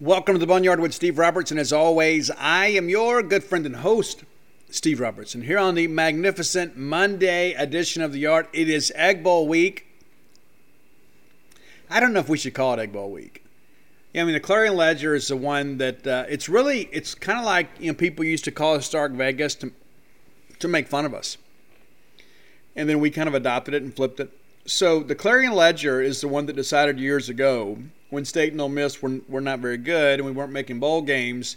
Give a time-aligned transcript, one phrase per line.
[0.00, 1.56] Welcome to the Boneyard with Steve Robertson.
[1.56, 4.24] As always, I am your good friend and host,
[4.68, 5.42] Steve Robertson.
[5.42, 9.86] Here on the magnificent Monday edition of the Yard, it is Egg Bowl week.
[11.88, 13.44] I don't know if we should call it Egg Bowl week.
[14.12, 17.38] Yeah, I mean the Clarion Ledger is the one that uh, it's really it's kind
[17.38, 19.70] of like you know people used to call us Stark Vegas to
[20.58, 21.36] to make fun of us,
[22.74, 24.36] and then we kind of adopted it and flipped it.
[24.66, 27.78] So the Clarion Ledger is the one that decided years ago
[28.14, 31.02] when State and Ole Miss were, were not very good and we weren't making bowl
[31.02, 31.56] games,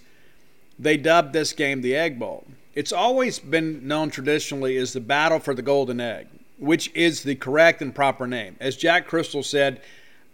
[0.77, 2.45] they dubbed this game the Egg Bowl.
[2.75, 6.27] It's always been known traditionally as the battle for the golden egg,
[6.59, 8.55] which is the correct and proper name.
[8.59, 9.81] As Jack Cristil said,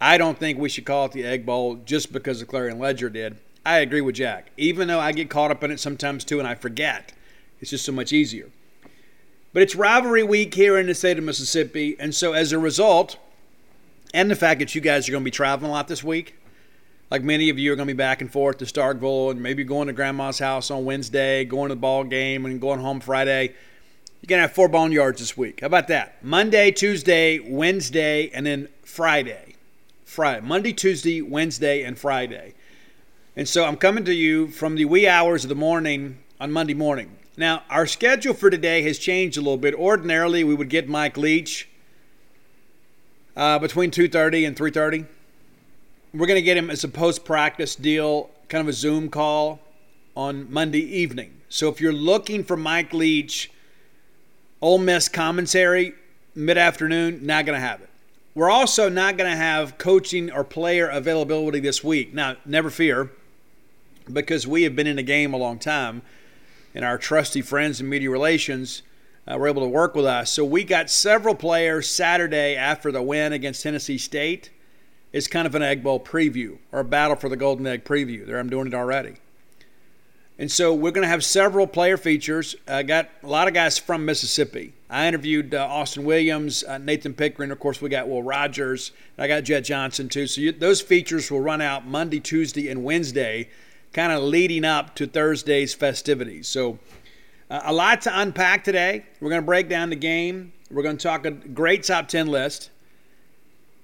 [0.01, 3.09] I don't think we should call it the Egg Bowl just because the Clarion Ledger
[3.09, 3.37] did.
[3.65, 6.47] I agree with Jack, even though I get caught up in it sometimes too and
[6.47, 7.13] I forget.
[7.61, 8.49] It's just so much easier.
[9.53, 13.17] But it's rivalry week here in the state of Mississippi, and so as a result,
[14.13, 16.35] and the fact that you guys are going to be traveling a lot this week,
[17.09, 19.63] like many of you are going to be back and forth to Starkville and maybe
[19.63, 23.53] going to grandma's house on Wednesday, going to the ball game, and going home Friday.
[24.21, 25.61] You're going to have four boneyards this week.
[25.61, 26.23] How about that?
[26.23, 29.55] Monday, Tuesday, Wednesday, and then Friday.
[30.05, 32.53] Friday, Monday, Tuesday, Wednesday, and Friday.
[33.35, 36.75] And so I'm coming to you from the wee hours of the morning on Monday
[36.75, 37.17] morning.
[37.35, 39.73] Now, our schedule for today has changed a little bit.
[39.73, 41.67] Ordinarily, we would get Mike Leach
[43.35, 45.05] uh, between 2.30 and 3.30.
[46.13, 49.59] We're going to get him as a post-practice deal, kind of a Zoom call
[50.15, 51.41] on Monday evening.
[51.49, 53.51] So if you're looking for Mike Leach,
[54.61, 55.93] Ole Miss commentary,
[56.35, 57.89] mid-afternoon, not going to have it.
[58.35, 62.13] We're also not going to have coaching or player availability this week.
[62.13, 63.11] Now, never fear,
[64.11, 66.01] because we have been in the game a long time,
[66.73, 68.81] and our trusty friends in media relations
[69.27, 70.31] uh, were able to work with us.
[70.31, 74.49] So we got several players Saturday after the win against Tennessee State.
[75.11, 78.25] It's kind of an Egg Bowl preview or a battle for the Golden Egg preview.
[78.25, 79.15] There, I'm doing it already.
[80.39, 82.55] And so we're going to have several player features.
[82.67, 84.73] I uh, got a lot of guys from Mississippi.
[84.89, 87.51] I interviewed uh, Austin Williams, uh, Nathan Pickering.
[87.51, 88.91] Of course, we got Will Rogers.
[89.17, 90.25] I got Jett Johnson, too.
[90.25, 93.49] So you, those features will run out Monday, Tuesday, and Wednesday,
[93.93, 96.47] kind of leading up to Thursday's festivities.
[96.47, 96.79] So
[97.53, 99.05] uh, a lot to unpack today.
[99.21, 100.53] We're going to break down the game.
[100.71, 102.71] We're going to talk a great top 10 list.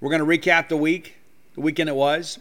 [0.01, 1.17] We're going to recap the week,
[1.53, 2.39] the weekend it was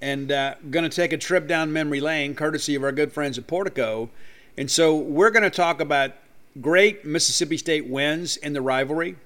[0.00, 3.36] and uh, going to take a trip down memory lane, courtesy of our good friends
[3.36, 4.08] at Portico.
[4.56, 6.12] And so we're going to talk about
[6.60, 9.16] great Mississippi State wins in the rivalry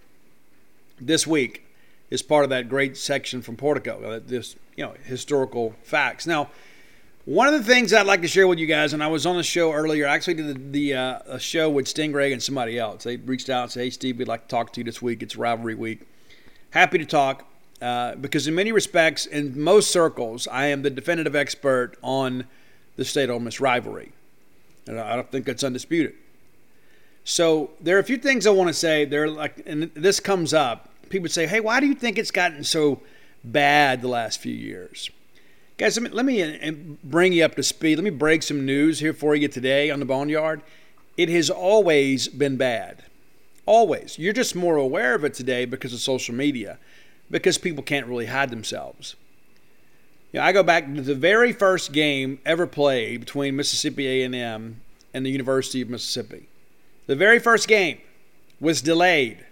[0.99, 1.67] this week
[2.09, 6.27] is part of that great section from Portico, uh, this you know historical facts.
[6.27, 6.49] Now,
[7.25, 9.37] one of the things I'd like to share with you guys, and I was on
[9.37, 12.79] the show earlier, I actually did the, the uh, a show with Stingray and somebody
[12.79, 13.05] else.
[13.05, 15.23] They reached out and said, "Hey, Steve, we'd like to talk to you this week.
[15.23, 16.01] It's rivalry week."
[16.71, 17.47] Happy to talk.
[17.81, 22.45] Uh, because in many respects, in most circles, I am the definitive expert on
[22.97, 24.13] the state Ole Miss rivalry.
[24.87, 26.15] And I don't think that's undisputed.
[27.25, 29.05] So there are a few things I want to say.
[29.05, 30.89] There, like, and this comes up.
[31.09, 33.01] People say, "Hey, why do you think it's gotten so
[33.45, 35.11] bad the last few years?"
[35.83, 36.73] Guys, let me, let me uh,
[37.03, 37.97] bring you up to speed.
[37.97, 40.63] Let me break some news here for you today on the Boneyard.
[41.17, 43.03] It has always been bad.
[43.67, 44.17] Always.
[44.17, 46.79] You're just more aware of it today because of social media
[47.33, 49.17] because people can't really hide themselves.
[50.31, 54.81] You know, I go back to the very first game ever played between Mississippi A&M
[55.13, 56.49] and the University of Mississippi.
[57.09, 57.99] The very first game
[58.61, 59.45] was delayed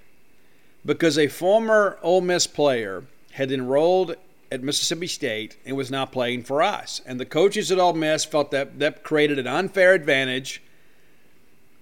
[0.86, 3.02] because a former Ole Miss player
[3.32, 4.14] had enrolled
[4.50, 7.00] at Mississippi State and was now playing for us.
[7.06, 10.62] And the coaches at Ole Miss felt that that created an unfair advantage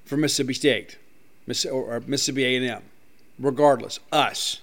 [0.04, 0.98] for Mississippi State
[1.70, 2.82] or Mississippi A&M.
[3.38, 4.60] Regardless, us.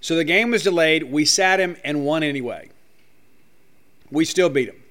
[0.00, 1.04] So the game was delayed.
[1.04, 2.70] We sat him and won anyway.
[4.10, 4.82] We still beat him.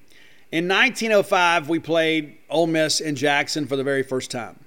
[0.50, 4.58] In 1905, we played Ole Miss in Jackson for the very first time.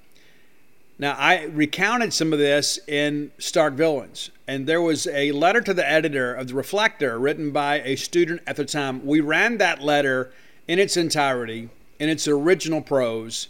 [0.98, 5.74] Now, I recounted some of this in Stark Villains, and there was a letter to
[5.74, 9.06] the editor of the Reflector written by a student at the time.
[9.06, 10.32] We ran that letter
[10.68, 11.70] in its entirety,
[12.00, 13.48] in its original prose,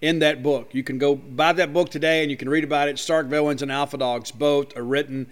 [0.00, 0.74] in that book.
[0.74, 2.98] You can go buy that book today and you can read about it.
[2.98, 5.28] Stark Villains and Alpha Dogs both are written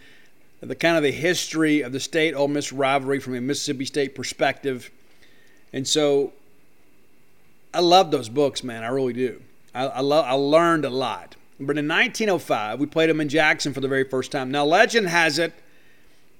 [0.60, 4.14] the kind of the history of the state Ole Miss rivalry from a Mississippi State
[4.14, 4.90] perspective.
[5.72, 6.32] And so
[7.74, 8.84] I love those books, man.
[8.84, 9.42] I really do.
[9.74, 11.36] I, I, love, I learned a lot.
[11.66, 14.50] But in 1905, we played them in Jackson for the very first time.
[14.50, 15.52] Now, legend has it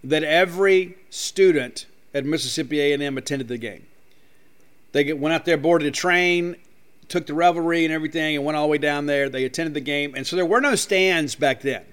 [0.04, 3.86] that every student at Mississippi A&M attended the game.
[4.92, 6.56] They went out there, boarded a train,
[7.08, 9.28] took the revelry and everything, and went all the way down there.
[9.28, 11.84] They attended the game, and so there were no stands back then.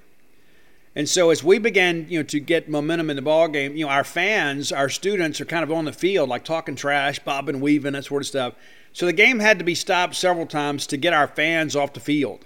[0.96, 3.86] And so as we began, you know, to get momentum in the ball game, you
[3.86, 7.62] know, our fans, our students are kind of on the field, like talking trash, bobbing,
[7.62, 8.56] weaving, that sort of stuff.
[8.92, 12.00] So the game had to be stopped several times to get our fans off the
[12.00, 12.46] field.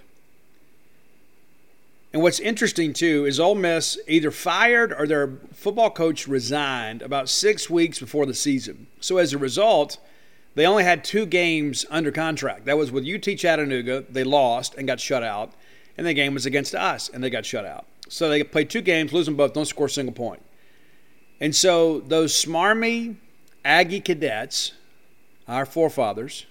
[2.13, 7.27] And what's interesting too is Ole Miss either fired or their football coach resigned about
[7.27, 8.85] six weeks before the season.
[8.99, 9.97] So as a result,
[10.53, 12.65] they only had two games under contract.
[12.65, 15.53] That was with UT Chattanooga, they lost and got shut out,
[15.97, 17.87] and the game was against us and they got shut out.
[18.09, 20.43] So they played two games, lose them both, don't score a single point.
[21.39, 23.15] And so those smarmy
[23.65, 24.73] Aggie cadets
[25.47, 26.45] our forefathers,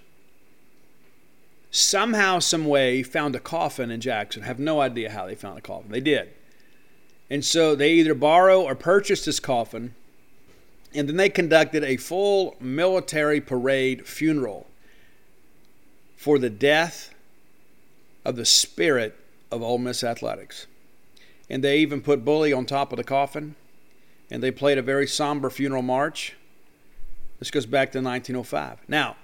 [1.72, 4.42] somehow, some way found a coffin in Jackson.
[4.42, 5.90] Have no idea how they found a coffin.
[5.90, 6.30] They did.
[7.28, 9.94] And so they either borrow or purchased this coffin,
[10.94, 14.68] and then they conducted a full military parade funeral
[16.16, 17.12] for the death
[18.24, 19.16] of the spirit
[19.50, 20.68] of Ole Miss athletics.
[21.50, 23.56] And they even put Bully on top of the coffin,
[24.30, 26.36] and they played a very somber funeral march
[27.42, 28.78] this goes back to 1905.
[28.86, 29.16] Now,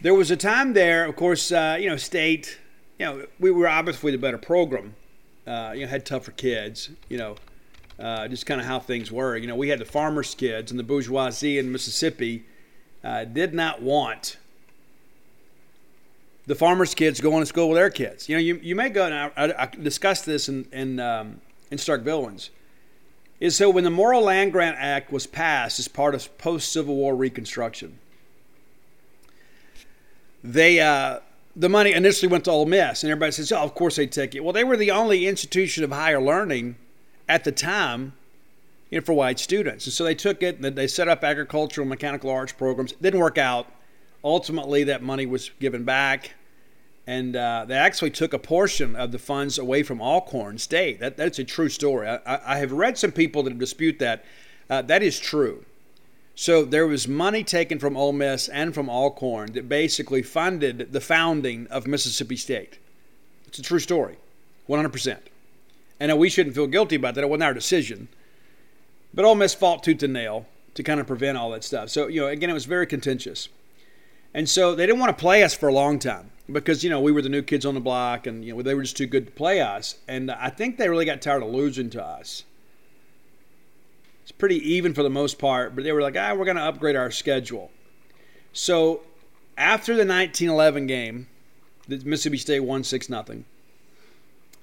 [0.00, 2.58] there was a time there, of course, uh, you know, state,
[2.98, 4.94] you know, we were obviously the better program,
[5.46, 7.36] uh, you know, had tougher kids, you know,
[7.98, 9.36] uh, just kind of how things were.
[9.36, 12.44] You know, we had the farmers' kids and the bourgeoisie in Mississippi
[13.04, 14.38] uh, did not want
[16.46, 18.28] the farmers' kids going to school with their kids.
[18.28, 21.78] You know, you, you may go, and I, I discussed this in, in, um, in
[21.78, 22.06] Stark
[23.38, 26.96] is so when the Morrill Land Grant Act was passed as part of post Civil
[26.96, 27.98] War Reconstruction,
[30.42, 31.20] they uh,
[31.56, 34.34] the money initially went to Ole Miss, and everybody says, "Oh, of course they take
[34.34, 36.76] it." Well, they were the only institution of higher learning
[37.28, 38.14] at the time,
[38.90, 40.58] you know, for white students, and so they took it.
[40.58, 42.92] and They set up agricultural, mechanical arts programs.
[42.92, 43.66] It didn't work out.
[44.22, 46.34] Ultimately, that money was given back
[47.06, 51.00] and uh, they actually took a portion of the funds away from Alcorn State.
[51.00, 52.06] That, that's a true story.
[52.06, 52.20] I,
[52.54, 54.24] I, have read some people that dispute that.
[54.68, 55.64] Uh, that is true.
[56.34, 61.00] So there was money taken from Ole Miss and from Alcorn that basically funded the
[61.00, 62.78] founding of Mississippi State.
[63.46, 64.16] It's a true story,
[64.68, 65.18] 100%.
[65.98, 67.24] And we shouldn't feel guilty about that.
[67.24, 68.08] It wasn't our decision.
[69.12, 71.90] But Ole Miss fought tooth and nail to kind of prevent all that stuff.
[71.90, 73.48] So, you know, again, it was very contentious.
[74.32, 77.00] And so they didn't want to play us for a long time because you know
[77.00, 79.06] we were the new kids on the block, and you know they were just too
[79.06, 79.96] good to play us.
[80.08, 82.44] And I think they really got tired of losing to us.
[84.30, 86.62] It's pretty even for the most part, but they were like, "Ah, we're going to
[86.62, 87.72] upgrade our schedule."
[88.52, 89.02] So
[89.58, 91.26] after the 1911 game,
[91.88, 93.44] the Mississippi State won six nothing.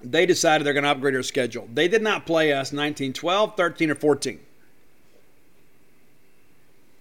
[0.02, 1.68] They decided they're going to upgrade their schedule.
[1.70, 4.40] They did not play us 1912, 13, or 14.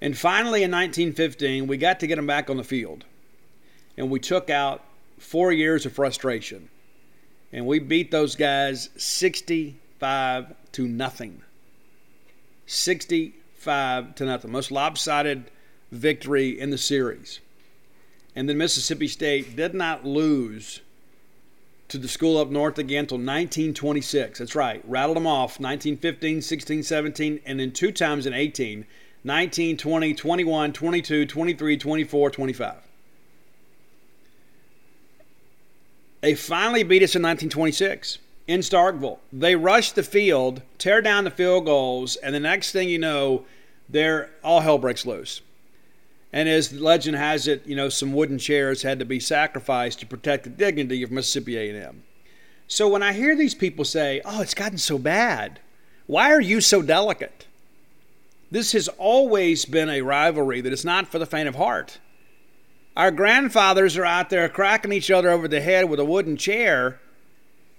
[0.02, 3.06] And finally, in 1915, we got to get them back on the field
[3.96, 4.84] and we took out
[5.20, 6.68] four years of frustration.
[7.54, 11.44] And we beat those guys 65 to nothing.
[12.68, 14.52] 65 to nothing.
[14.52, 15.50] Most lopsided
[15.92, 17.40] victory in the series.
[18.36, 20.82] And then Mississippi State did not lose
[21.88, 24.40] to the school up north again until 1926.
[24.40, 24.84] That's right.
[24.86, 28.86] Rattled them off 1915, 16, 17, and then two times in 18
[29.24, 32.76] 19, 20, 21, 22, 23, 24, 25.
[36.22, 39.20] They finally beat us in 1926 in Starkville.
[39.32, 43.46] They rush the field, tear down the field goals, and the next thing you know,
[43.90, 45.42] they're all hell breaks loose.
[46.34, 50.06] And as legend has it, you know, some wooden chairs had to be sacrificed to
[50.06, 52.04] protect the dignity of Mississippi A&M.
[52.68, 55.60] So when I hear these people say, "Oh, it's gotten so bad,"
[56.06, 57.46] why are you so delicate?
[58.52, 62.00] This has always been a rivalry that is not for the faint of heart.
[62.96, 67.00] Our grandfathers are out there cracking each other over the head with a wooden chair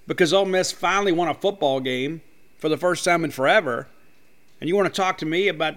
[0.09, 2.23] because Ole Miss finally won a football game
[2.57, 3.87] for the first time in forever.
[4.61, 5.77] And you want to talk to me about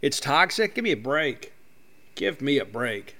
[0.00, 0.74] It's toxic.
[0.74, 1.52] Give me a break.
[2.14, 3.16] Give me a break.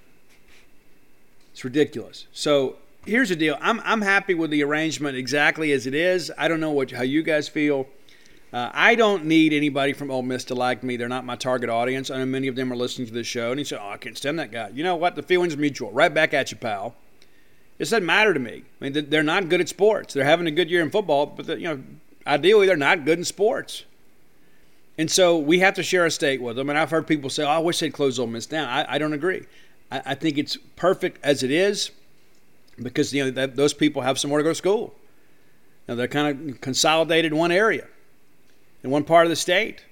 [1.52, 2.26] It's ridiculous.
[2.33, 3.59] So here's the deal.
[3.61, 6.33] I'm I'm happy with the arrangement exactly as it is.
[6.38, 7.88] I don't know what how you guys feel.
[8.52, 10.97] Uh, I don't need anybody from Ole Miss to like me.
[10.97, 12.11] They're not my target audience.
[12.11, 13.50] I know many of them are listening to this show.
[13.50, 15.16] And he said, "Oh, I can't stand that guy." You know what?
[15.16, 15.90] The feeling's mutual.
[15.90, 16.95] Right back at you, pal.
[17.79, 18.64] It doesn't matter to me.
[18.81, 20.14] I mean, they're not good at sports.
[20.14, 21.83] They're having a good year in football, but you know,
[22.26, 23.85] ideally, they're not good in sports.
[24.99, 26.69] And so we have to share a state with them.
[26.69, 28.69] And I've heard people say, oh, I wish they'd close Ole Miss down.
[28.69, 29.47] I, I don't agree.
[29.91, 31.91] I, I, think it's perfect as it is
[32.81, 34.95] because you know that, those people have somewhere to go to school.
[35.88, 37.87] Now they're kind of consolidated in one area,
[38.83, 39.85] in one part of the state.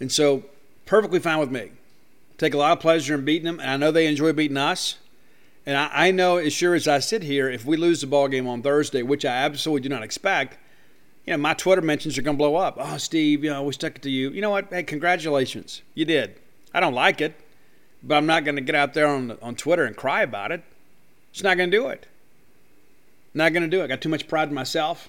[0.00, 0.44] And so
[0.84, 1.70] perfectly fine with me.
[2.36, 4.96] Take a lot of pleasure in beating them, and I know they enjoy beating us.
[5.64, 8.28] And I, I know as sure as I sit here, if we lose the ball
[8.28, 10.58] game on Thursday, which I absolutely do not expect,
[11.26, 12.76] you know, my Twitter mentions are going to blow up.
[12.78, 14.30] Oh, Steve, you know, we stuck it to you.
[14.30, 14.68] You know what?
[14.70, 15.82] Hey, congratulations.
[15.94, 16.34] You did.
[16.74, 17.34] I don't like it,
[18.02, 20.64] but I'm not going to get out there on, on Twitter and cry about it.
[21.32, 22.08] Just not going to do it.
[23.34, 23.84] Not going to do it.
[23.84, 25.08] I got too much pride in myself.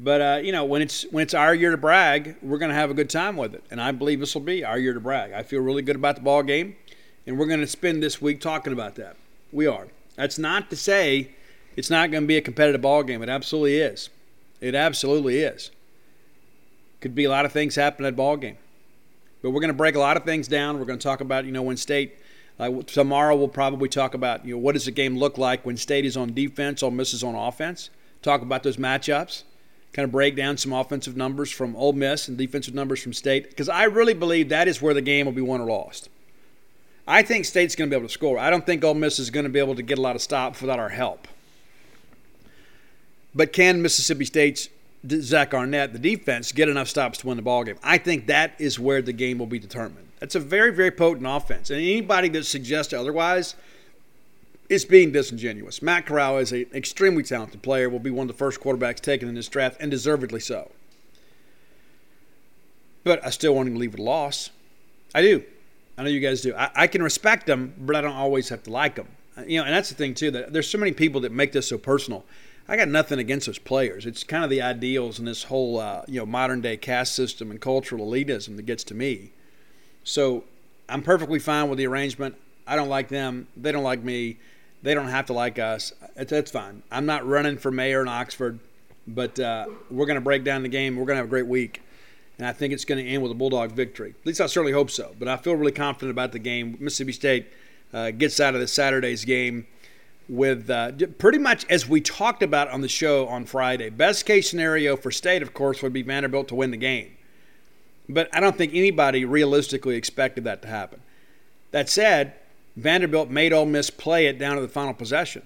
[0.00, 2.74] But uh, you know, when it's when it's our year to brag, we're going to
[2.74, 5.00] have a good time with it, and I believe this will be our year to
[5.00, 5.32] brag.
[5.32, 6.76] I feel really good about the ball game,
[7.26, 9.16] and we're going to spend this week talking about that.
[9.52, 9.88] We are.
[10.16, 11.30] That's not to say
[11.76, 13.22] it's not going to be a competitive ball game.
[13.22, 14.10] It absolutely is.
[14.60, 15.70] It absolutely is.
[17.00, 18.58] Could be a lot of things happen at ball game.
[19.42, 20.78] But we're going to break a lot of things down.
[20.78, 22.16] We're going to talk about, you know, when state
[22.58, 25.76] uh, tomorrow we'll probably talk about, you know, what does the game look like when
[25.76, 27.90] state is on defense, Ole Miss is on offense.
[28.22, 29.44] Talk about those matchups.
[29.92, 33.48] Kind of break down some offensive numbers from Ole Miss and defensive numbers from state
[33.48, 36.08] because I really believe that is where the game will be won or lost.
[37.08, 38.38] I think State's going to be able to score.
[38.38, 40.20] I don't think Ole Miss is going to be able to get a lot of
[40.20, 41.26] stops without our help.
[43.34, 44.68] But can Mississippi State's
[45.08, 47.78] Zach Arnett, the defense, get enough stops to win the ball game?
[47.82, 50.06] I think that is where the game will be determined.
[50.20, 51.70] That's a very, very potent offense.
[51.70, 53.54] And anybody that suggests otherwise
[54.68, 55.80] is being disingenuous.
[55.80, 59.30] Matt Corral is an extremely talented player, will be one of the first quarterbacks taken
[59.30, 60.70] in this draft, and deservedly so.
[63.02, 64.50] But I still want him to leave with a loss.
[65.14, 65.42] I do.
[65.98, 66.54] I know you guys do.
[66.54, 69.08] I, I can respect them, but I don't always have to like them.
[69.46, 70.30] You know, and that's the thing too.
[70.30, 72.24] That there's so many people that make this so personal.
[72.68, 74.06] I got nothing against those players.
[74.06, 77.50] It's kind of the ideals and this whole uh, you know modern day caste system
[77.50, 79.32] and cultural elitism that gets to me.
[80.04, 80.44] So
[80.88, 82.36] I'm perfectly fine with the arrangement.
[82.66, 83.48] I don't like them.
[83.56, 84.36] They don't like me.
[84.82, 85.92] They don't have to like us.
[86.14, 86.82] That's fine.
[86.90, 88.60] I'm not running for mayor in Oxford,
[89.06, 90.96] but uh, we're going to break down the game.
[90.96, 91.82] We're going to have a great week,
[92.38, 94.14] and I think it's going to end with a Bulldog victory.
[94.20, 95.14] At least I certainly hope so.
[95.18, 96.76] But I feel really confident about the game.
[96.80, 97.46] Mississippi State
[97.92, 99.66] uh, gets out of this Saturday's game
[100.28, 103.90] with uh, pretty much as we talked about on the show on Friday.
[103.90, 107.10] Best case scenario for State, of course, would be Vanderbilt to win the game.
[108.08, 111.00] But I don't think anybody realistically expected that to happen.
[111.72, 112.34] That said,
[112.76, 115.42] Vanderbilt made Ole Miss play it down to the final possession.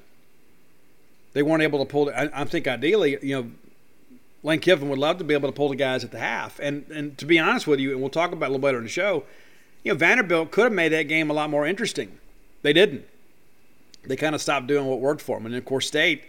[1.33, 2.13] They weren't able to pull it.
[2.13, 3.51] I, I think ideally, you know,
[4.43, 6.59] Lane Kiffin would love to be able to pull the guys at the half.
[6.59, 8.79] And and to be honest with you, and we'll talk about it a little later
[8.79, 9.25] in the show,
[9.85, 12.19] you know, Vanderbilt could have made that game a lot more interesting.
[12.63, 13.07] They didn't
[14.05, 15.47] they kind of stopped doing what worked for them.
[15.47, 16.25] And of course, State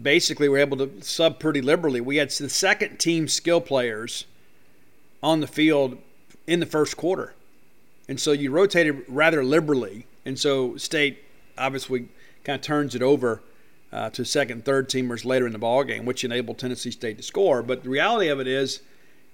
[0.00, 2.00] basically were able to sub pretty liberally.
[2.00, 4.26] We had the second team skill players
[5.22, 5.98] on the field
[6.46, 7.34] in the first quarter.
[8.08, 10.06] And so you rotated rather liberally.
[10.24, 11.24] And so State
[11.56, 12.08] obviously
[12.44, 13.42] kind of turns it over
[13.92, 17.22] uh, to second, third teamers later in the ball game, which enabled Tennessee State to
[17.22, 17.62] score.
[17.62, 18.82] But the reality of it is,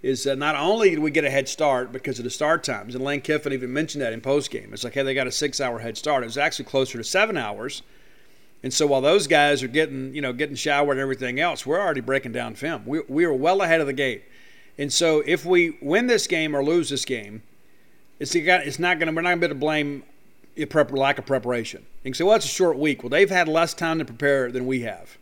[0.02, 2.94] is that not only did we get a head start because of the start times,
[2.94, 4.72] and Lane Kiffin even mentioned that in postgame.
[4.72, 6.22] It's like, hey, they got a six-hour head start.
[6.22, 7.82] It was actually closer to seven hours.
[8.62, 11.80] And so while those guys are getting, you know, getting showered and everything else, we're
[11.80, 12.84] already breaking down film.
[12.86, 14.20] We, we are well ahead of the game.
[14.78, 17.42] And so if we win this game or lose this game,
[18.18, 20.02] it's, it's not going to, we're not going to be able to blame
[20.68, 21.84] prep, lack of preparation.
[22.02, 23.02] You can say, well, it's a short week.
[23.02, 25.18] Well, they've had less time to prepare than we have.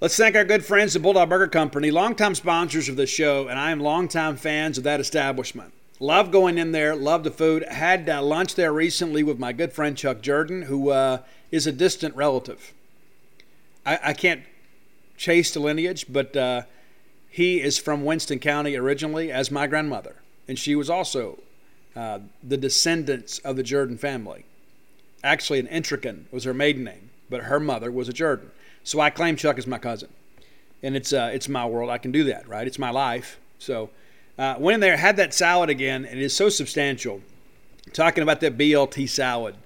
[0.00, 3.58] Let's thank our good friends at Bulldog Burger Company, longtime sponsors of the show, and
[3.58, 5.72] I am longtime fans of that establishment.
[5.98, 7.64] Love going in there, love the food.
[7.64, 11.72] Had uh, lunch there recently with my good friend Chuck Jordan, who uh, is a
[11.72, 12.72] distant relative.
[13.84, 14.42] I, I, can't
[15.16, 16.62] chase the lineage, but uh,
[17.28, 20.14] he is from Winston County originally, as my grandmother,
[20.46, 21.40] and she was also
[21.98, 24.44] uh, the descendants of the Jordan family.
[25.24, 28.52] Actually, an Intrican was her maiden name, but her mother was a Jordan.
[28.84, 30.08] So I claim Chuck as my cousin,
[30.80, 31.90] and it's uh, it's my world.
[31.90, 32.68] I can do that, right?
[32.68, 33.40] It's my life.
[33.58, 33.90] So
[34.38, 37.20] uh, went in there, had that salad again, and it is so substantial.
[37.92, 39.56] Talking about that BLT salad.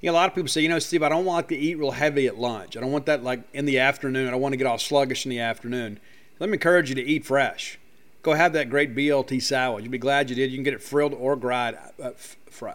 [0.00, 1.74] You know, a lot of people say, you know, Steve, I don't want to eat
[1.74, 2.78] real heavy at lunch.
[2.78, 4.28] I don't want that like in the afternoon.
[4.28, 6.00] I don't want to get all sluggish in the afternoon.
[6.38, 7.78] Let me encourage you to eat fresh.
[8.26, 9.84] Go have that great BLT salad.
[9.84, 10.50] You'll be glad you did.
[10.50, 12.10] You can get it frilled or fried, uh,
[12.50, 12.74] fried,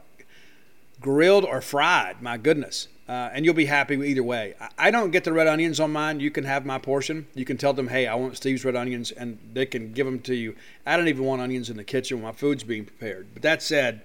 [1.01, 2.21] grilled or fried.
[2.21, 2.87] My goodness.
[3.09, 4.53] Uh, and you'll be happy either way.
[4.61, 6.21] I, I don't get the red onions on mine.
[6.21, 7.27] You can have my portion.
[7.35, 10.21] You can tell them, hey, I want Steve's red onions, and they can give them
[10.21, 10.55] to you.
[10.85, 13.27] I don't even want onions in the kitchen when my food's being prepared.
[13.33, 14.03] But that said,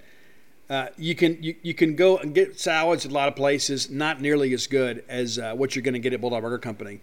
[0.69, 3.89] uh, you can you, you can go and get salads at a lot of places,
[3.89, 6.99] not nearly as good as uh, what you're going to get at Bulldog Burger Company.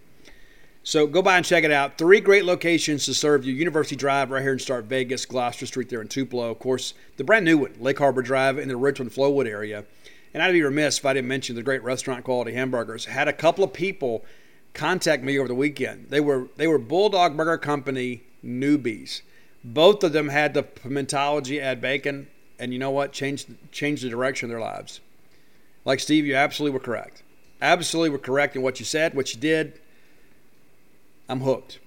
[0.85, 1.97] So go by and check it out.
[1.97, 5.89] Three great locations to serve you: University Drive right here in Stark Vegas, Gloster Street
[5.89, 9.11] there in Tupelo, of course, the brand new one, Lake Harbor Drive in the Richland
[9.11, 9.83] Flowood area.
[10.31, 13.05] And I'd be remiss if I didn't mention the great restaurant quality hamburgers.
[13.05, 14.23] Had a couple of people
[14.75, 16.11] contact me over the weekend.
[16.11, 19.21] They were they were Bulldog Burger Company newbies.
[19.63, 22.27] Both of them had the pimentology add bacon
[22.59, 23.11] and you know what?
[23.11, 24.99] Changed changed the direction of their lives.
[25.83, 27.23] Like Steve, you absolutely were correct.
[27.59, 29.79] Absolutely were correct in what you said, what you did.
[31.27, 31.79] I'm hooked.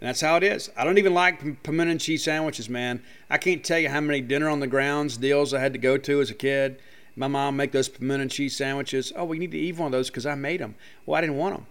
[0.00, 0.70] And that's how it is.
[0.76, 3.02] I don't even like pimento and cheese sandwiches, man.
[3.28, 5.98] I can't tell you how many dinner on the grounds deals I had to go
[5.98, 6.80] to as a kid.
[7.16, 9.12] My mom make those pimento and cheese sandwiches.
[9.14, 10.74] Oh, we need to eat one of those because I made them.
[11.04, 11.66] Well, I didn't want them.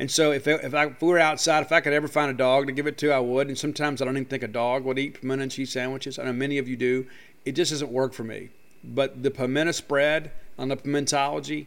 [0.00, 2.34] And so if, if, I, if we were outside, if I could ever find a
[2.34, 3.48] dog to give it to, I would.
[3.48, 6.18] And sometimes I don't even think a dog would eat pimento and cheese sandwiches.
[6.18, 7.06] I know many of you do
[7.48, 8.50] it just doesn't work for me.
[8.84, 11.66] But the pimento spread on the pimentology,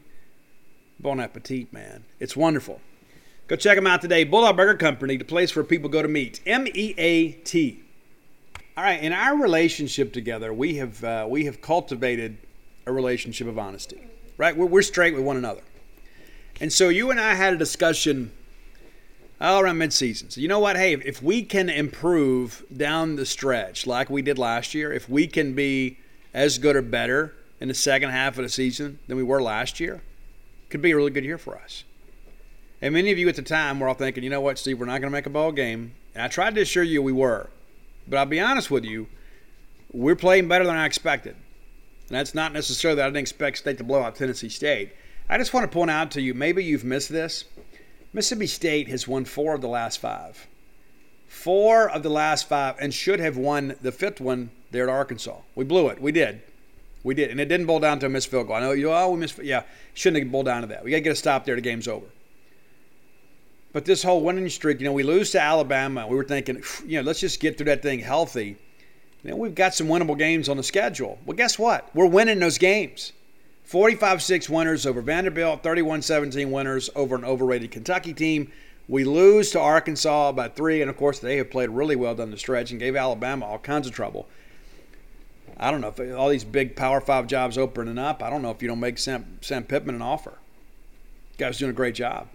[0.99, 2.05] bon appetit, man.
[2.19, 2.81] It's wonderful.
[3.51, 4.23] Go check them out today.
[4.23, 6.39] Bulldog Burger Company, the place where people go to meet.
[6.45, 7.83] M E A T.
[8.77, 12.37] All right, in our relationship together, we have uh, we have cultivated
[12.85, 14.07] a relationship of honesty.
[14.37, 15.63] Right, we're, we're straight with one another,
[16.61, 18.31] and so you and I had a discussion
[19.41, 20.31] all around midseason.
[20.31, 20.77] So you know what?
[20.77, 25.27] Hey, if we can improve down the stretch like we did last year, if we
[25.27, 25.97] can be
[26.33, 29.81] as good or better in the second half of the season than we were last
[29.81, 30.01] year,
[30.69, 31.83] could be a really good year for us.
[32.81, 34.85] And many of you at the time were all thinking, you know what, Steve, we're
[34.85, 35.93] not going to make a ball game.
[36.15, 37.49] And I tried to assure you we were.
[38.07, 39.07] But I'll be honest with you,
[39.93, 41.35] we're playing better than I expected.
[42.07, 44.93] And that's not necessarily that I didn't expect State to blow out Tennessee State.
[45.29, 47.45] I just want to point out to you, maybe you've missed this.
[48.13, 50.47] Mississippi State has won four of the last five.
[51.27, 55.37] Four of the last five, and should have won the fifth one there at Arkansas.
[55.55, 56.01] We blew it.
[56.01, 56.41] We did.
[57.03, 57.31] We did.
[57.31, 58.57] And it didn't boil down to a missed field goal.
[58.57, 59.39] I know you, oh, we missed.
[59.39, 59.63] Yeah,
[59.93, 60.83] shouldn't have boiled down to that.
[60.83, 61.55] We got to get a stop there.
[61.55, 62.05] The game's over.
[63.73, 66.07] But this whole winning streak, you know, we lose to Alabama.
[66.07, 68.57] We were thinking, you know, let's just get through that thing healthy.
[69.23, 71.19] You know, we've got some winnable games on the schedule.
[71.25, 71.89] Well, guess what?
[71.95, 73.13] We're winning those games.
[73.63, 78.51] 45 6 winners over Vanderbilt, 31 17 winners over an overrated Kentucky team.
[78.89, 82.31] We lose to Arkansas by three, and of course, they have played really well down
[82.31, 84.27] the stretch and gave Alabama all kinds of trouble.
[85.55, 88.21] I don't know if all these big Power Five jobs opening up.
[88.21, 90.33] I don't know if you don't make Sam, Sam Pittman an offer.
[91.37, 92.27] guy's doing a great job.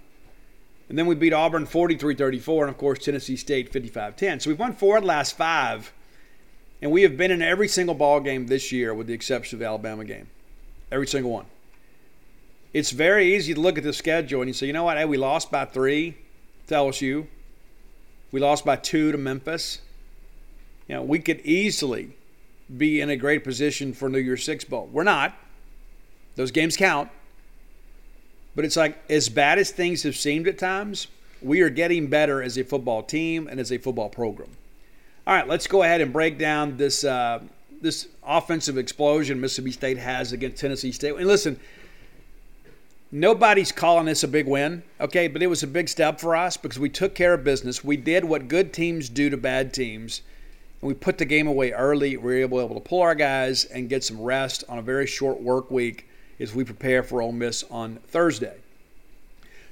[0.89, 4.41] And then we beat Auburn 43 34, and of course, Tennessee State 55 10.
[4.41, 5.93] So we've won four of the last five,
[6.81, 9.61] and we have been in every single ball game this year with the exception of
[9.61, 10.29] the Alabama game.
[10.93, 11.47] Every single one.
[12.73, 14.99] It's very easy to look at the schedule and you say, you know what?
[14.99, 16.19] Hey, we lost by three
[16.67, 17.27] to LSU.
[18.31, 19.81] We lost by two to Memphis.
[20.87, 22.17] You know, we could easily
[22.77, 24.89] be in a great position for New Year's Six Bowl.
[24.93, 25.35] We're not.
[26.35, 27.11] Those games count.
[28.57, 31.09] But it's like, as bad as things have seemed at times,
[31.43, 34.49] we are getting better as a football team and as a football program.
[35.27, 37.41] All right, let's go ahead and break down this uh,
[37.83, 41.15] this offensive explosion Mississippi State has against Tennessee State.
[41.17, 41.61] And listen,
[43.13, 45.29] nobody's calling this a big win, okay?
[45.29, 47.85] But it was a big step for us because we took care of business.
[47.85, 50.23] We did what good teams do to bad teams,
[50.81, 52.17] and we put the game away early.
[52.17, 55.07] We were able, able to pull our guys and get some rest on a very
[55.07, 56.07] short work week
[56.39, 58.59] as we prepare for Ole Miss on Thursday.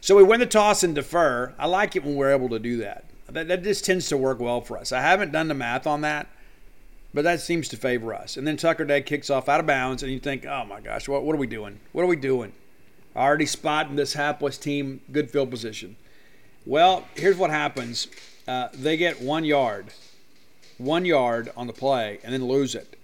[0.01, 1.55] So we win the toss and defer.
[1.59, 3.05] I like it when we're able to do that.
[3.29, 4.93] That, that just tends to work well for us.
[4.93, 6.29] I haven't done the math on that
[7.15, 8.37] but that seems to favor us.
[8.37, 11.09] And then Tucker Day kicks off out of bounds, and you think, oh my gosh,
[11.09, 11.79] what, what are we doing?
[11.93, 12.53] What are we doing?
[13.15, 15.95] Already spotting this hapless team, good field position.
[16.67, 18.09] Well, here's what happens
[18.49, 19.87] uh, they get one yard,
[20.77, 22.99] one yard on the play, and then lose it.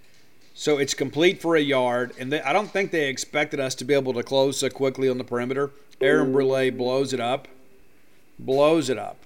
[0.61, 3.85] So it's complete for a yard, and they, I don't think they expected us to
[3.87, 5.71] be able to close so quickly on the perimeter.
[6.03, 7.49] Aaron Brule blows it up,
[8.39, 9.17] blows it up.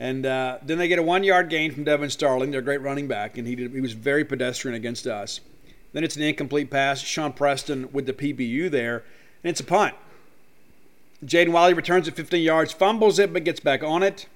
[0.00, 3.06] And uh, then they get a one yard gain from Devin Starling, their great running
[3.06, 5.38] back, and he, did, he was very pedestrian against us.
[5.92, 6.98] Then it's an incomplete pass.
[6.98, 9.04] Shawn Preston with the PBU there,
[9.44, 9.94] and it's a punt.
[11.24, 14.26] Jaden Walley returns it 15 yards, fumbles it, but gets back on it.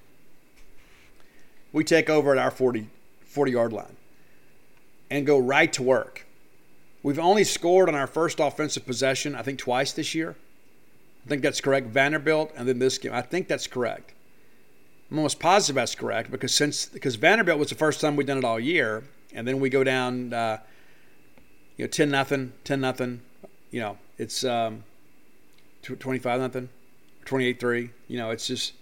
[1.73, 2.87] We take over at our 40,
[3.25, 3.97] 40 yard line
[5.11, 6.27] and go right to work.
[7.03, 10.37] We've only scored on our first offensive possession, I think, twice this year.
[11.25, 11.89] I think that's correct.
[11.89, 13.13] Vanderbilt and then this game.
[13.13, 14.15] I think that's correct.
[15.11, 18.39] I'm almost positive that's correct because since because Vanderbilt was the first time we've done
[18.39, 19.03] it all year,
[19.35, 20.59] and then we go down, uh,
[21.77, 23.23] you know, ten nothing, ten nothing.
[23.71, 24.85] You know, it's um,
[25.83, 26.69] twenty five nothing,
[27.25, 27.91] twenty eight three.
[28.07, 28.75] You know, it's just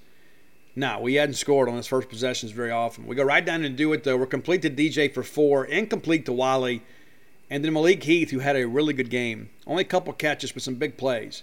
[0.79, 1.01] no.
[1.01, 3.07] We hadn't scored on his first possessions very often.
[3.07, 4.17] We go right down and do it though.
[4.17, 6.83] We're complete to DJ for four, incomplete to Walley,
[7.51, 10.63] and then Malik Heath, who had a really good game, only a couple catches but
[10.63, 11.43] some big plays.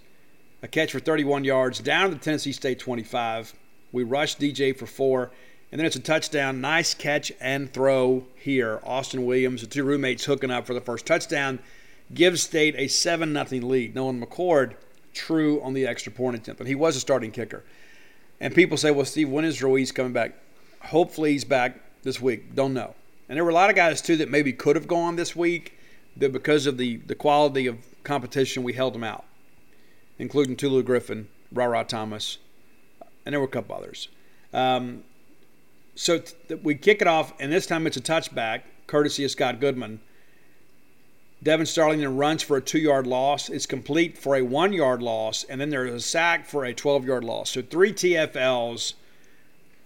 [0.64, 3.54] A catch for 31 yards down to the Tennessee State 25
[3.96, 5.32] we rush DJ for four,
[5.72, 6.60] and then it's a touchdown.
[6.60, 8.82] Nice catch and throw here.
[8.84, 11.60] Austin Williams, the two roommates hooking up for the first touchdown,
[12.14, 13.96] gives State a 7 0 lead.
[13.96, 14.76] Nolan McCord,
[15.14, 17.64] true on the extra point attempt, and he was a starting kicker.
[18.40, 20.34] And people say, well, Steve, when is Ruiz coming back?
[20.82, 22.54] Hopefully he's back this week.
[22.56, 22.96] Don't know.
[23.28, 25.78] And there were a lot of guys, too, that maybe could have gone this week,
[26.18, 29.26] that because of the, the quality of competition, we held them out,
[30.20, 32.38] including Tulu Griffin, Rara Thomas,
[33.26, 34.10] and there were a couple others.
[34.54, 35.04] Um,
[35.96, 39.60] so th- we kick it off, and this time it's a touchback, courtesy of Scott
[39.60, 40.00] Goodman.
[41.46, 43.50] Devin Starling then runs for a two yard loss.
[43.50, 47.06] It's complete for a one yard loss, and then there's a sack for a 12
[47.06, 47.52] yard loss.
[47.52, 48.96] So three TFLs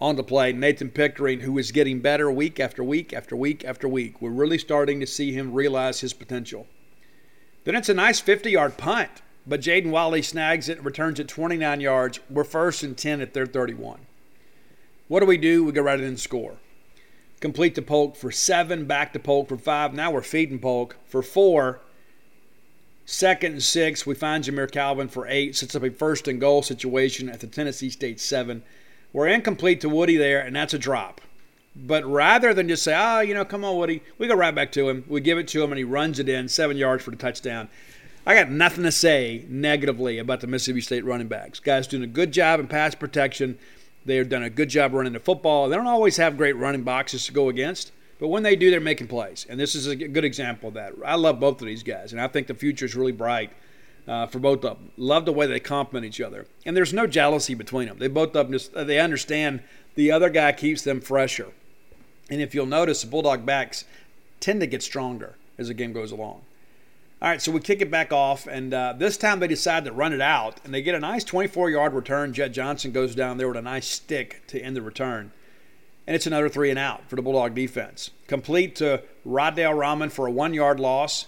[0.00, 0.54] on the play.
[0.54, 4.22] Nathan Pickering, who is getting better week after week after week after week.
[4.22, 6.66] We're really starting to see him realize his potential.
[7.64, 11.28] Then it's a nice 50 yard punt but Jaden Walley snags it, and returns it
[11.28, 12.20] 29 yards.
[12.28, 14.00] We're first and 10 at their 31.
[15.08, 15.64] What do we do?
[15.64, 16.56] We go right in and score.
[17.40, 19.94] Complete to Polk for seven, back to Polk for five.
[19.94, 21.80] Now we're feeding Polk for four.
[23.06, 25.56] Second and six, we find Jamire Calvin for eight.
[25.56, 28.62] Sets up a first and goal situation at the Tennessee State seven.
[29.12, 31.20] We're incomplete to Woody there, and that's a drop.
[31.74, 34.70] But rather than just say, oh, you know, come on, Woody, we go right back
[34.72, 35.04] to him.
[35.08, 37.68] We give it to him, and he runs it in seven yards for the touchdown.
[38.26, 41.58] I got nothing to say negatively about the Mississippi State running backs.
[41.58, 43.58] Guys doing a good job in pass protection.
[44.04, 45.68] They have done a good job running the football.
[45.68, 48.80] They don't always have great running boxes to go against, but when they do, they're
[48.80, 49.46] making plays.
[49.48, 50.94] And this is a good example of that.
[51.04, 53.52] I love both of these guys, and I think the future is really bright
[54.08, 54.90] uh, for both of them.
[54.96, 57.98] Love the way they complement each other, and there's no jealousy between them.
[57.98, 59.62] They both them just they understand
[59.94, 61.48] the other guy keeps them fresher.
[62.30, 63.84] And if you'll notice, the Bulldog backs
[64.38, 66.42] tend to get stronger as the game goes along.
[67.22, 69.92] All right, so we kick it back off, and uh, this time they decide to
[69.92, 72.32] run it out, and they get a nice 24 yard return.
[72.32, 75.30] Jett Johnson goes down there with a nice stick to end the return.
[76.06, 78.10] And it's another three and out for the Bulldog defense.
[78.26, 81.26] Complete to Roddale Rahman for a one yard loss.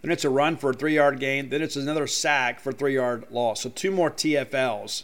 [0.00, 1.50] Then it's a run for a three yard gain.
[1.50, 3.60] Then it's another sack for three yard loss.
[3.60, 5.02] So two more TFLs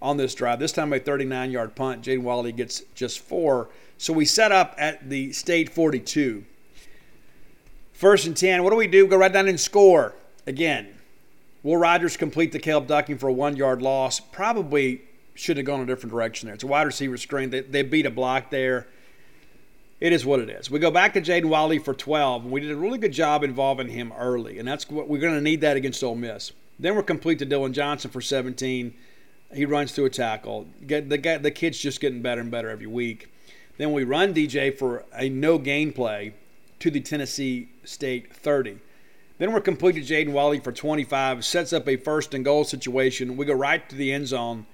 [0.00, 0.60] on this drive.
[0.60, 2.02] This time a 39 yard punt.
[2.02, 3.68] Jaden Walley gets just four.
[3.98, 6.44] So we set up at the state 42.
[8.02, 8.64] First and 10.
[8.64, 9.06] What do we do?
[9.06, 10.12] Go right down and score
[10.44, 10.88] again.
[11.62, 14.18] Will Rogers complete the Caleb Ducking for a one yard loss?
[14.18, 15.02] Probably
[15.34, 16.54] should have gone a different direction there.
[16.54, 17.50] It's a wide receiver screen.
[17.50, 18.88] They, they beat a block there.
[20.00, 20.68] It is what it is.
[20.68, 23.44] We go back to Jaden Walley for 12, and we did a really good job
[23.44, 26.50] involving him early, and that's what we're going to need that against Ole Miss.
[26.80, 28.94] Then we're complete to Dillon Johnson for 17.
[29.54, 30.66] He runs through a tackle.
[30.84, 33.32] The, the kid's just getting better and better every week.
[33.78, 36.34] Then we run DJ for a no gain play
[36.82, 38.80] to the Tennessee State 30.
[39.38, 43.36] Then we're completed Jaden Walley for 25, sets up a first and goal situation.
[43.36, 44.66] We go right to the end zone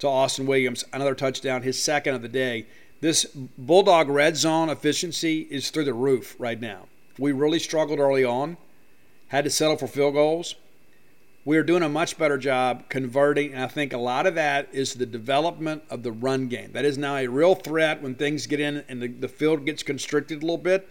[0.00, 2.66] to Austin Williams, another touchdown, his second of the day.
[3.00, 6.88] This Bulldog red zone efficiency is through the roof right now.
[7.16, 8.56] We really struggled early on,
[9.28, 10.56] had to settle for field goals.
[11.44, 14.68] We are doing a much better job converting, and I think a lot of that
[14.72, 16.72] is the development of the run game.
[16.72, 19.84] That is now a real threat when things get in and the, the field gets
[19.84, 20.88] constricted a little bit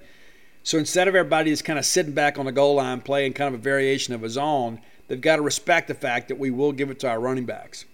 [0.64, 3.54] so instead of everybody just kind of sitting back on the goal line playing kind
[3.54, 6.72] of a variation of his own, they've got to respect the fact that we will
[6.72, 7.86] give it to our running backs.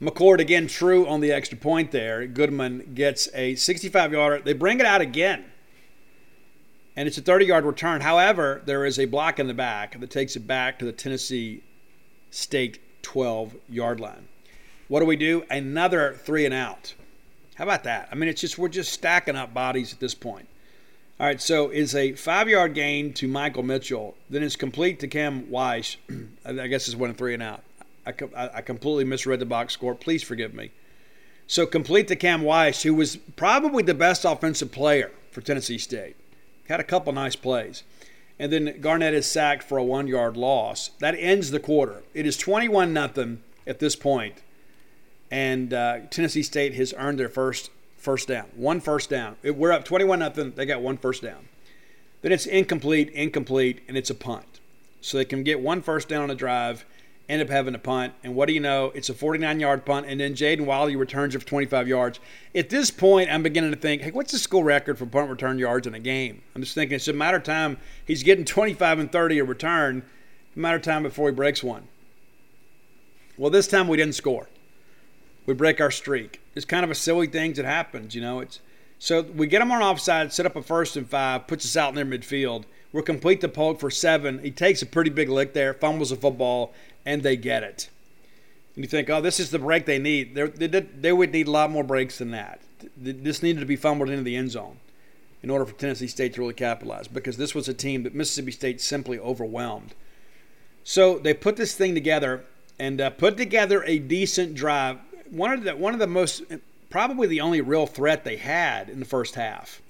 [0.00, 2.26] McCord again true on the extra point there.
[2.26, 4.42] Goodman gets a 65 yarder.
[4.42, 5.44] They bring it out again.
[6.96, 8.00] And it's a 30 yard return.
[8.00, 11.62] However, there is a block in the back that takes it back to the Tennessee
[12.30, 14.26] State 12 yard line.
[14.88, 15.44] What do we do?
[15.50, 16.94] Another three and out.
[17.54, 18.08] How about that?
[18.10, 20.48] I mean, it's just we're just stacking up bodies at this point.
[21.20, 24.16] All right, so it's a five yard gain to Michael Mitchell.
[24.30, 25.98] Then it's complete to Cam Weiss.
[26.46, 27.62] I guess it's one and three and out.
[28.06, 28.14] I,
[28.54, 29.94] I completely misread the box score.
[29.94, 30.70] Please forgive me.
[31.46, 36.16] So complete to Cam Weiss, who was probably the best offensive player for Tennessee State.
[36.70, 37.82] Had a couple nice plays.
[38.38, 40.92] And then Garnett is sacked for a one yard loss.
[41.00, 42.02] That ends the quarter.
[42.14, 44.36] It is 21 0 at this point,
[45.30, 47.68] And uh, Tennessee State has earned their first
[48.00, 48.46] first down.
[48.56, 49.36] One first down.
[49.44, 50.52] We're up 21 nothing.
[50.56, 51.48] They got one first down.
[52.22, 54.60] Then it's incomplete, incomplete, and it's a punt.
[55.00, 56.84] So they can get one first down on a drive,
[57.28, 58.12] end up having a punt.
[58.22, 58.92] And what do you know?
[58.94, 60.06] It's a 49 yard punt.
[60.06, 62.20] And then Jaden Walley returns it for 25 yards.
[62.54, 65.58] At this point, I'm beginning to think, hey, what's the school record for punt return
[65.58, 66.42] yards in a game?
[66.54, 67.78] I'm just thinking it's a matter of time.
[68.04, 70.02] He's getting 25 and 30 a return,
[70.54, 71.88] a matter of time before he breaks one.
[73.38, 74.48] Well, this time we didn't score.
[75.50, 76.40] We break our streak.
[76.54, 78.38] It's kind of a silly thing that happens, you know.
[78.38, 78.60] It's
[79.00, 81.88] so we get him on offside, set up a first and five, puts us out
[81.88, 82.66] in their midfield.
[82.92, 84.38] We're complete to Polk for seven.
[84.38, 86.72] He takes a pretty big lick there, fumbles the football,
[87.04, 87.90] and they get it.
[88.76, 90.36] And you think, oh, this is the break they need.
[90.36, 92.60] They're, they they would need a lot more breaks than that.
[92.96, 94.76] This needed to be fumbled into the end zone
[95.42, 98.52] in order for Tennessee State to really capitalize because this was a team that Mississippi
[98.52, 99.96] State simply overwhelmed.
[100.84, 102.44] So they put this thing together
[102.78, 104.98] and uh, put together a decent drive.
[105.30, 106.42] One of the one of the most
[106.90, 109.80] probably the only real threat they had in the first half.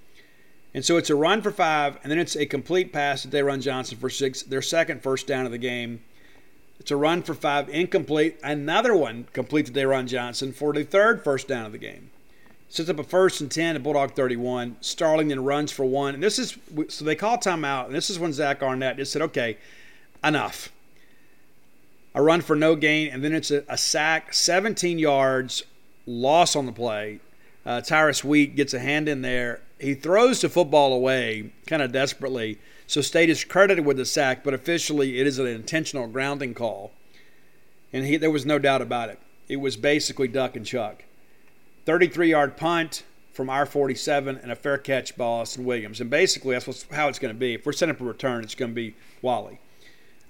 [0.73, 3.43] And so it's a run for five, and then it's a complete pass that they
[3.43, 6.01] run Johnson for six, their second first down of the game.
[6.79, 8.39] It's a run for five, incomplete.
[8.43, 12.11] Another one complete they run Johnson for the third first down of the game.
[12.69, 14.77] Sets up a first and 10 at Bulldog 31.
[14.81, 16.15] Starling then runs for one.
[16.15, 16.57] And this is,
[16.89, 17.87] so they call timeout.
[17.87, 19.59] And this is when Zach Arnett just said, okay,
[20.23, 20.71] enough.
[22.15, 23.09] A run for no gain.
[23.09, 25.63] And then it's a, a sack, 17 yards,
[26.07, 27.21] loss on the play.
[27.65, 29.61] Uh, Tyrus Wheat gets a hand in there.
[29.79, 32.59] He throws the football away kind of desperately.
[32.87, 36.93] So State is credited with the sack, but officially it is an intentional grounding call.
[37.93, 39.19] And he, there was no doubt about it.
[39.49, 41.05] It was basically duck and chuck.
[41.87, 46.01] 33 yard punt from our 47 and a fair catch by Austin Williams.
[46.01, 47.55] And basically that's how it's going to be.
[47.55, 49.61] If we're setting up a return, it's going to be Walley.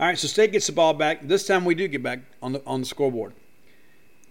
[0.00, 1.28] All right, so State gets the ball back.
[1.28, 3.34] This time we do get back on the on the scoreboard.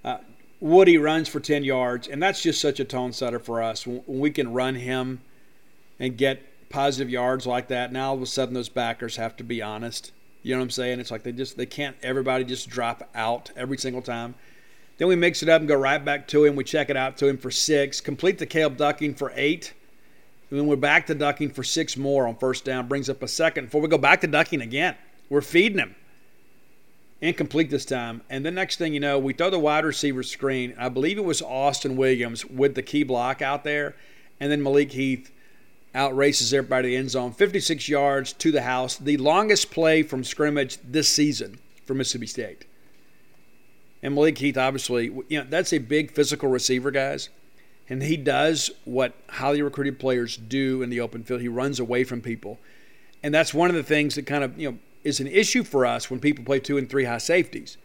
[0.03, 0.17] Uh,
[0.59, 3.85] Woody runs for 10 yards, and that's just such a tone setter for us.
[3.85, 5.21] When we can run him
[5.99, 9.43] and get positive yards like that, now all of a sudden those backers have to
[9.43, 10.11] be honest.
[10.41, 10.99] You know what I'm saying?
[10.99, 14.33] It's like they just they can't everybody just drop out every single time.
[14.97, 16.55] Then we mix it up and go right back to him.
[16.55, 18.01] We check it out to him for six.
[18.01, 19.73] Complete the Caleb Ducking for eight.
[20.49, 22.87] And then we're back to Ducking for six more on first down.
[22.87, 24.95] Brings up a second before we go back to Ducking again.
[25.29, 25.95] We're feeding him.
[27.21, 28.21] Incomplete this time.
[28.29, 30.73] And the next thing you know, we throw the wide receiver screen.
[30.77, 33.95] I believe it was Austin Williams with the key block out there.
[34.39, 35.31] And then Malik Heath
[35.93, 37.33] outraces everybody to the end zone.
[37.33, 38.97] 56 yards to the house.
[38.97, 42.65] The longest play from scrimmage this season for Mississippi State.
[44.01, 47.29] And Malik Heath, obviously, you know, that's a big physical receiver, guys.
[47.89, 51.41] And he does what highly recruited players do in the open field.
[51.41, 52.59] He runs away from people.
[53.23, 55.85] And that's one of the things that kind of, you know, is an issue for
[55.85, 57.77] us when people play two and three high safeties.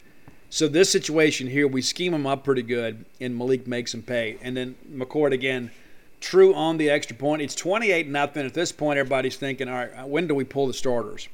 [0.50, 4.38] So this situation here, we scheme them up pretty good, and Malik makes him pay.
[4.42, 5.70] And then McCord again–
[6.24, 7.42] True on the extra point.
[7.42, 8.46] It's 28 nothing.
[8.46, 11.29] At this point, everybody's thinking, all right, when do we pull the starters?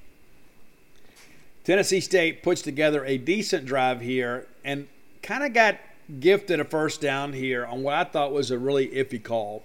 [1.63, 4.89] Tennessee State puts together a decent drive here and
[5.23, 5.79] kind of got
[6.19, 9.63] gifted a first down here on what I thought was a really iffy call.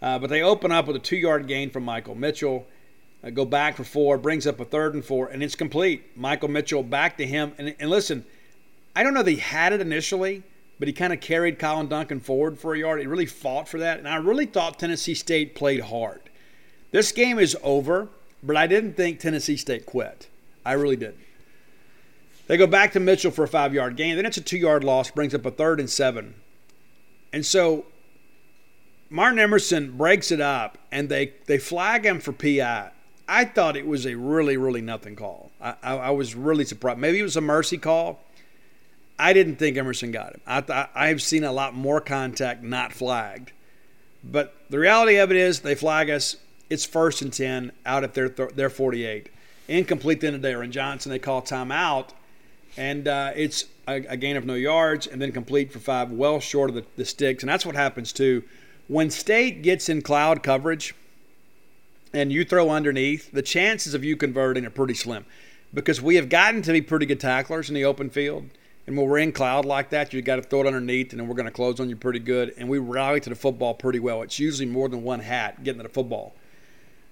[0.00, 2.66] Uh, but they open up with a two yard gain from Michael Mitchell.
[3.26, 6.16] Uh, go back for four, brings up a third and four, and it's complete.
[6.16, 7.52] Michael Mitchell back to him.
[7.58, 8.24] And, and listen,
[8.94, 10.44] I don't know that he had it initially,
[10.78, 13.00] but he kind of carried Collin Duncan forward for a yard.
[13.00, 13.98] He really fought for that.
[13.98, 16.20] And I really thought Tennessee State played hard.
[16.92, 18.08] This game is over,
[18.42, 20.28] but I didn't think Tennessee State quit.
[20.64, 21.18] I really didn't.
[22.46, 24.14] They go back to Mitchell for a five yard gain.
[24.14, 26.34] Then it's a two yard loss, brings up a third and seven.
[27.32, 27.86] And so
[29.10, 32.92] Martin Emerson breaks it up and they, they flag him for PI.
[33.28, 35.50] I thought it was a really, really nothing call.
[35.60, 36.98] I, I, I was really surprised.
[36.98, 38.20] Maybe it was a mercy call.
[39.18, 40.40] I didn't think Emerson got him.
[40.46, 43.52] I th- I've seen a lot more contact not flagged.
[44.22, 46.36] But the reality of it is, they flag us.
[46.68, 49.30] It's first and 10 out at their, th- their 48.
[49.68, 51.10] Incomplete then to Darren Johnson.
[51.10, 52.10] They call timeout.
[52.76, 56.40] And uh, it's a, a, gain of no yards and then complete for five, well
[56.40, 57.42] short of the, the sticks.
[57.42, 58.42] And that's what happens too.
[58.88, 60.94] When State gets in cloud coverage
[62.12, 65.24] and you throw underneath, the chances of you converting are pretty slim
[65.74, 68.48] because we have gotten to be pretty good tacklers in the open field.
[68.86, 71.26] And when we're in cloud like that, you got to throw it underneath, and then
[71.26, 72.54] we're going to close on you pretty good.
[72.56, 74.22] And we rally to the football pretty well.
[74.22, 76.34] It's usually more than one hat getting to the football.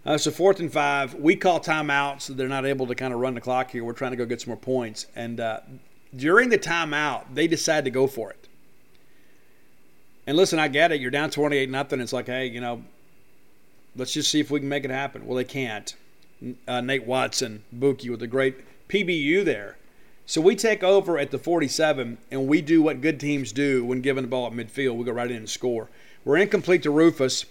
[0.07, 3.21] Uh, so fourth and five, we call timeout, so they're not able to kind of
[3.21, 3.83] run the clock here.
[3.83, 5.07] We're trying to go get some more points.
[5.17, 5.61] And uh,
[6.15, 8.49] during the timeout, they decide to go for it.
[10.27, 11.01] And listen, I get it.
[11.01, 12.01] You're down 28 nothing.
[12.01, 12.85] It's like, hey, you know,
[13.97, 15.27] let's just see if we can make it happen.
[15.27, 15.95] Well, they can't.
[16.69, 18.57] Uh, Nate Watson, Buki with a great
[18.89, 19.77] PBU there
[20.27, 24.01] so we take over at the 47 and we do what good teams do when
[24.01, 24.97] given the ball at midfield.
[24.97, 25.91] We go right in and score.
[26.25, 27.45] We're incomplete to Rufus.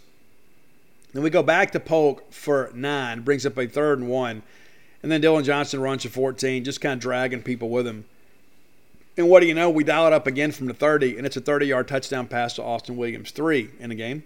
[1.13, 4.41] Then we go back to Polk for nine, brings up a third and one.
[5.03, 8.05] And then Dillon Johnson runs to 14, just kind of dragging people with him.
[9.15, 9.69] And what do you know?
[9.69, 12.55] We dial it up again from the 30, and it's a 30 yard touchdown pass
[12.55, 13.29] to Austin Williams.
[13.29, 14.23] Three in the game.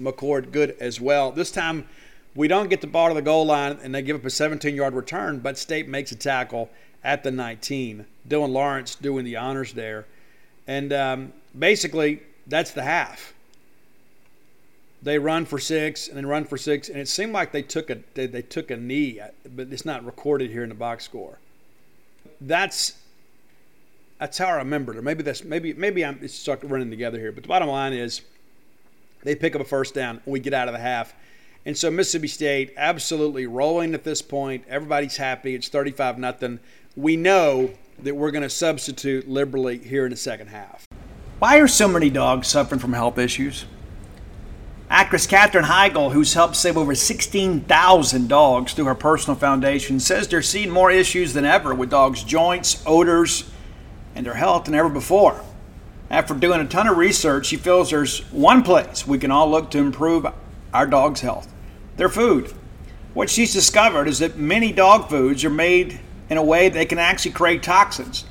[0.00, 1.32] McCord good as well.
[1.32, 1.86] This time,
[2.34, 4.74] we don't get the ball to the goal line, and they give up a 17
[4.74, 6.70] yard return, but State makes a tackle
[7.02, 8.06] at the 19.
[8.28, 10.06] Dylan Lawrence doing the honors there.
[10.66, 13.34] And um, basically, that's the half.
[15.02, 17.88] They run for six and then run for six, and it seemed like they took
[17.88, 19.20] a they, they took a knee,
[19.54, 21.38] but it's not recorded here in the box score.
[22.40, 22.94] That's
[24.18, 25.02] that's how I remembered it.
[25.02, 27.30] Maybe that's maybe maybe I'm it's stuck running together here.
[27.30, 28.22] But the bottom line is
[29.22, 30.20] they pick up a first down.
[30.26, 31.14] We get out of the half.
[31.64, 34.64] And so Mississippi State absolutely rolling at this point.
[34.68, 35.54] Everybody's happy.
[35.54, 36.60] It's 35 nothing.
[36.96, 40.86] We know that we're going to substitute liberally here in the second half.
[41.40, 43.66] Why are so many dogs suffering from health issues?
[44.90, 50.40] Actress Katherine Heigl, who's helped save over 16,000 dogs through her personal foundation, says they're
[50.40, 53.50] seeing more issues than ever with dogs' joints, odors,
[54.14, 55.44] and their health than ever before.
[56.10, 59.70] After doing a ton of research, she feels there's one place we can all look
[59.72, 60.26] to improve
[60.72, 61.52] our dog's health
[61.98, 62.54] their food.
[63.12, 66.98] What she's discovered is that many dog foods are made in a way they can
[66.98, 68.24] actually create toxins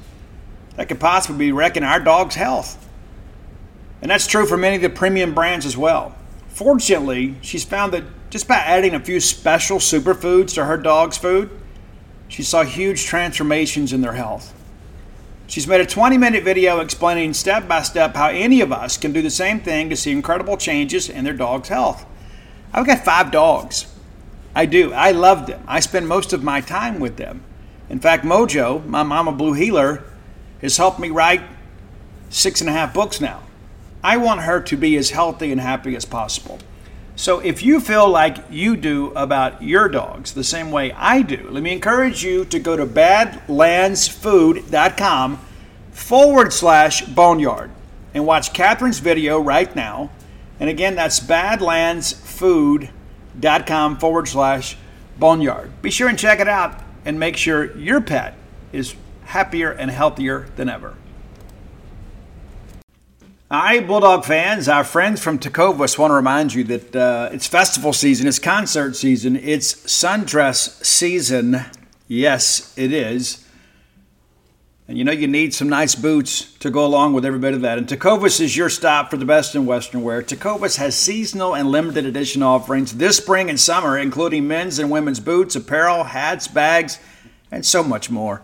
[0.77, 2.87] that could possibly be wrecking our dog's health.
[4.01, 6.15] And that's true for many of the premium brands as well.
[6.47, 11.49] Fortunately, she's found that just by adding a few special superfoods to her dog's food,
[12.27, 14.53] she saw huge transformations in their health.
[15.47, 19.13] She's made a 20 minute video explaining step by step how any of us can
[19.13, 22.05] do the same thing to see incredible changes in their dog's health.
[22.73, 23.87] I've got five dogs.
[24.53, 24.91] I do.
[24.91, 25.63] I love them.
[25.65, 27.43] I spend most of my time with them.
[27.89, 30.03] In fact, Mojo, my mama blue heeler,
[30.61, 31.41] has helped me write
[32.29, 33.43] six and a half books now.
[34.03, 36.59] I want her to be as healthy and happy as possible.
[37.17, 41.47] So if you feel like you do about your dogs the same way I do,
[41.49, 45.39] let me encourage you to go to badlandsfood.com
[45.91, 47.71] forward slash boneyard
[48.13, 50.11] and watch Katherine's video right now.
[50.59, 54.77] And again, that's badlandsfood.com forward slash
[55.17, 55.81] boneyard.
[55.81, 58.35] Be sure and check it out and make sure your pet
[58.71, 60.93] is happier and healthier than ever.
[63.49, 67.47] All right, Bulldog fans, our friends from Tecovas want to remind you that uh, it's
[67.47, 71.61] festival season, it's concert season, it's sundress season.
[72.09, 73.47] Yes, it is.
[74.89, 77.61] And you know you need some nice boots to go along with every bit of
[77.61, 77.77] that.
[77.77, 80.21] And Tecovas is your stop for the best in Western wear.
[80.21, 85.21] Tecovas has seasonal and limited edition offerings this spring and summer, including men's and women's
[85.21, 86.99] boots, apparel, hats, bags,
[87.49, 88.43] and so much more.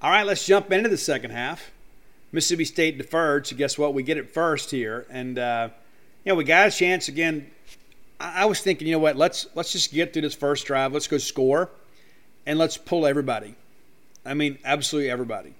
[0.00, 1.72] All right, let's jump into the second half.
[2.30, 3.94] Mississippi State deferred, so guess what?
[3.94, 5.70] We get it first here, and uh,
[6.24, 7.50] you know we got a chance again.
[8.20, 9.16] I, I was thinking, you know what?
[9.16, 10.92] Let's let's just get through this first drive.
[10.92, 11.70] Let's go score,
[12.46, 13.56] and let's pull everybody.
[14.24, 15.54] I mean, absolutely everybody.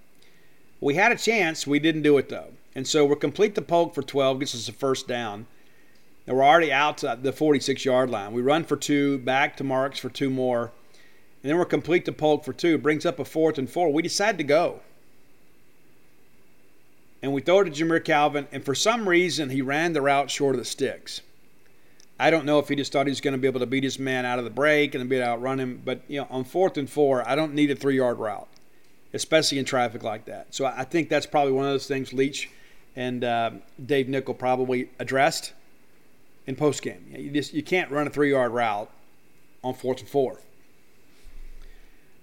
[0.80, 1.66] We had a chance.
[1.66, 4.68] We didn't do it though, and so we're complete the Polk for 12, gets us
[4.68, 5.46] a first down.
[6.28, 8.32] And we're already out to the 46 yard line.
[8.32, 10.70] We run for two, back to Marks for two more
[11.42, 12.78] and then we're complete to Polk for two.
[12.78, 13.92] Brings up a fourth and four.
[13.92, 14.80] We decide to go.
[17.22, 20.30] And we throw it to Jamire Calvin, and for some reason, he ran the route
[20.30, 21.20] short of the sticks.
[22.20, 23.84] I don't know if he just thought he was going to be able to beat
[23.84, 26.26] his man out of the break and be able to outrun him, but you know,
[26.30, 28.48] on fourth and four, I don't need a three yard route,
[29.14, 30.52] especially in traffic like that.
[30.52, 32.50] So I think that's probably one of those things Leach
[32.96, 33.50] and uh,
[33.84, 35.52] Dave Nichol probably addressed
[36.48, 37.16] in postgame.
[37.16, 38.90] You just you can't run a three yard route
[39.62, 40.40] on fourth and four.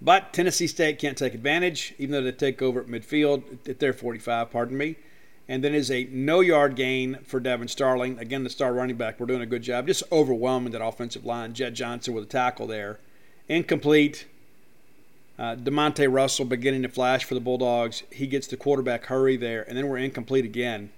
[0.05, 3.91] But Tennessee State can't take advantage, even though they take over at midfield at their
[3.91, 4.97] 45, pardon me.
[5.47, 8.19] And then is a no yard gain for Devin Starling.
[8.19, 9.19] Again, the star running back.
[9.19, 9.87] We're doing a good job.
[9.87, 11.55] Just overwhelming that offensive line.
[11.55, 12.99] Jett Johnson with a tackle there.
[13.49, 14.27] Incomplete.
[15.39, 18.03] Uh, Demonte Russell beginning to flash for the Bulldogs.
[18.11, 20.91] He gets the quarterback hurry there, and then we're incomplete again.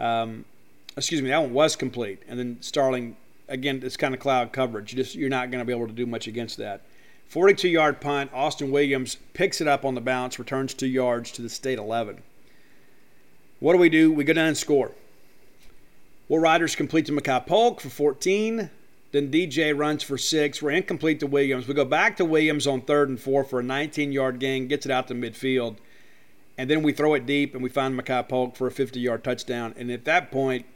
[0.00, 0.44] Um,
[0.96, 3.16] excuse me, that one was complete, and then Starling
[3.48, 3.80] again.
[3.84, 4.92] It's kind of cloud coverage.
[4.92, 6.82] You just you're not going to be able to do much against that.
[7.28, 8.30] 42 yard punt.
[8.32, 12.22] Austin Williams picks it up on the bounce, returns two yards to the state 11.
[13.58, 14.12] What do we do?
[14.12, 14.92] We go down and score.
[16.28, 18.70] Will Rogers complete to Makai Polk for 14.
[19.12, 20.60] Then DJ runs for six.
[20.60, 21.68] We're incomplete to Williams.
[21.68, 24.84] We go back to Williams on third and four for a 19 yard gain, gets
[24.84, 25.76] it out to midfield.
[26.58, 29.22] And then we throw it deep and we find Makai Polk for a 50 yard
[29.24, 29.74] touchdown.
[29.76, 30.66] And at that point,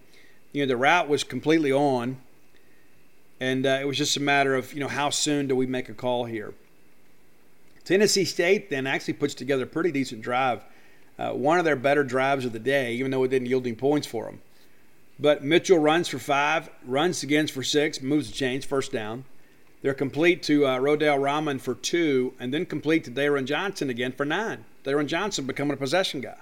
[0.53, 2.19] you know, the route was completely on.
[3.41, 5.89] And uh, it was just a matter of, you know, how soon do we make
[5.89, 6.53] a call here?
[7.85, 10.63] Tennessee State then actually puts together a pretty decent drive.
[11.19, 13.75] Uh, one of their better drives of the day, even though it didn't yield any
[13.75, 14.41] points for them.
[15.19, 19.25] But Mitchell runs for five, runs again for six, moves the chains, first down.
[19.83, 24.13] They're complete to uh, Rodell Rahman for two, and then complete to Daron Johnson again
[24.13, 24.65] for nine.
[24.85, 26.37] Daron Johnson becoming a possession guy.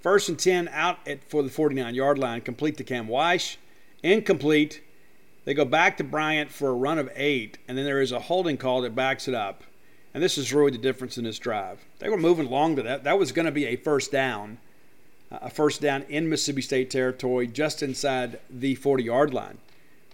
[0.00, 3.56] First and 10 out at, for the 49 yard line, complete to Cam Weish.
[4.02, 4.82] Incomplete.
[5.44, 8.20] They go back to Bryant for a run of eight, and then there is a
[8.20, 9.62] holding call that backs it up.
[10.14, 11.84] And this is really the difference in this drive.
[11.98, 13.04] They were moving along to that.
[13.04, 14.58] That was going to be a first down
[15.42, 19.58] a first down in Mississippi State territory just inside the 40 yard line.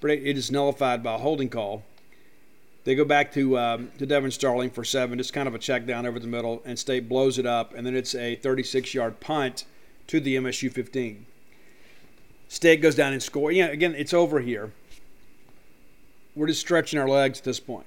[0.00, 1.84] But it is nullified by a holding call.
[2.84, 5.86] They go back to um, to Devin Starling for seven, just kind of a check
[5.86, 9.20] down over the middle, and State blows it up, and then it's a 36 yard
[9.20, 9.64] punt
[10.06, 11.26] to the MSU 15.
[12.48, 13.52] State goes down and score.
[13.52, 14.72] Yeah, again, it's over here.
[16.34, 17.86] We're just stretching our legs at this point.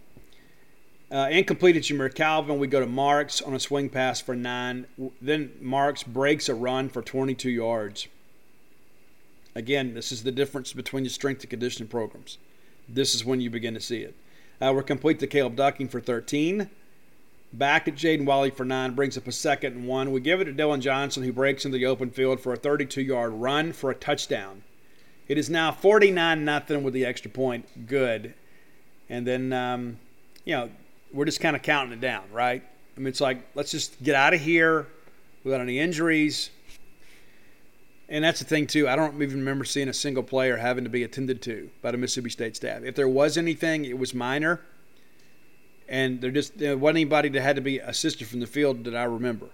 [1.11, 2.57] Uh, incomplete at Jamire Calvin.
[2.57, 4.87] We go to Marks on a swing pass for nine.
[5.21, 8.07] Then Marks breaks a run for 22 yards.
[9.55, 12.39] Again, this is the difference between your strength and conditioning programs.
[12.89, 14.15] This is when you begin to see it.
[14.59, 16.69] Uh, we're complete to Caleb Ducking for 13.
[17.53, 20.11] Back at Jaden Walley for nine, brings up a second and one.
[20.11, 23.03] We give it to Dillon Johnson, who breaks into the open field for a 32
[23.03, 24.63] yard run for a touchdown.
[25.27, 27.87] It is now 49 nothing with the extra point.
[27.87, 28.33] Good.
[29.09, 29.99] And then, um,
[30.45, 30.69] you know,
[31.13, 32.63] we're just kind of counting it down, right?
[32.95, 34.87] I mean, it's like, let's just get out of here
[35.43, 36.49] without any injuries.
[38.09, 38.87] And that's the thing, too.
[38.87, 41.97] I don't even remember seeing a single player having to be attended to by the
[41.97, 42.83] Mississippi State staff.
[42.83, 44.61] If there was anything, it was minor.
[45.87, 48.95] And there just there wasn't anybody that had to be assisted from the field that
[48.95, 49.47] I remember.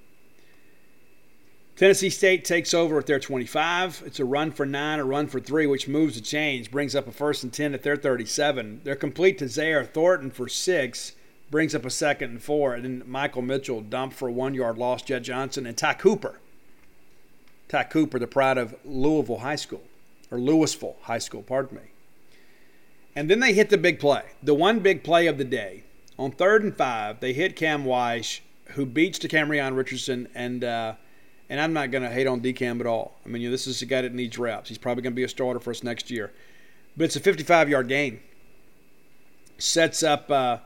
[1.80, 4.04] Tennessee State takes over at their 25.
[4.06, 7.08] It's a run for nine, a run for three, which moves the chains, brings up
[7.08, 8.82] a first and 10 at their 37.
[8.84, 11.14] They're complete to Zaire Thornton for six
[11.50, 14.78] brings up a second and four, and then Michael Mitchell dumped for a one yard
[14.78, 15.04] loss.
[15.04, 16.42] Jett Johnson and Ty Cooper.
[17.70, 19.84] Ty Cooper, the pride of Louisville High School,
[20.30, 21.84] or Louisville High School, pardon me.
[23.16, 25.84] And then they hit the big play, the one big play of the day.
[26.18, 30.96] On third and five, they hit Cam Weish, who beats Decamerion Richardson, and uh,
[31.50, 33.18] and I'm not going to hate on DeCam at all.
[33.26, 34.70] I mean, you know, this is a guy that needs reps.
[34.70, 36.32] He's probably going to be a starter for us next year.
[36.96, 38.20] But it's a 55 yard gain.
[39.58, 40.30] Sets up.
[40.30, 40.58] Uh,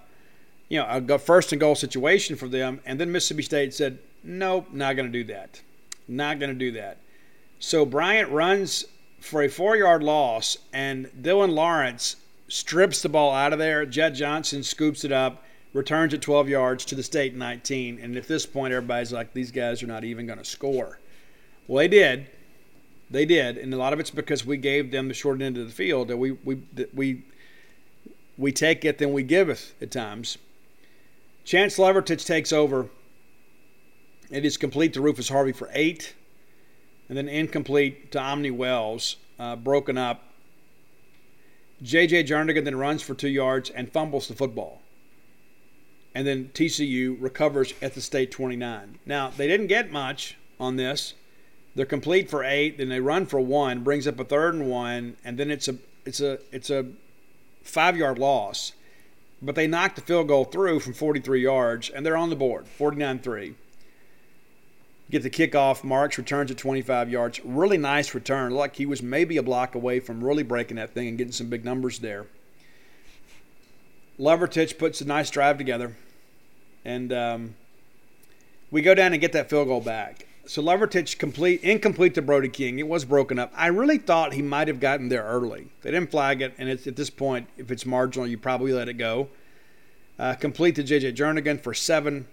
[0.70, 2.82] you know, a first and goal situation for them.
[2.86, 5.62] And then Mississippi State said, nope, not going to do that.
[6.08, 6.98] Not going to do that.
[7.60, 8.86] So Bryant runs
[9.20, 12.16] for a four yard loss, and Dylan Lawrence
[12.48, 13.86] strips the ball out of there.
[13.86, 15.44] Jett Johnson scoops it up,
[15.74, 18.00] returns at 12 yards to the state 19.
[18.00, 21.00] And at this point, everybody's like, these guys are not even going to score.
[21.68, 22.28] Well, they did.
[23.10, 25.68] They did, and a lot of it's because we gave them the short end of
[25.68, 26.08] the field.
[26.08, 26.64] That we we
[26.96, 27.24] we
[28.40, 30.40] we take it, then we give it at times.
[31.46, 32.90] Chance Lovertich takes over.
[34.32, 36.16] It is complete to Rufus Harvey for eight,
[37.08, 40.24] and then incomplete to Omni Wells, uh, broken up.
[41.84, 42.24] J.J.
[42.24, 44.82] Jernigan then runs for two yards and fumbles the football.
[46.16, 49.00] And then TSU recovers at the state 29.
[49.06, 51.16] Now, they didn't get much on this.
[51.76, 55.18] They're complete for eight, then they run for one, brings up a third and one,
[55.26, 56.86] and then it's a it's a it's a
[57.64, 58.74] five yard loss
[59.44, 62.66] but they knocked the field goal through from 43 yards, and they're on the board,
[62.68, 63.56] 49 3.
[65.12, 65.84] Get the kickoff.
[65.84, 67.44] Marks returns at 25 yards.
[67.44, 68.54] Really nice return.
[68.54, 71.50] Like he was maybe a block away from really breaking that thing and getting some
[71.50, 72.26] big numbers there.
[74.20, 75.96] Lovertich puts a nice drive together,
[76.86, 77.56] and um,
[78.70, 80.28] we go down and get that field goal back.
[80.46, 82.78] So Lovertich complete incomplete to Brody King.
[82.78, 83.52] It was broken up.
[83.56, 85.68] I really thought he might have gotten there early.
[85.82, 88.90] They didn't flag it, and it's, at this point, if it's marginal, you probably let
[88.90, 89.30] it go.
[90.20, 92.28] Uh, complete to JJ Jernigan for seven,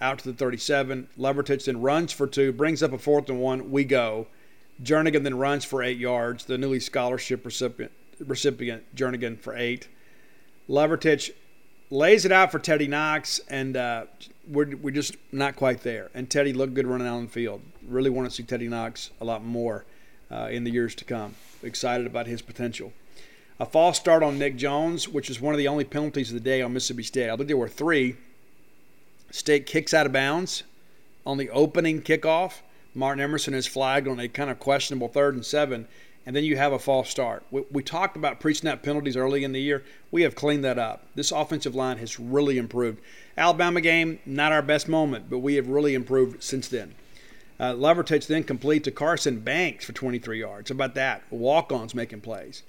[0.00, 1.08] out to the 37.
[1.18, 3.70] Lovertich then runs for two, brings up a fourth and one.
[3.70, 4.28] We go.
[4.82, 6.44] Jernigan then runs for eight yards.
[6.44, 7.92] The newly scholarship recipient,
[8.24, 9.88] recipient Jernigan for eight.
[10.68, 11.30] Lovertich
[11.90, 14.06] lays it out for Teddy Knox, and uh,
[14.48, 16.10] we're, we're just not quite there.
[16.14, 17.62] And Teddy looked good running out on the field.
[17.86, 19.84] Really want to see Teddy Knox a lot more
[20.30, 21.34] uh, in the years to come.
[21.62, 22.92] Excited about his potential.
[23.58, 26.40] A false start on Nick Jones, which is one of the only penalties of the
[26.40, 27.30] day on Mississippi State.
[27.30, 28.16] I believe there were three.
[29.30, 30.62] State kicks out of bounds
[31.24, 32.60] on the opening kickoff.
[32.94, 35.86] Martin Emerson is flagged on a kind of questionable third and seven,
[36.26, 37.44] and then you have a false start.
[37.50, 39.84] We, we talked about pre snap penalties early in the year.
[40.10, 41.06] We have cleaned that up.
[41.14, 43.00] This offensive line has really improved.
[43.38, 46.94] Alabama game, not our best moment, but we have really improved since then.
[47.58, 50.68] Uh, Lovertich then complete to Carson Banks for 23 yards.
[50.68, 51.22] How about that?
[51.30, 52.62] Walk ons making plays.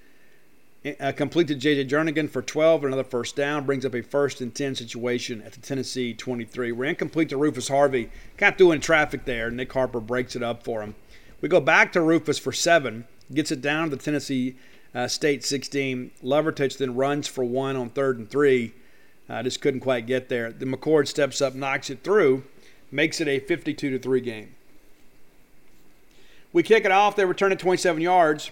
[0.99, 1.85] Uh, complete to J.J.
[1.85, 5.59] Jernigan for 12, another first down, brings up a first and 10 situation at the
[5.59, 6.71] Tennessee 23.
[6.71, 9.51] We're incomplete to Rufus Harvey, kind of doing traffic there.
[9.51, 10.95] Nick Harper breaks it up for him.
[11.41, 14.55] We go back to Rufus for seven, gets it down to the Tennessee
[14.95, 16.11] uh, State 16.
[16.23, 18.73] Lovertich then runs for one on third and three.
[19.29, 20.51] Uh, just couldn't quite get there.
[20.51, 22.43] The McCord steps up, knocks it through,
[22.91, 24.55] makes it a 52 to 3 game.
[26.53, 27.15] We kick it off.
[27.15, 28.51] They return it 27 yards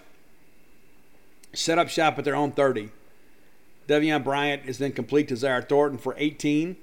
[1.58, 2.90] set up shop at their own 30.
[3.88, 6.76] Devion Bryant is then complete to Zaire Thornton for 18.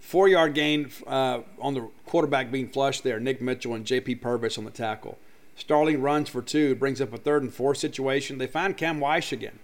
[0.00, 3.20] Four yard gain uh, on the quarterback being flushed there.
[3.20, 4.16] Nick Mitchell and J.P.
[4.16, 5.18] Purvis on the tackle.
[5.60, 8.38] Starling runs for two, brings up a third and four situation.
[8.38, 9.58] They find Cam Weish again.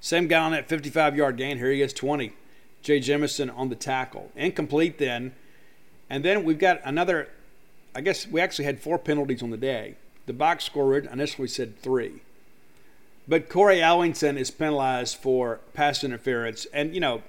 [0.00, 1.58] Same guy on that 55 yard gain.
[1.58, 2.32] Here he is, 20.
[2.80, 4.30] Jay Jemison on the tackle.
[4.36, 5.32] Incomplete then.
[6.08, 7.28] And then we've got another,
[7.94, 9.96] I guess we actually had four penalties on the day.
[10.26, 12.22] The box score initially said three.
[13.26, 17.22] But Corey Ellington is penalized for pass interference, and you know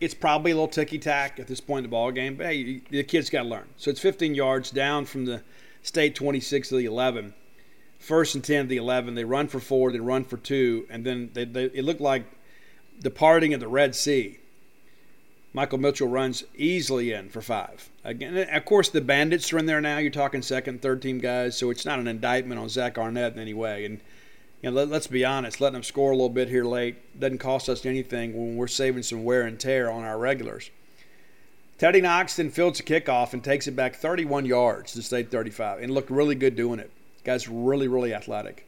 [0.00, 2.36] it's probably a little ticky tack at this point in the ball game.
[2.36, 3.68] But hey, the kid's got to learn.
[3.76, 5.42] So it's 15 yards down from the
[5.82, 7.34] state 26 to the 11.
[7.98, 9.14] First and 10 to the 11.
[9.14, 12.24] They run for four, they run for two, and then they, they, it looked like
[13.00, 14.38] departing of the Red Sea.
[15.54, 17.90] Michael Mitchell runs easily in for five.
[18.04, 19.98] Again, of course, the Bandits are in there now.
[19.98, 23.38] You're talking second, third team guys, so it's not an indictment on Zach Arnett in
[23.38, 23.84] any way.
[23.84, 24.00] And
[24.62, 27.38] you know, let, us be honest, letting them score a little bit here late doesn't
[27.38, 30.70] cost us anything when we're saving some wear and tear on our regulars.
[31.78, 35.82] Teddy Knox then fields a kickoff and takes it back 31 yards to state 35
[35.82, 36.90] and looked really good doing it.
[37.24, 38.66] Guy's really, really athletic.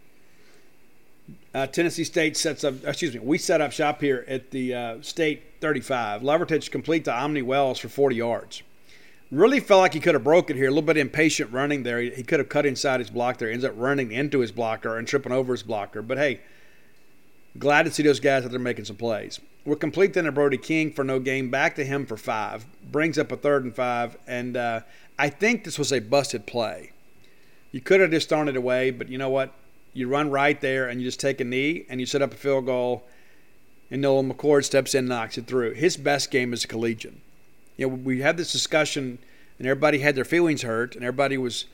[1.55, 4.97] Uh, Tennessee State sets up, excuse me, we set up shop here at the uh,
[5.03, 6.23] state 35.
[6.23, 8.63] Lovertich complete to Omni Wells for 40 yards.
[9.31, 10.67] Really felt like he could have broke it here.
[10.67, 12.01] A little bit impatient running there.
[12.01, 13.51] He, he could have cut inside his block there.
[13.51, 16.03] Ends up running into his blocker and tripping over his blocker.
[16.03, 16.41] But hey,
[17.59, 19.41] glad to see those guys out there making some plays.
[19.65, 21.51] We're complete then to Brody King for no game.
[21.51, 22.67] Back to him for five.
[22.91, 24.17] Brings up a third and five.
[24.27, 24.81] And uh,
[25.19, 26.93] I think this was a busted play.
[27.73, 29.53] You could have just thrown it away, but you know what?
[29.95, 32.37] You run right there and you just take a knee and you set up a
[32.37, 33.05] field goal.
[33.91, 35.75] And Nolan McCord steps in and knocks it through.
[35.75, 37.21] His best game is a collegian
[37.77, 39.19] you know, we had this discussion
[39.59, 41.67] and everybody had their feelings hurt and everybody was,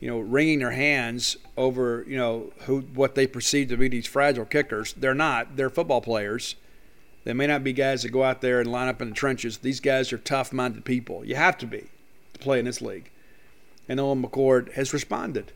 [0.00, 4.06] you know, wringing their hands over, you know, who what they perceive to be these
[4.06, 4.92] fragile kickers.
[4.94, 5.56] They're not.
[5.56, 6.54] They're football players.
[7.24, 9.58] They may not be guys that go out there and line up in the trenches.
[9.58, 11.24] These guys are tough-minded people.
[11.24, 11.88] You have to be
[12.32, 13.10] to play in this league.
[13.88, 15.52] And Nolan McCord has responded.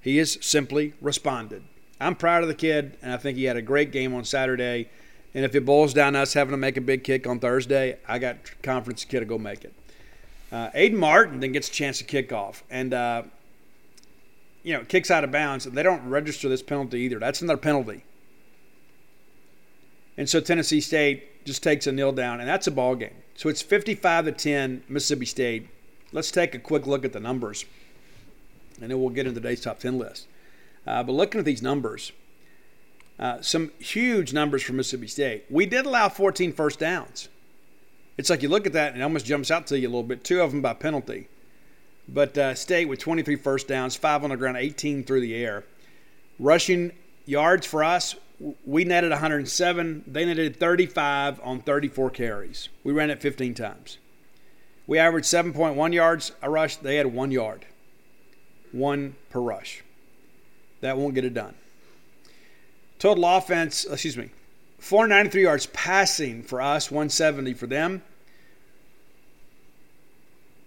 [0.00, 1.64] He has simply responded.
[2.00, 4.88] I'm proud of the kid, and I think he had a great game on Saturday.
[5.34, 7.98] And if it boils down to us having to make a big kick on Thursday,
[8.06, 9.72] I got confidence kid to go make it.
[10.52, 13.22] Uh, Aiden Martin then gets a chance to kick off, and uh,
[14.64, 17.20] you know kicks out of bounds, they don't register this penalty either.
[17.20, 18.04] That's another penalty.
[20.16, 23.14] And so Tennessee State just takes a nil down, and that's a ball game.
[23.36, 25.68] So it's 55 to 10, Mississippi State.
[26.12, 27.64] Let's take a quick look at the numbers,
[28.80, 30.26] and then we'll get into today's top 10 list.
[30.86, 32.12] Uh, but looking at these numbers,
[33.18, 35.44] uh, some huge numbers for Mississippi State.
[35.50, 37.28] We did allow 14 first downs.
[38.16, 40.02] It's like you look at that and it almost jumps out to you a little
[40.02, 40.24] bit.
[40.24, 41.28] Two of them by penalty.
[42.08, 45.64] But uh, State with 23 first downs, five on the ground, 18 through the air.
[46.38, 46.92] Rushing
[47.24, 48.16] yards for us,
[48.66, 50.04] we netted 107.
[50.06, 52.68] They netted 35 on 34 carries.
[52.82, 53.98] We ran it 15 times.
[54.86, 56.76] We averaged 7.1 yards a rush.
[56.76, 57.64] They had one yard,
[58.72, 59.82] one per rush.
[60.80, 61.54] That won't get it done.
[62.98, 64.30] Total offense, excuse me,
[64.78, 68.02] 493 yards passing for us, 170 for them.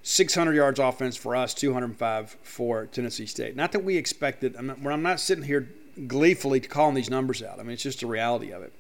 [0.07, 3.57] 600 yards offense for us, 205 for Tennessee State.
[3.57, 5.67] Not that we expected, I'm not, I'm not sitting here
[6.07, 7.59] gleefully calling these numbers out.
[7.59, 8.71] I mean, it's just a reality of it.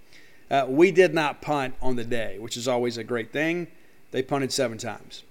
[0.49, 3.67] Uh, we did not punt on the day, which is always a great thing.
[4.11, 5.23] They punted seven times.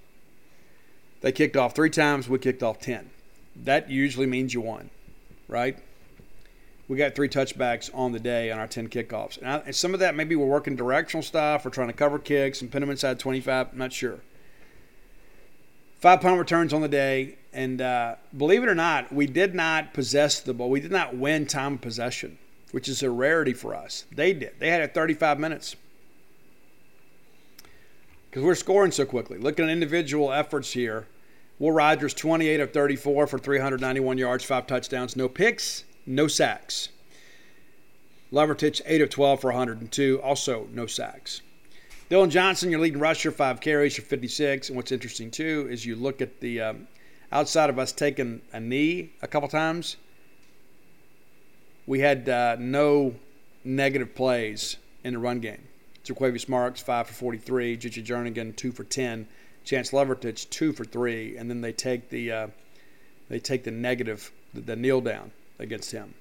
[1.22, 3.08] They kicked off three times, we kicked off 10.
[3.64, 4.90] That usually means you won,
[5.48, 5.78] right?
[6.88, 9.38] we got three touchbacks on the day on our 10 kickoffs.
[9.38, 12.18] And, I, and some of that maybe we're working directional stuff, we're trying to cover
[12.18, 13.68] kicks and pin them inside 25.
[13.72, 14.20] I'm not sure.
[16.06, 19.92] Five punt returns on the day, and uh, believe it or not, we did not
[19.92, 20.70] possess the ball.
[20.70, 22.38] We did not win time of possession,
[22.70, 24.04] which is a rarity for us.
[24.12, 24.52] They did.
[24.60, 25.74] They had it 35 minutes
[28.30, 29.36] because we're scoring so quickly.
[29.38, 31.08] Looking at individual efforts here,
[31.58, 36.90] Will Rogers 28 of 34 for 391 yards, five touchdowns, no picks, no sacks.
[38.32, 41.40] Lovertich 8 of 12 for 102, also no sacks.
[42.08, 44.68] Dillon Johnson, your leading rusher, five carries for 56.
[44.68, 46.86] And what's interesting too is you look at the um,
[47.32, 49.96] outside of us taking a knee a couple times,
[51.84, 53.16] we had uh, no
[53.64, 55.62] negative plays in the run game.
[56.04, 57.76] Jo'quavious Marks, 5 for 43.
[57.76, 59.26] JJ Jernigan, 2 for 10.
[59.64, 61.36] Chance Lovertich, 2 for 3.
[61.36, 62.46] And then they take the, uh,
[63.28, 66.14] they take the negative, the, the kneel down against him.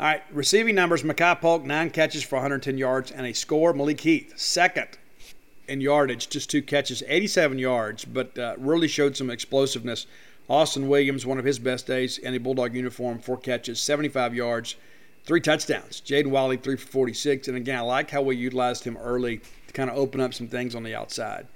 [0.00, 3.72] All right, receiving numbers Makai Polk, nine catches for 110 yards and a score.
[3.72, 4.88] Malik Heath, second
[5.68, 10.06] in yardage, just two catches, 87 yards, but uh, really showed some explosiveness.
[10.48, 14.74] Austin Williams, one of his best days in a Bulldog uniform, four catches, 75 yards,
[15.24, 16.00] three touchdowns.
[16.00, 17.46] Jaden Walley, three for 46.
[17.46, 20.48] And again, I like how we utilized him early to kind of open up some
[20.48, 21.46] things on the outside.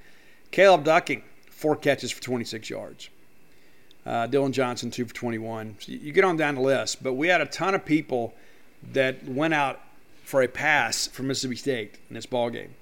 [0.53, 3.11] Caleb Ducking, four catches for 26 yards.
[4.09, 5.76] Uh, Dillon Johnson, two for 21.
[5.80, 8.32] So you get on down the list, but we had a ton of people
[8.94, 9.80] that went out
[10.24, 12.74] for a pass for Mississippi State in this ball game.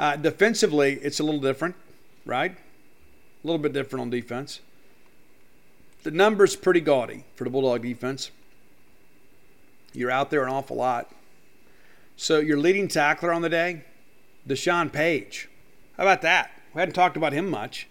[0.00, 1.76] Uh, defensively, it's a little different,
[2.24, 2.50] right?
[2.50, 4.58] A little bit different on defense.
[6.02, 8.32] The numbers pretty gaudy for the Bulldog defense.
[9.92, 11.08] You're out there an awful lot.
[12.16, 13.84] So your leading tackler on the day,
[14.48, 15.48] Deshaun Page.
[15.96, 16.50] How about that?
[16.74, 17.86] We hadn't talked about him much.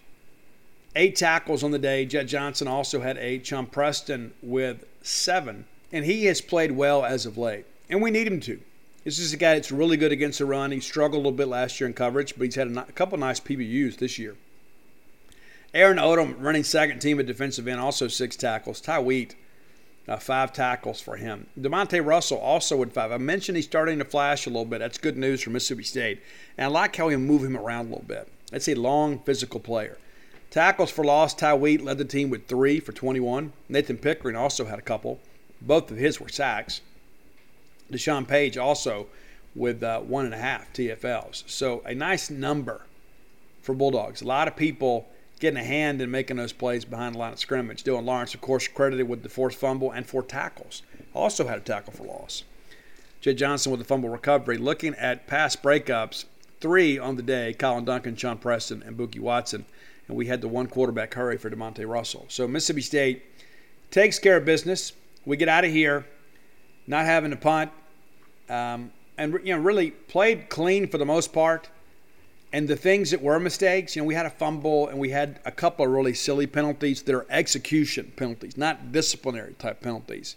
[0.98, 2.06] Eight tackles on the day.
[2.06, 3.46] Jett Johnson also had eight.
[3.46, 5.66] Shawn Preston with seven.
[5.92, 7.66] And he has played well as of late.
[7.90, 8.58] And we need him to.
[9.04, 10.72] This is a guy that's really good against the run.
[10.72, 13.38] He struggled a little bit last year in coverage, but he's had a, couple nice
[13.38, 14.36] PBUs this year.
[15.74, 18.80] Aaron Odom running second team at defensive end, also six tackles.
[18.80, 19.36] Ty Wheat,
[20.08, 21.46] uh, five tackles for him.
[21.60, 23.12] Demonte Russell also with five.
[23.12, 24.78] I mentioned he's starting to flash a little bit.
[24.78, 26.22] That's good news for Mississippi State.
[26.56, 28.28] And I like how he move him around a little bit.
[28.50, 29.98] That's a long physical player.
[30.56, 33.52] Tackles for loss, Ty Wheat led the team with three for 21.
[33.68, 35.20] Nathan Pickering also had a couple.
[35.60, 36.80] Both of his were sacks.
[37.92, 39.08] Deshaun Page also
[39.54, 41.42] with uh, one and a half TFLs.
[41.46, 42.86] So a nice number
[43.60, 44.22] for Bulldogs.
[44.22, 45.06] A lot of people
[45.40, 47.84] getting a hand in making those plays behind the line of scrimmage.
[47.84, 50.80] Dylan Lawrence, of course, credited with the forced fumble and four tackles.
[51.12, 52.44] Also had a tackle for loss.
[53.20, 54.56] Jett Johnson with the fumble recovery.
[54.56, 56.24] Looking at pass breakups,
[56.62, 59.66] three on the day Collin Duncan, Shawn Preston, and Bookie Watson.
[60.08, 62.26] And we had the one quarterback hurry for Demonte Russell.
[62.28, 63.22] So Mississippi State
[63.90, 64.92] takes care of business.
[65.24, 66.06] We get out of here
[66.86, 67.70] not having to punt,
[68.48, 71.68] um, and you know really played clean for the most part.
[72.52, 75.40] And the things that were mistakes, you know, we had a fumble and we had
[75.44, 80.36] a couple of really silly penalties that are execution penalties, not disciplinary type penalties.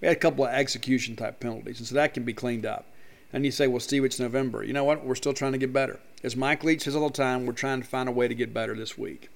[0.00, 2.86] We had a couple of execution type penalties, and so that can be cleaned up.
[3.34, 4.62] And you say, well, Steve, it's November.
[4.62, 5.04] You know what?
[5.04, 5.98] We're still trying to get better.
[6.22, 8.54] As Mike Leach says all the time, we're trying to find a way to get
[8.54, 9.28] better this week.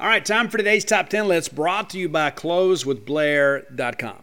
[0.00, 4.18] All right, time for today's top 10 list brought to you by closewithblair.com.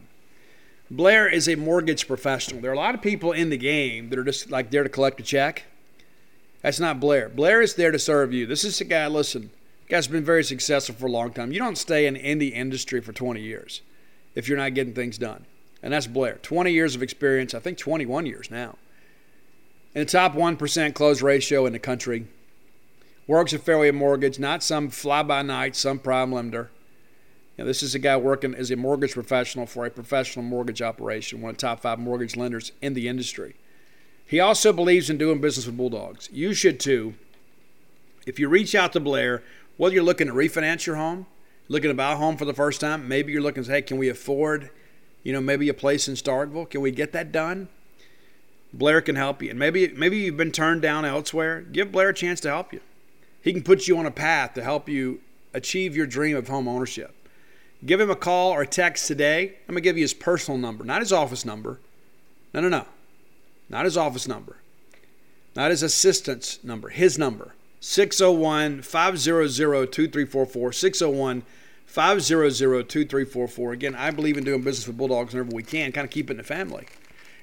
[0.91, 2.59] Blair is a mortgage professional.
[2.59, 4.89] There are a lot of people in the game that are just like there to
[4.89, 5.63] collect a check.
[6.61, 7.29] That's not Blair.
[7.29, 8.45] Blair is there to serve you.
[8.45, 9.51] This is a guy, listen,
[9.87, 11.53] guy's been very successful for a long time.
[11.53, 13.81] You don't stay in any industry for 20 years
[14.35, 15.45] if you're not getting things done.
[15.83, 16.35] And that's Blair.
[16.41, 18.77] 20 years of experience, I think 21 years now.
[19.93, 22.27] In the top 1% close ratio in the country.
[23.27, 26.69] Works at Fairway Mortgage, not some fly by night, some prime lender.
[27.57, 31.41] Now, this is a guy working as a mortgage professional for a professional mortgage operation,
[31.41, 33.55] one of the top five mortgage lenders in the industry.
[34.25, 36.29] He also believes in doing business with Bulldogs.
[36.31, 37.15] You should too.
[38.25, 39.43] If you reach out to Blair,
[39.77, 41.25] whether you're looking to refinance your home,
[41.67, 43.81] looking to buy a home for the first time, maybe you're looking to say, hey,
[43.81, 44.69] can we afford,
[45.23, 46.69] you know, maybe a place in Starkville?
[46.69, 47.67] Can we get that done?
[48.73, 49.49] Blair can help you.
[49.49, 51.61] And maybe maybe you've been turned down elsewhere.
[51.61, 52.79] Give Blair a chance to help you.
[53.41, 55.19] He can put you on a path to help you
[55.53, 57.15] achieve your dream of home ownership.
[57.85, 59.55] Give him a call or a text today.
[59.67, 61.79] I'm going to give you his personal number, not his office number.
[62.53, 62.85] No, no, no.
[63.69, 64.57] Not his office number.
[65.55, 67.55] Not his assistant's number, his number.
[67.79, 70.71] 601 500 2344.
[70.71, 71.43] 601
[71.91, 73.73] 500 2344.
[73.73, 76.31] Again, I believe in doing business with Bulldogs whenever we can, kind of keep it
[76.31, 76.85] in the family.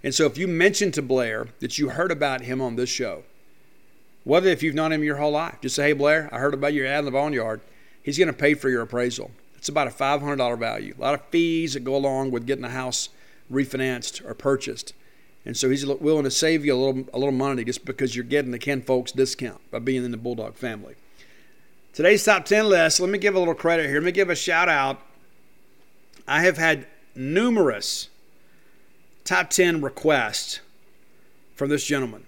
[0.03, 3.25] And so if you mention to Blair that you heard about him on this show,
[4.25, 6.73] whether if you've known him your whole life, just say, hey, Blair, I heard about
[6.73, 7.61] your ad in the boneyard.
[8.03, 9.33] He's going to pay for your appraisal.
[9.59, 10.95] It's about a $500 value.
[10.99, 13.11] A lot of fees that go along with getting a house
[13.53, 14.95] refinanced or purchased.
[15.45, 18.25] And so he's willing to save you a little, a little money just because you're
[18.25, 20.95] getting the Ken Folks discount by being in the Bulldog family.
[21.99, 23.97] Today's top 10 list, let me give a little credit here.
[23.97, 25.01] Let me give a shout out.
[26.29, 26.87] I have had
[27.17, 28.09] numerous
[29.25, 30.61] top 10 requests
[31.57, 32.25] from this gentleman.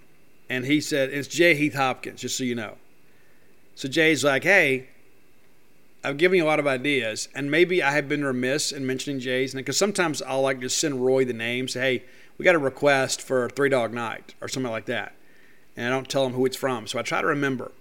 [0.49, 2.79] And he said, it's Jay Heath Hopkins, just so you know.
[3.75, 4.89] So Jay's like, hey,
[6.03, 9.21] I've given you a lot of ideas, and maybe I have been remiss in mentioning
[9.21, 12.03] Jay's, because sometimes I'll like just send Roy the name, say, hey,
[12.37, 15.15] we got a request for Three Dog Night or something like that,
[15.77, 17.71] and I don't tell him who it's from, so I try to remember.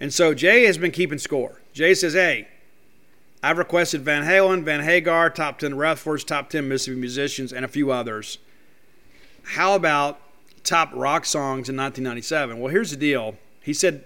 [0.00, 1.60] And so Jay has been keeping score.
[1.72, 2.48] Jay says, hey,
[3.42, 7.68] I've requested Van Halen, Van Hagar, top 10 Rutherfords, top 10 Mississippi musicians, and a
[7.68, 8.38] few others.
[9.44, 10.20] How about
[10.64, 12.58] top rock songs in 1997?
[12.58, 13.36] Well, here's the deal.
[13.62, 14.04] He said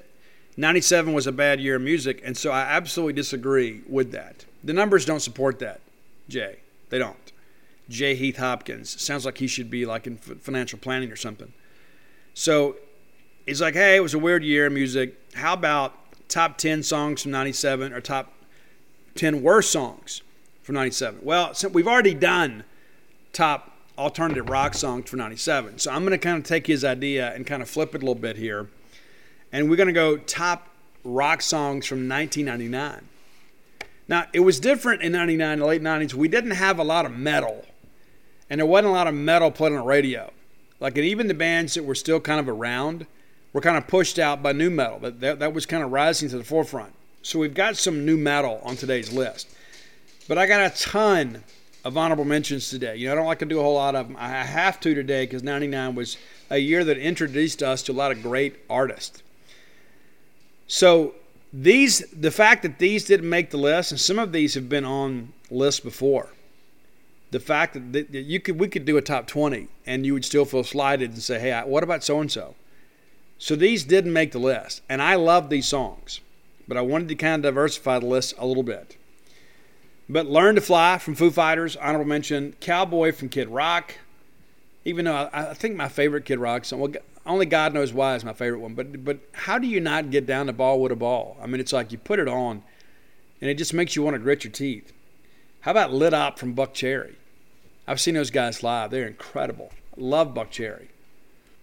[0.57, 4.45] 97 was a bad year of music, and so I absolutely disagree with that.
[4.63, 5.81] The numbers don't support that,
[6.29, 6.59] Jay.
[6.91, 7.33] They don't.
[7.89, 11.53] Jay Heath Hopkins sounds like he should be like in financial planning or something.
[12.35, 12.77] So
[13.51, 15.17] he's like, hey, it was a weird year in music.
[15.35, 15.93] How about
[16.29, 18.33] top 10 songs from 97 or top
[19.17, 20.23] 10 worst songs
[20.63, 21.19] from 97?
[21.25, 22.63] Well, we've already done
[23.33, 25.81] top alternative rock songs for 97.
[25.81, 28.07] So I'm going to kind of take his idea and kind of flip it a
[28.07, 28.69] little bit here.
[29.51, 30.69] And we're going to go top
[31.03, 33.09] rock songs from 1999.
[34.07, 36.15] Now, it was different in 99, the late 90s.
[36.15, 37.65] We didn't have a lot of metal,
[38.49, 40.33] and there wasn't a lot of metal played on the radio.
[40.79, 43.07] Like, even the bands that were still kind of around
[43.53, 44.99] were kind of pushed out by nu metal.
[45.01, 46.93] That, that, that was kind of rising to the forefront.
[47.23, 49.49] So we've got some nu metal on today's list.
[50.29, 51.43] But I got a ton
[51.85, 52.97] of honorable mentions today.
[52.97, 54.17] You know, I don't like to do a whole lot of them.
[54.19, 56.17] I have to today because 99 was
[56.51, 59.23] a year that introduced us to a lot of great artists.
[60.67, 61.15] So
[61.53, 64.85] these, the fact that these didn't make the list, and some of these have been
[64.85, 66.29] on lists before.
[67.33, 70.45] The fact that, you could, we could do a top 20, and you would still
[70.45, 72.57] feel slighted and say, "Hey, what about so and so?"
[73.41, 76.21] So these didn't make the list, and I love these songs,
[76.69, 78.99] but I wanted to kind of diversify the list a little bit.
[80.11, 82.55] But Learn to Fly from Foo Fighters, honorable mention.
[82.61, 83.95] Cowboy from Kid Rock.
[84.85, 86.93] Even though I, I think my favorite Kid Rock song, well,
[87.25, 88.75] only God knows why is my favorite one.
[88.75, 91.39] But but how do you not get down the ball with a ball?
[91.41, 92.63] I mean, it's like you put it on,
[93.41, 94.93] and it just makes you want to grit your teeth.
[95.61, 97.15] How about Lit Up from Buckcherry?
[97.89, 98.91] I've seen those guys live.
[98.91, 99.71] They're incredible.
[99.97, 100.89] love Buckcherry.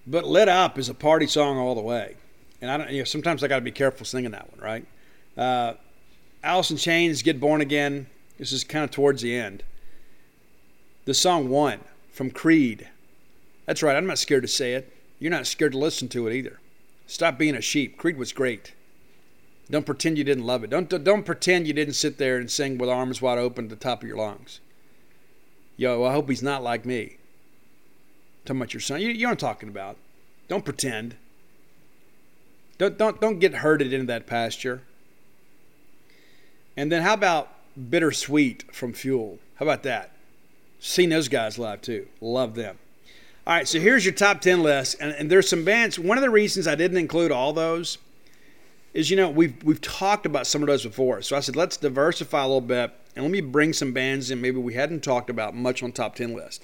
[0.07, 2.15] But Lit Up is a party song all the way.
[2.61, 4.85] And I don't, you know, sometimes I got to be careful singing that one, right?
[5.37, 5.73] Uh,
[6.43, 8.07] Alice in Chains, Get Born Again.
[8.39, 9.63] This is kind of towards the end.
[11.05, 11.81] The song One
[12.11, 12.87] from Creed.
[13.65, 14.93] That's right, I'm not scared to say it.
[15.19, 16.59] You're not scared to listen to it either.
[17.05, 17.97] Stop being a sheep.
[17.97, 18.73] Creed was great.
[19.69, 20.69] Don't pretend you didn't love it.
[20.69, 23.75] Don't, don't pretend you didn't sit there and sing with arms wide open at the
[23.75, 24.61] top of your lungs.
[25.75, 27.16] Yo, I hope he's not like me.
[28.47, 29.01] Talking about your son.
[29.01, 29.97] You, you know what I'm talking about.
[30.47, 31.17] Don't pretend.
[32.77, 34.83] Don't, don't, don't get herded into that pasture.
[36.77, 39.39] And then how about Bittersweet from Fuel.
[39.55, 40.11] How about that?
[40.79, 42.07] Seen those guys live too.
[42.21, 42.77] Love them.
[43.45, 44.95] All right, so here's your top 10 list.
[45.01, 45.99] And, and there's some bands.
[45.99, 47.97] One of the reasons I didn't include all those
[48.93, 51.21] is, you know, we've, we've talked about some of those before.
[51.21, 54.39] So I said, let's diversify a little bit and let me bring some bands in
[54.39, 56.63] maybe we hadn't talked about much on top 10 list.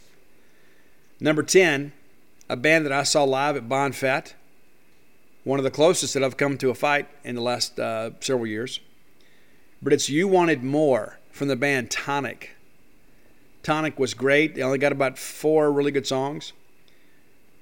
[1.19, 1.93] Number 10,
[2.49, 3.93] a band that I saw live at Bon
[5.43, 8.47] one of the closest that I've come to a fight in the last uh, several
[8.47, 8.79] years
[9.83, 12.51] but it's You Wanted More from the band Tonic.
[13.63, 14.55] Tonic was great.
[14.55, 16.53] They only got about four really good songs.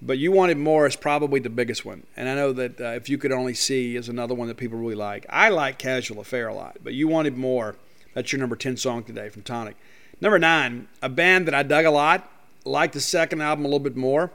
[0.04, 2.06] But You Wanted More is probably the biggest one.
[2.16, 4.78] And I know that uh, If You Could Only See is another one that people
[4.78, 5.26] really like.
[5.30, 7.76] I like Casual Affair a lot, but You Wanted More,
[8.14, 9.76] that's your number 10 song today from Tonic.
[10.20, 12.30] Number nine, a band that I dug a lot,
[12.66, 14.32] like the second album a little bit more.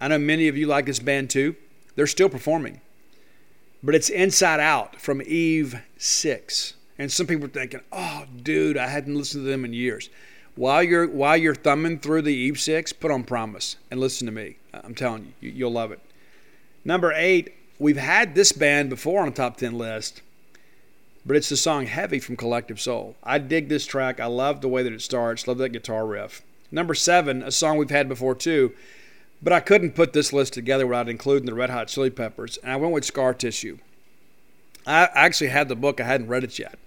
[0.00, 1.56] I know many of you like this band too.
[1.96, 2.80] They're still performing.
[3.82, 6.74] But it's Inside Out from Eve 6.
[6.98, 10.10] And some people are thinking, "Oh, dude, I hadn't listened to them in years."
[10.56, 14.32] While you're while you're thumbing through the Eve Six, put on Promise and listen to
[14.32, 14.56] me.
[14.74, 16.00] I'm telling you, you'll love it.
[16.84, 20.20] Number eight, we've had this band before on the top ten list,
[21.24, 23.14] but it's the song "Heavy" from Collective Soul.
[23.22, 24.18] I dig this track.
[24.18, 25.46] I love the way that it starts.
[25.46, 26.42] Love that guitar riff.
[26.70, 28.72] Number seven, a song we've had before too,
[29.42, 32.70] but I couldn't put this list together without including the Red Hot Chili Peppers, and
[32.72, 33.78] I went with Scar Tissue.
[34.86, 36.00] I actually had the book.
[36.00, 36.78] I hadn't read it yet.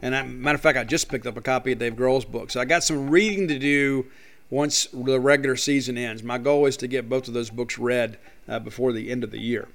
[0.00, 2.50] And I, matter of fact, I just picked up a copy of Dave Grohl's book.
[2.50, 4.06] So I got some reading to do
[4.48, 6.22] once the regular season ends.
[6.22, 8.16] My goal is to get both of those books read
[8.48, 9.68] uh, before the end of the year.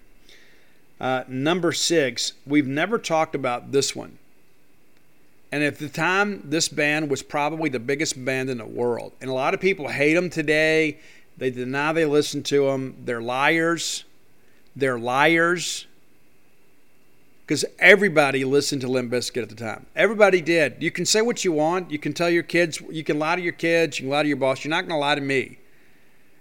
[0.99, 4.17] Uh, number six, we've never talked about this one.
[5.53, 9.11] And at the time, this band was probably the biggest band in the world.
[9.21, 10.97] And a lot of people hate them today.
[11.37, 12.95] They deny they listen to them.
[13.05, 14.03] They're liars.
[14.75, 15.85] They're liars.
[17.45, 19.85] Because everybody listened to Limp Bizkit at the time.
[19.95, 20.77] Everybody did.
[20.81, 21.91] You can say what you want.
[21.91, 22.81] You can tell your kids.
[22.89, 23.99] You can lie to your kids.
[23.99, 24.63] You can lie to your boss.
[24.63, 25.59] You're not going to lie to me.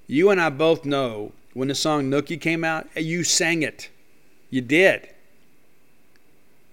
[0.06, 3.90] You and I both know when the song Nookie came out, you sang it.
[4.48, 5.11] You did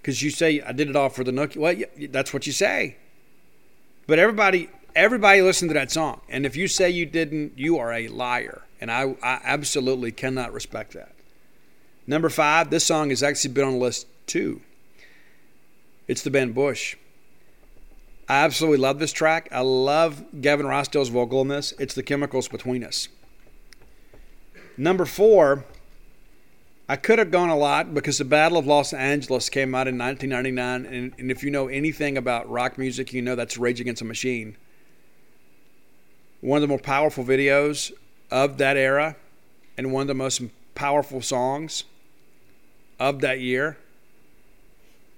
[0.02, 1.58] because you say I did it all for the Nookie.
[1.58, 1.76] Well,
[2.10, 2.98] that's what you say.
[4.08, 7.94] But everybody, everybody listened to that song, and if you say you didn't, you are
[7.94, 11.14] a liar, and I, I absolutely cannot respect that.
[12.08, 14.62] Number five, this song has actually been on the list too.
[16.08, 16.96] It's the Ben Bush.
[18.28, 19.50] I absolutely love this track.
[19.52, 21.74] I love Gavin Rossdale's vocal in this.
[21.80, 23.10] It's the chemicals between us.
[24.78, 25.66] Number four,
[26.92, 29.96] I could have gone a lot because the Battle of Los Angeles came out in
[29.96, 34.00] 1999, and, and if you know anything about rock music, you know that's Rage Against
[34.00, 34.58] the Machine.
[36.42, 37.92] One of the more powerful videos
[38.32, 39.18] of that era,
[39.78, 40.42] and one of the most
[40.74, 41.84] powerful songs
[43.00, 43.78] of that year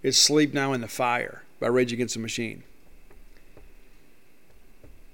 [0.04, 2.64] is Sleep Now in the Fire by Rage Against the Machine.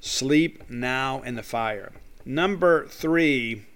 [0.02, 1.92] Sleep Now in the Fire.
[2.26, 3.68] Number three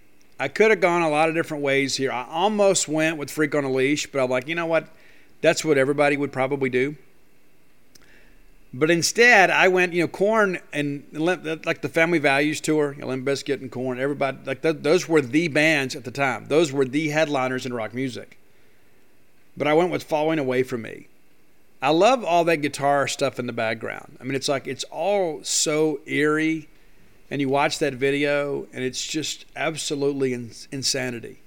[0.41, 2.11] I could have gone a lot of different ways here.
[2.11, 4.87] I almost went with Freak on a Leash, but I'm like, you know what?
[5.41, 6.95] That's what everybody would probably do.
[8.73, 13.61] But instead, I went, you know, Korn and like the Family Values tour, Limp Bizkit
[13.61, 13.99] and Korn.
[13.99, 16.47] Everybody like those were the bands at the time.
[16.47, 18.39] Those were the headliners in rock music.
[19.55, 21.05] But I went with Falling Away from Me.
[21.83, 24.17] I love all that guitar stuff in the background.
[24.19, 26.67] I mean, it's like it's all so eerie
[27.31, 31.39] and you watch that video, and it's just absolutely insanity.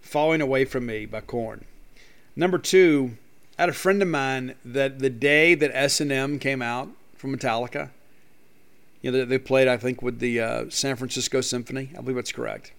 [0.00, 1.66] Falling Away from Me by Korn.
[2.34, 3.18] Number two,
[3.58, 7.90] I had a friend of mine that the day that S&M came out from Metallica,
[9.02, 11.90] you know, they, they played, I think, with the uh, San Francisco Symphony.
[11.92, 12.72] I believe that's correct.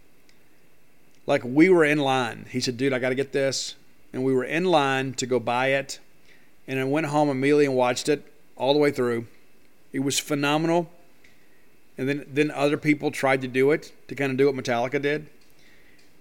[1.28, 2.48] Like, we were in line.
[2.50, 3.76] He said, dude, I got to get this.
[4.12, 6.00] And we were in line to go buy it.
[6.68, 8.26] And I went home immediately and watched it
[8.56, 9.28] all the way through.
[9.92, 10.90] It was phenomenal
[11.98, 15.02] and then then other people tried to do it to kind of do what Metallica
[15.02, 15.28] did.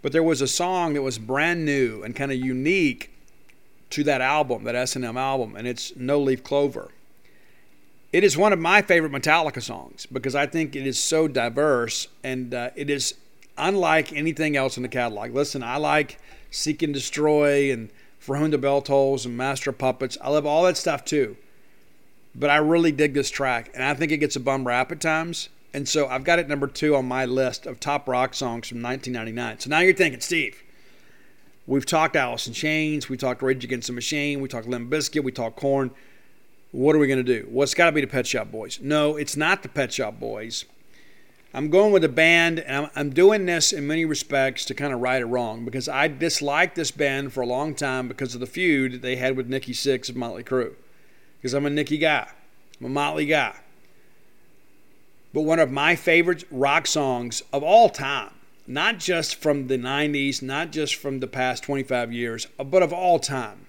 [0.03, 3.11] But there was a song that was brand new and kind of unique
[3.91, 6.91] to that album, that S&M album, and it's No Leaf Clover.
[8.13, 12.09] It is one of my favorite Metallica songs because I think it is so diverse
[12.23, 13.15] and uh, it is
[13.57, 15.35] unlike anything else in the catalog.
[15.35, 16.19] Listen, I like
[16.51, 20.19] Seek and Destroy and For Whom the Bell Tolls and Master Puppets.
[20.21, 21.37] I love all that stuff too.
[22.35, 25.01] But I really dig this track, and I think it gets a bum rap at
[25.01, 25.51] times.
[25.75, 28.83] And so I've got it number two on my list of top rock songs from
[28.83, 29.61] 1999.
[29.61, 30.63] So now you're thinking, Steve,
[31.67, 35.25] we've talked Alice in Chains, we talked Rage Against the Machine, we talked Limp Bizkit,
[35.25, 35.91] we talked Korn.
[36.73, 37.47] What are we going to do?
[37.51, 38.81] Well, it's got to be the Pet Shop Boys.
[38.83, 40.65] No, it's not the Pet Shop Boys.
[41.55, 44.93] I'm going with a band, and I'm, I'm doing this in many respects to kind
[44.93, 48.41] of right it wrong because I disliked this band for a long time because of
[48.41, 50.75] the feud they had with Nikki Sixx of Motley Crue.
[51.39, 52.27] Because I'm a Nikki guy,
[52.81, 53.55] I'm a Motley guy
[55.33, 58.31] but one of my favorite rock songs of all time.
[58.67, 63.19] Not just from the 90s, not just from the past 25 years, but of all
[63.19, 63.67] time.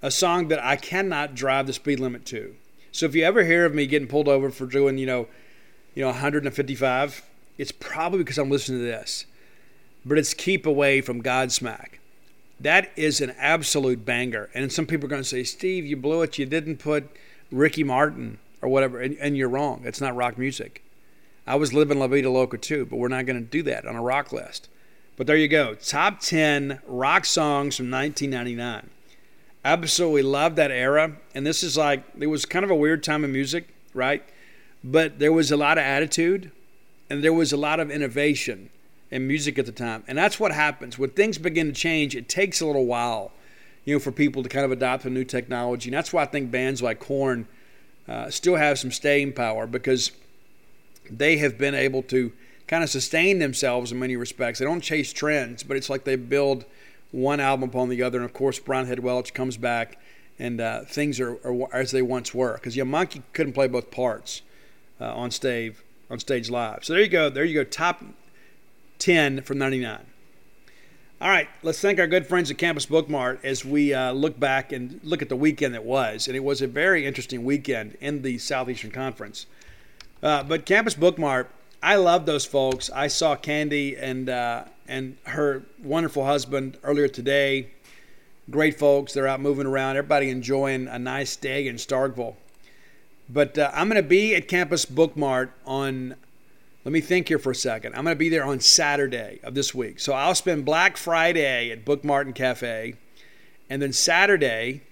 [0.00, 2.54] A song that I cannot drive the speed limit to.
[2.92, 5.28] So if you ever hear of me getting pulled over for doing, you know,
[5.94, 7.22] you know, 155,
[7.58, 9.26] it's probably because I'm listening to this.
[10.04, 11.98] But it's Keep Away from Godsmack.
[12.58, 14.48] That is an absolute banger.
[14.54, 16.38] And some people are going to say, Steve, you blew it.
[16.38, 17.10] You didn't put
[17.50, 19.82] Ricky Martin or whatever, and, and you're wrong.
[19.84, 20.82] It's not rock music.
[21.46, 23.94] I was living La Vida Loca too, but we're not going to do that on
[23.94, 24.68] a rock list.
[25.16, 25.74] But there you go.
[25.74, 28.90] Top 10 rock songs from 1999.
[29.64, 31.16] Absolutely love that era.
[31.34, 34.22] And this is like, it was kind of a weird time in music, right?
[34.84, 36.50] But there was a lot of attitude
[37.08, 38.70] and there was a lot of innovation
[39.10, 40.04] in music at the time.
[40.06, 40.98] And that's what happens.
[40.98, 43.32] When things begin to change, it takes a little while,
[43.84, 45.88] you know, for people to kind of adopt a new technology.
[45.88, 47.46] And that's why I think bands like Korn
[48.08, 50.12] uh, still have some staying power because
[51.10, 52.32] they have been able to
[52.66, 54.58] kind of sustain themselves in many respects.
[54.58, 56.64] They don't chase trends, but it's like they build
[57.12, 58.18] one album upon the other.
[58.18, 59.98] And of course, Brian Head Welch comes back,
[60.38, 62.54] and uh, things are, are, as they once were.
[62.54, 64.42] Because Munky couldn't play both parts
[65.00, 65.74] uh, on stage
[66.08, 66.84] on stage live.
[66.84, 67.28] So there you go.
[67.28, 67.64] There you go.
[67.64, 68.04] Top
[68.98, 69.98] ten from '99.
[71.18, 74.70] All right, let's thank our good friends at Campus Bookmart as we uh, look back
[74.72, 76.26] and look at the weekend that was.
[76.26, 79.46] And it was a very interesting weekend in the Southeastern Conference.
[80.22, 81.46] Uh, but Campus Bookmart,
[81.82, 82.90] I love those folks.
[82.90, 87.68] I saw Candy and uh, and her wonderful husband earlier today.
[88.50, 89.14] great folks.
[89.14, 89.96] They're out moving around.
[89.96, 92.34] Everybody enjoying a nice day in Starkville.
[93.30, 96.14] But uh, I'm going to be at Campus Bookmart on,
[96.86, 97.96] let me think here for a second.
[97.96, 99.98] I'm going to be there on Saturday of this week.
[99.98, 102.94] So I'll spend Black Friday at Book Mart and Cafe,
[103.68, 104.82] and then Saturday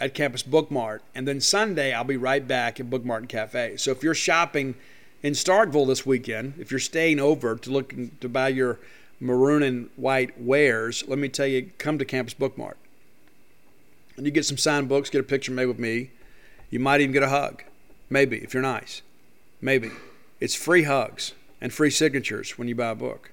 [0.00, 3.76] at Campus Bookmart, and then Sunday I'll be right back at Book Mart and Cafe.
[3.76, 4.74] So if you're shopping
[5.22, 8.78] in Starkville this weekend, if you're staying over to look to buy your
[9.20, 12.76] maroon and white wares, let me tell you, come to Campus Bookmart.
[14.16, 16.10] And you get some signed books, get a picture made with me.
[16.70, 17.64] You might even get a hug.
[18.08, 19.02] Maybe, if you're nice.
[19.60, 19.90] Maybe.
[20.42, 23.30] It's free hugs and free signatures when you buy a book.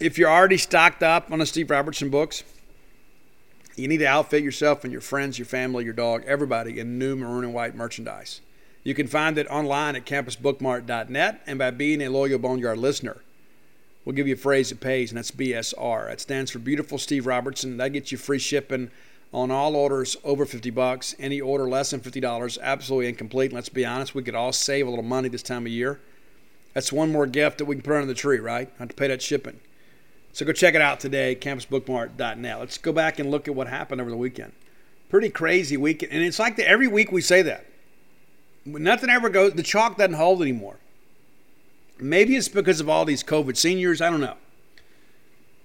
[0.00, 2.44] If you're already stocked up on the Steve Robertson books,
[3.76, 7.14] you need to outfit yourself and your friends, your family, your dog, everybody in new
[7.14, 8.40] maroon and white merchandise.
[8.84, 13.18] You can find it online at campusbookmart.net and by being a loyal Boneyard listener.
[14.06, 16.08] We'll give you a phrase that pays, and that's BSR.
[16.08, 17.76] That stands for Beautiful Steve Robertson.
[17.76, 18.90] That gets you free shipping
[19.32, 21.14] on all orders over 50 bucks.
[21.18, 23.52] Any order less than $50, absolutely incomplete.
[23.52, 26.00] let's be honest, we could all save a little money this time of year.
[26.74, 28.68] That's one more gift that we can put under the tree, right?
[28.78, 29.60] Not to pay that shipping.
[30.32, 32.58] So go check it out today, campusbookmart.net.
[32.58, 34.52] Let's go back and look at what happened over the weekend.
[35.10, 36.12] Pretty crazy weekend.
[36.12, 37.66] And it's like the, every week we say that.
[38.64, 40.76] Nothing ever goes, the chalk doesn't hold anymore.
[41.98, 44.00] Maybe it's because of all these COVID seniors.
[44.00, 44.36] I don't know.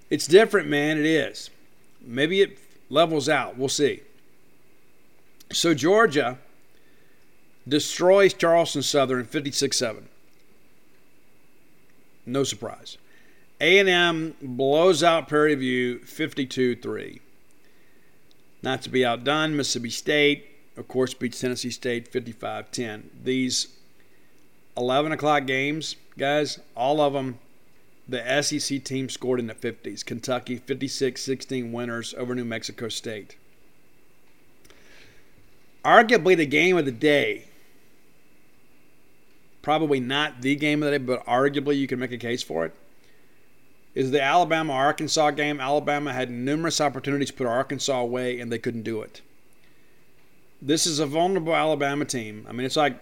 [0.09, 0.97] It's different, man.
[0.97, 1.49] It is.
[2.01, 2.59] Maybe it
[2.89, 3.57] levels out.
[3.57, 4.01] We'll see.
[5.51, 6.37] So Georgia
[7.67, 10.03] destroys Charleston Southern 56-7.
[12.25, 12.97] No surprise.
[13.59, 17.19] A&M blows out Prairie View 52-3.
[18.61, 23.03] Not to be outdone, Mississippi State, of course, beats Tennessee State 55-10.
[23.23, 23.67] These
[24.75, 27.39] 11 o'clock games, guys, all of them,
[28.07, 30.05] the SEC team scored in the 50s.
[30.05, 33.35] Kentucky 56-16 winners over New Mexico State.
[35.83, 37.45] Arguably the game of the day.
[39.61, 42.65] Probably not the game of the day, but arguably you can make a case for
[42.65, 42.73] it
[43.97, 45.59] is the Alabama Arkansas game.
[45.59, 49.21] Alabama had numerous opportunities to put Arkansas away, and they couldn't do it.
[50.61, 52.45] This is a vulnerable Alabama team.
[52.47, 52.99] I mean, it's like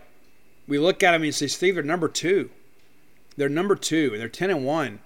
[0.69, 2.49] we look at them and say, Steve, they're number two.
[3.38, 4.99] They're number two, and they're 10 and 1.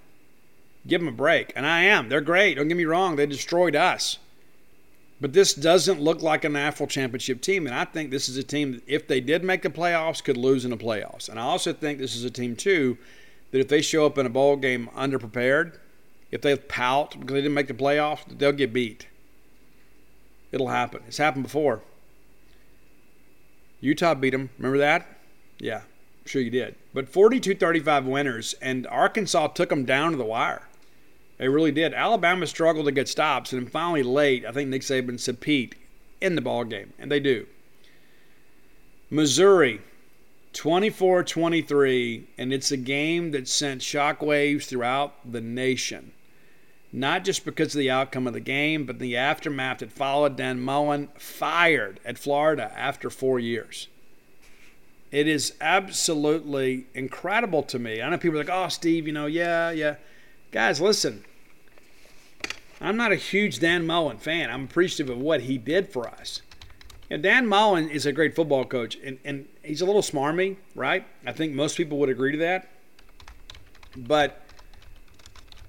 [0.86, 1.52] Give them a break.
[1.56, 2.08] And I am.
[2.08, 2.54] They're great.
[2.54, 3.16] Don't get me wrong.
[3.16, 4.18] They destroyed us.
[5.20, 7.66] But this doesn't look like a national championship team.
[7.66, 10.38] And I think this is a team that, if they did make the playoffs, could
[10.38, 11.28] lose in the playoffs.
[11.28, 12.96] And I also think this is a team, too,
[13.50, 15.76] that if they show up in a bowl game underprepared,
[16.30, 19.08] if they pout because they didn't make the playoffs, they'll get beat.
[20.52, 21.02] It'll happen.
[21.06, 21.82] It's happened before.
[23.80, 24.50] Utah beat them.
[24.58, 25.06] Remember that?
[25.58, 25.82] Yeah,
[26.30, 26.76] sure you did.
[26.94, 30.68] But 42 35 winners, and Arkansas took them down to the wire.
[31.38, 31.94] They really did.
[31.94, 35.74] Alabama struggled to get stops, and finally late, I think Nick Saban said Pete
[36.20, 37.46] in the ball game, and they do.
[39.10, 39.80] Missouri
[40.52, 46.12] 24 23, and it's a game that sent shockwaves throughout the nation.
[46.92, 50.36] Not just because of the outcome of the game, but the aftermath that followed.
[50.36, 53.88] Dan Mullen fired at Florida after four years.
[55.10, 58.00] It is absolutely incredible to me.
[58.00, 59.96] I know people are like, oh, Steve, you know, yeah, yeah.
[60.52, 61.24] Guys, listen.
[62.80, 64.50] I'm not a huge Dan Mullen fan.
[64.50, 66.42] I'm appreciative of what he did for us.
[67.20, 71.04] Dan Mullen is a great football coach, and, and he's a little smarmy, right?
[71.26, 72.68] I think most people would agree to that.
[73.96, 74.42] But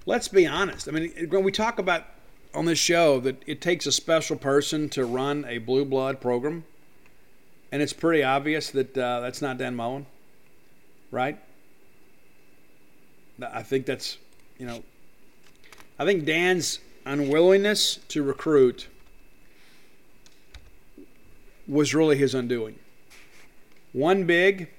[0.05, 0.87] let's be honest.
[0.87, 2.05] I mean, when we talk about
[2.53, 6.63] on this show that it takes a special person to run a blue blood program,
[7.71, 10.05] and it's pretty obvious that uh, that's not Dan Mullen,
[11.09, 11.39] right?
[13.51, 14.17] I think that's,
[14.57, 14.83] you know,
[15.97, 18.87] I think Dan's unwillingness to recruit
[21.67, 22.77] was really his undoing.
[23.93, 24.69] One big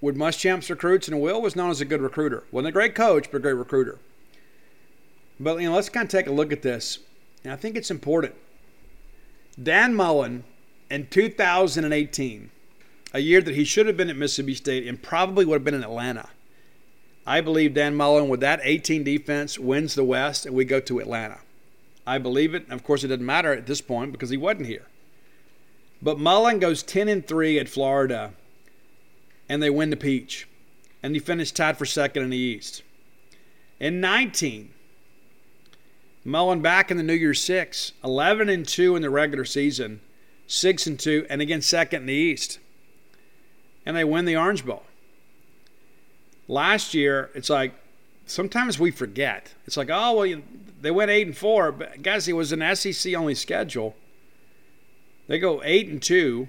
[0.00, 2.44] with Muschamp's recruits, and Will was known as a good recruiter.
[2.50, 3.98] Wasn't a great coach, but a great recruiter.
[5.38, 6.98] But you know, let's kind of take a look at this.
[7.44, 8.34] And I think it's important.
[9.62, 10.44] Dan Mullen
[10.92, 12.50] in 2018,
[13.14, 15.72] a year that he should have been at Mississippi State and probably would have been
[15.72, 16.28] in Atlanta.
[17.26, 20.98] I believe Dan Mullen with that 18 defense wins the West and we go to
[20.98, 21.38] Atlanta.
[22.06, 22.70] I believe it.
[22.70, 24.86] Of course, it doesn't matter at this point because he wasn't here.
[26.02, 28.34] But Mullen goes 10 and 3 at Florida,
[29.48, 30.46] and they win the Peach.
[31.02, 32.82] And he finished tied for second in the East.
[33.80, 34.70] In 19,
[36.24, 40.00] Mullen back in the New Year's Six, 11 and 2 in the regular season,
[40.52, 42.58] 6 and 2, and again second in the East.
[43.86, 44.82] And they win the Orange Bowl.
[46.46, 47.72] Last year, it's like
[48.26, 49.54] sometimes we forget.
[49.66, 50.42] It's like, oh, well, you,
[50.80, 53.96] they went eight and four, but guys, it was an SEC only schedule.
[55.26, 56.48] They go eight and two.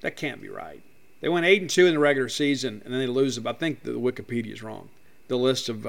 [0.00, 0.82] That can't be right.
[1.20, 3.38] They went eight and two in the regular season, and then they lose.
[3.44, 4.88] I think the Wikipedia is wrong.
[5.26, 5.82] The list of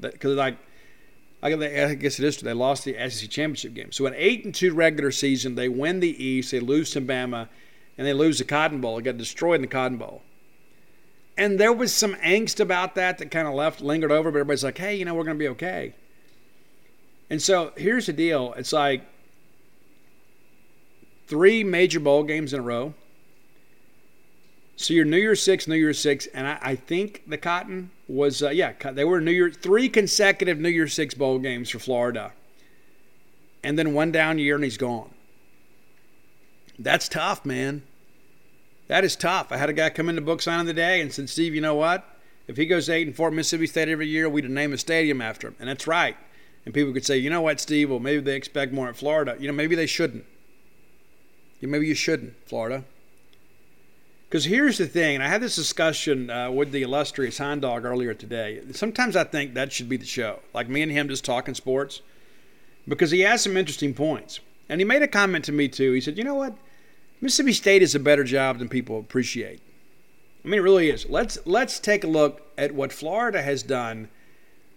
[0.00, 0.56] because uh, like
[1.42, 2.38] I guess it is.
[2.38, 3.92] They lost the SEC championship game.
[3.92, 7.48] So an eight and two regular season, they win the East, they lose to Bama,
[7.96, 8.96] and they lose the Cotton Bowl.
[8.96, 10.22] They got destroyed in the Cotton Bowl.
[11.36, 14.64] And there was some angst about that that kind of left, lingered over, but everybody's
[14.64, 15.94] like, hey, you know, we're going to be okay.
[17.30, 19.02] And so here's the deal it's like
[21.28, 22.94] three major bowl games in a row.
[24.80, 28.44] So you're New Year's Six, New Year's Six, and I, I think the Cotton was
[28.44, 32.32] uh, yeah they were New Year three consecutive New Year's Six bowl games for Florida,
[33.64, 35.10] and then one down year and he's gone.
[36.78, 37.82] That's tough, man.
[38.86, 39.50] That is tough.
[39.50, 41.74] I had a guy come in book signing the day and said, Steve, you know
[41.74, 42.06] what?
[42.46, 45.48] If he goes eight and four Mississippi State every year, we'd name a stadium after
[45.48, 46.16] him, and that's right.
[46.64, 47.90] And people could say, you know what, Steve?
[47.90, 49.36] Well, maybe they expect more at Florida.
[49.40, 50.24] You know, maybe they shouldn't.
[51.60, 52.84] Maybe you shouldn't, Florida.
[54.28, 57.86] Because here's the thing, and I had this discussion uh, with the illustrious Hound Dog
[57.86, 58.60] earlier today.
[58.72, 62.02] Sometimes I think that should be the show, like me and him just talking sports,
[62.86, 64.40] because he has some interesting points.
[64.68, 65.92] And he made a comment to me too.
[65.92, 66.54] He said, "You know what?
[67.22, 69.60] Mississippi State is a better job than people appreciate.
[70.44, 71.08] I mean, it really is.
[71.08, 74.08] Let's let's take a look at what Florida has done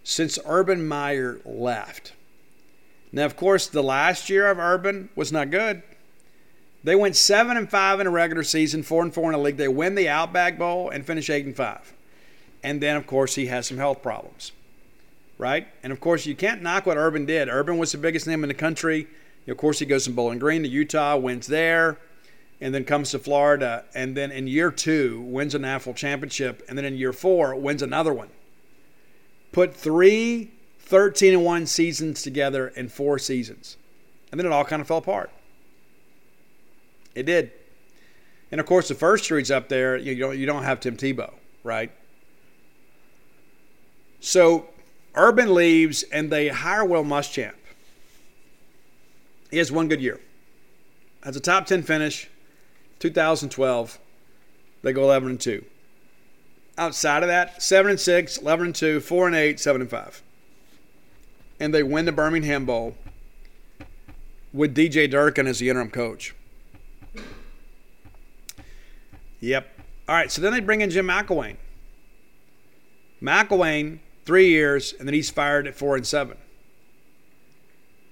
[0.02, 2.14] since Urban Meyer left.
[3.12, 5.82] Now, of course, the last year of Urban was not good.
[6.84, 9.56] They went seven and five in a regular season, four and four in a league.
[9.56, 11.92] They win the Outback Bowl and finish eight and five.
[12.62, 14.52] And then, of course, he has some health problems,
[15.38, 15.68] right?
[15.82, 17.48] And of course, you can't knock what Urban did.
[17.48, 19.06] Urban was the biggest name in the country.
[19.48, 21.98] Of course, he goes from Bowling Green to Utah, wins there,
[22.60, 23.84] and then comes to Florida.
[23.94, 26.62] And then in year two, wins a national championship.
[26.68, 28.28] And then in year four, wins another one.
[29.50, 30.52] Put three
[30.92, 33.78] 13 and 1 seasons together in four seasons.
[34.30, 35.30] And then it all kind of fell apart.
[37.14, 37.52] It did.
[38.50, 41.32] And of course, the first year up there, you don't you don't have Tim Tebow,
[41.64, 41.90] right?
[44.20, 44.68] So
[45.14, 47.54] Urban leaves and they hire Will Muschamp.
[49.50, 50.20] He has one good year.
[51.22, 52.28] Has a top 10 finish,
[53.00, 53.98] 2012.
[54.82, 55.64] They go 11 and 2.
[56.78, 60.22] Outside of that, 7 and 6, 11 and 2, 4 and 8, 7 and 5.
[61.60, 62.96] And they win the Birmingham Bowl
[64.52, 66.34] with DJ Durkin as the interim coach.
[69.42, 69.66] Yep.
[70.08, 71.56] All right, so then they bring in Jim McElwain.
[73.20, 76.38] McElwain, three years, and then he's fired at four and seven.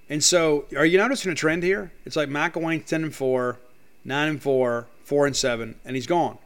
[0.09, 1.93] And so, are you noticing a trend here?
[2.05, 3.59] It's like McElwain's ten and four,
[4.03, 6.37] nine and four, four and seven, and he's gone.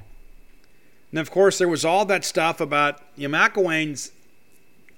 [1.09, 4.11] And of course, there was all that stuff about you know, McElwain's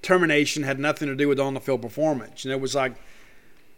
[0.02, 2.44] termination had nothing to do with on the field performance.
[2.44, 2.96] And it was like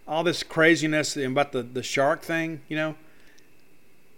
[0.07, 2.95] all this craziness about the, the shark thing, you know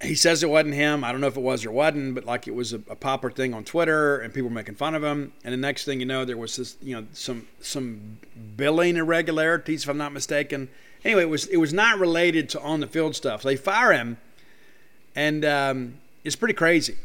[0.02, 1.04] he says it wasn't him.
[1.04, 3.54] I don't know if it was or wasn't, but like it was a, a thing
[3.54, 5.34] on Twitter, and people were making fun of him.
[5.44, 8.18] And the next thing you know, there was this, you know, some some
[8.56, 10.70] billing irregularities, if I'm not mistaken.
[11.04, 13.44] Anyway, it was it was not related to on the field stuff.
[13.44, 14.18] They fire him,
[15.16, 16.98] and um, it's pretty crazy.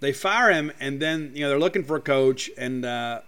[0.00, 3.20] They fire him, and then you know they're looking for a coach, and uh,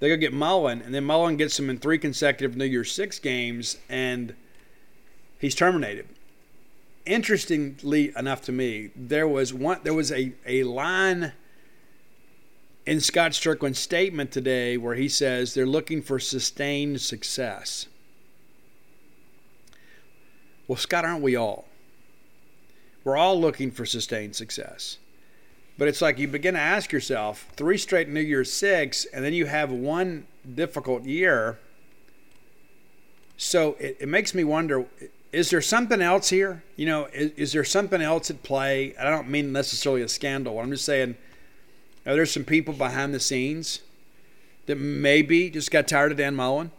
[0.00, 3.18] they go get Mullen, and then Mullen gets him in three consecutive New Year's Six
[3.18, 4.34] games, and
[5.38, 6.08] he's terminated
[7.06, 11.32] interestingly enough to me, there was one there was a, a line
[12.86, 17.86] in Scott Stricklin's statement today where he says they're looking for sustained success.
[20.66, 21.66] Well, Scott, aren't we all?
[23.04, 24.98] We're all looking for sustained success.
[25.78, 29.32] But it's like you begin to ask yourself three straight New Year's Six, and then
[29.32, 31.58] you have one difficult year.
[33.36, 34.86] So it, it makes me wonder
[35.32, 36.62] is there something else here?
[36.76, 38.94] You know, is, is, there something else at play?
[38.96, 40.58] I don't mean necessarily a scandal.
[40.58, 41.16] I'm just saying,
[42.06, 43.80] oh, are there some people behind the scenes
[44.66, 46.70] that maybe just got tired of Dan Mullen?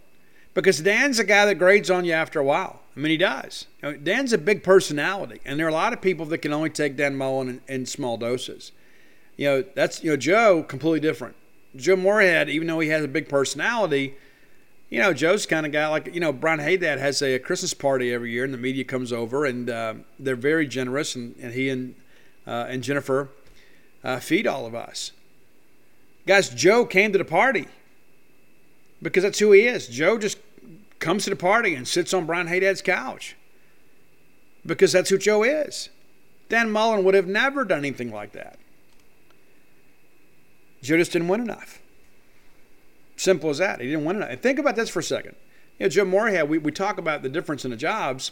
[0.53, 2.81] Because Dan's a guy that grades on you after a while.
[2.95, 3.67] I mean, he does.
[3.81, 6.51] You know, Dan's a big personality, and there are a lot of people that can
[6.51, 8.71] only take Dan Mullen in, in small doses.
[9.37, 11.35] You know, that's you know Joe completely different.
[11.75, 14.15] Joe Moorhead, even though he has a big personality
[14.89, 17.73] you know, Joe's kind of guy like you know Brian Haydad has a, a, Christmas
[17.73, 21.53] party every year, and the media comes over, and uh, they're very generous, and, and
[21.53, 21.95] he and
[22.47, 23.29] uh, and Jennifer
[24.03, 25.11] uh, feed all of us.
[26.25, 27.67] Guys, Joe came to the party
[29.01, 29.87] because that's who he is.
[29.87, 30.39] Joe just
[30.99, 33.35] comes to the party and sits on Brian Haydad's couch
[34.65, 35.89] because that's who Joe is.
[36.49, 38.57] Dan Mullen would have never done anything like that.
[40.81, 41.78] Joe just didn't win enough.
[43.19, 43.81] Simple as that.
[43.81, 44.29] He didn't want enough.
[44.29, 45.35] And think about this for a second.
[45.77, 48.31] you know, Joe Moorhead, we, we talk about the difference in the jobs.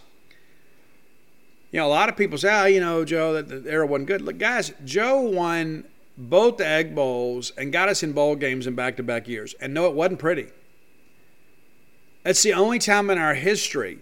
[1.74, 4.08] You know, a lot of people say, oh, you know, Joe, that the era wasn't
[4.08, 4.22] good.
[4.22, 5.84] Look, guys, Joe won
[6.18, 9.54] both the Egg Bowls and got us in bowl games in back to back years.
[9.60, 10.48] And no, it wasn't pretty.
[12.24, 14.00] That's the only time in our history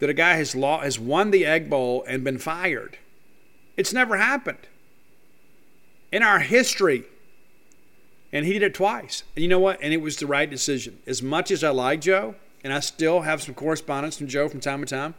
[0.00, 2.98] that a guy has, law, has won the Egg Bowl and been fired.
[3.76, 4.66] It's never happened
[6.10, 7.04] in our history.
[8.36, 9.22] And he did it twice.
[9.34, 9.78] And you know what?
[9.80, 10.98] And it was the right decision.
[11.06, 14.60] As much as I like Joe, and I still have some correspondence from Joe from
[14.60, 15.14] time to time,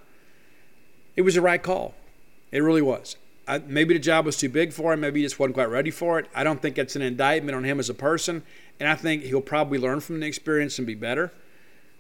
[1.16, 1.96] it was the right call.
[2.52, 3.18] It really was.
[3.48, 5.00] I, maybe the job was too big for him.
[5.00, 6.28] Maybe he just wasn't quite ready for it.
[6.36, 8.44] I don't think it's an indictment on him as a person.
[8.80, 11.34] And I think he'll probably learn from the experience and be better.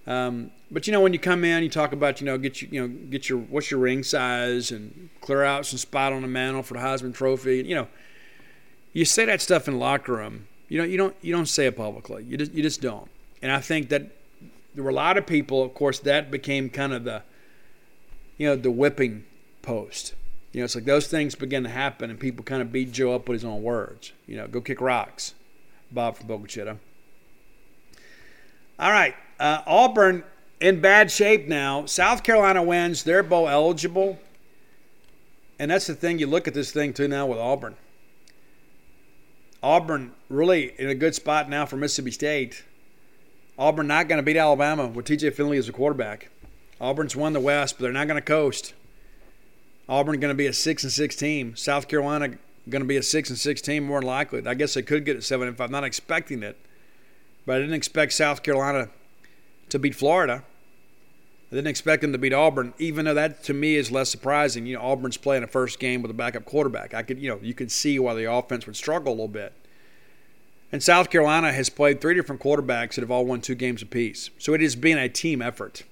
[0.06, 2.68] Um, but you know, when you come in, you talk about you know get you
[2.72, 6.27] you know get your what's your ring size and clear out some spot on the
[6.27, 7.64] mantle for the Heisman Trophy.
[7.64, 7.88] You know,
[8.94, 10.48] you say that stuff in locker room.
[10.69, 12.23] You know, you don't you don't say it publicly.
[12.23, 13.10] You just you just don't.
[13.41, 14.03] And I think that
[14.76, 15.64] there were a lot of people.
[15.64, 17.23] Of course, that became kind of the
[18.38, 19.23] you know the whipping
[19.61, 20.14] post.
[20.52, 23.14] You know, it's like those things begin to happen, and people kind of beat Joe
[23.14, 24.11] up with his own words.
[24.26, 25.35] You know, go kick rocks,
[25.91, 26.77] Bob from Boca Chica.
[28.80, 30.23] All right, uh, Auburn
[30.60, 31.85] in bad shape now.
[31.85, 34.19] South Carolina wins; they're bowl eligible,
[35.60, 36.19] and that's the thing.
[36.19, 37.76] You look at this thing too now with Auburn.
[39.68, 42.64] Auburn really in a good spot now for Mississippi State.
[43.60, 46.30] Auburn not going to beat Alabama with TJ Finley as a quarterback.
[46.80, 48.73] Auburn's won the West, but they're not going to coast.
[49.89, 51.53] Auburn going to be a six and six team.
[51.57, 52.38] South Carolina
[52.69, 54.48] going to be a six and six team more than likely.
[54.48, 55.69] I guess they could get a seven and five.
[55.69, 56.57] Not expecting it,
[57.45, 58.88] but I didn't expect South Carolina
[59.68, 60.45] to beat Florida.
[61.52, 64.65] I didn't expect them to beat Auburn, even though that to me is less surprising.
[64.65, 66.94] You know, Auburn's playing a first game with a backup quarterback.
[66.94, 69.53] I could, you know, you could see why the offense would struggle a little bit.
[70.74, 74.30] And South Carolina has played three different quarterbacks that have all won two games apiece.
[74.38, 75.84] So it has been a team effort.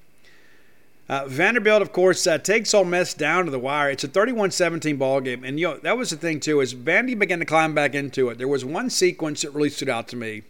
[1.07, 3.91] Uh, Vanderbilt, of course, uh, takes Ole Miss down to the wire.
[3.91, 6.61] It's a 31-17 ball game, and you know that was the thing too.
[6.61, 9.87] As Vandy began to climb back into it, there was one sequence that really stood
[9.87, 10.41] out to me.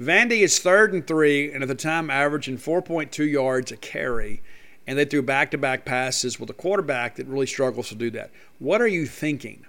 [0.00, 4.40] Vandy is third and three, and at the time averaging 4.2 yards a carry,
[4.86, 8.10] and they threw back to back passes with a quarterback that really struggles to do
[8.12, 8.30] that.
[8.58, 9.66] What are you thinking?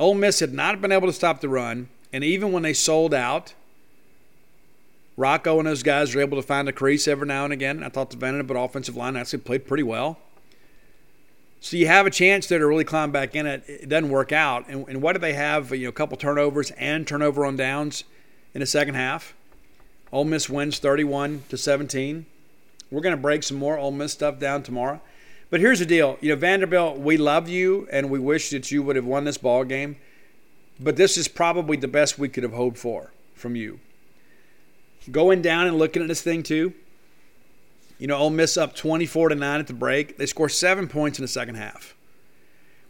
[0.00, 3.12] Ole Miss had not been able to stop the run, and even when they sold
[3.12, 3.52] out,
[5.18, 7.82] Rocko and those guys were able to find a crease every now and again.
[7.82, 10.18] I thought the Vanderbilt offensive line actually played pretty well.
[11.60, 13.62] So you have a chance there to really climb back in it.
[13.66, 14.68] It doesn't work out.
[14.68, 15.70] And, and what do they have?
[15.70, 18.04] You know, a couple turnovers and turnover on downs
[18.56, 19.34] in the second half.
[20.10, 22.24] Ole Miss wins 31 to 17.
[22.90, 25.02] We're going to break some more Ole Miss stuff down tomorrow.
[25.50, 26.16] But here's the deal.
[26.22, 29.36] You know, Vanderbilt, we love you and we wish that you would have won this
[29.36, 29.96] ball game.
[30.80, 33.78] But this is probably the best we could have hoped for from you.
[35.10, 36.72] Going down and looking at this thing too.
[37.98, 40.16] You know, Ole Miss up 24 to 9 at the break.
[40.16, 41.94] They score 7 points in the second half.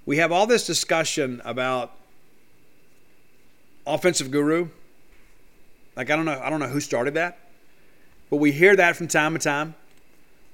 [0.05, 1.91] We have all this discussion about
[3.85, 4.69] offensive guru
[5.97, 7.39] like I don't know, I don't know who started that,
[8.31, 9.75] but we hear that from time to time.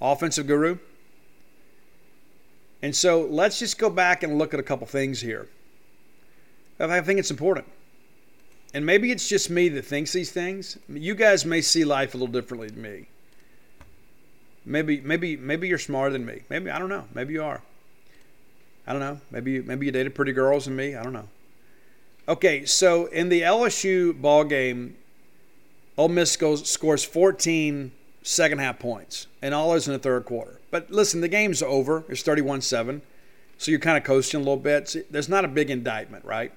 [0.01, 0.79] Offensive guru.
[2.83, 5.49] And so let's just go back and look at a couple things here.
[6.81, 7.67] I think it's important.
[8.75, 10.79] And maybe it's just me that thinks these things.
[10.89, 13.07] You guys may see life a little differently than me.
[14.65, 16.43] Maybe, maybe, maybe you're smarter than me.
[16.49, 17.05] Maybe I don't know.
[17.15, 17.63] Maybe you are.
[18.87, 19.21] I don't know.
[19.31, 20.97] Maybe, maybe you dated pretty girls than me.
[20.97, 21.29] I don't know.
[22.29, 24.97] Okay, so in the LSU ball game,
[25.99, 27.93] Ole Miss goes, scores 14
[28.23, 30.61] second half points, and all is in the third quarter.
[30.71, 32.05] But listen, the game's over.
[32.09, 33.03] It's 31 7.
[33.59, 34.97] So you're kind of coasting a little bit.
[35.11, 36.53] there's not a big indictment, right?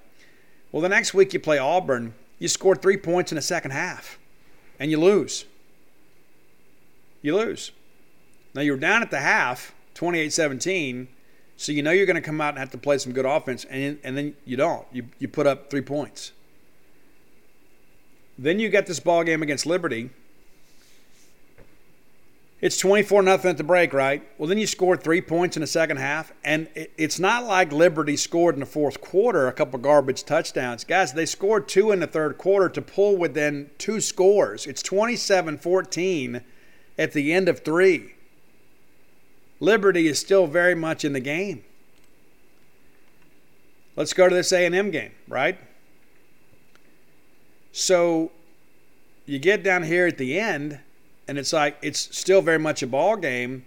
[0.72, 4.18] Well, the next week you play Auburn, you score three points in the second half,
[4.80, 5.46] and you lose.
[7.22, 7.72] You lose.
[8.54, 11.08] Now you're down at the half, 28 17.
[11.58, 13.66] So you know you're going to come out and have to play some good offense,
[13.66, 14.86] and, and then you don't.
[14.92, 16.32] You, you put up three points.
[18.38, 20.10] Then you get this ball game against Liberty.
[22.62, 24.24] It's 24 nothing at the break, right?
[24.38, 28.18] Well, then you scored three points in the second half, and it's not like Liberty
[28.18, 30.84] scored in the fourth quarter a couple garbage touchdowns.
[30.84, 34.66] Guys, they scored two in the third quarter to pull within two scores.
[34.66, 36.42] It's 27 14
[36.98, 38.16] at the end of three.
[39.60, 41.64] Liberty is still very much in the game.
[43.96, 45.58] Let's go to this A&M game, right?
[47.78, 48.32] So
[49.26, 50.80] you get down here at the end,
[51.28, 53.66] and it's like it's still very much a ball game.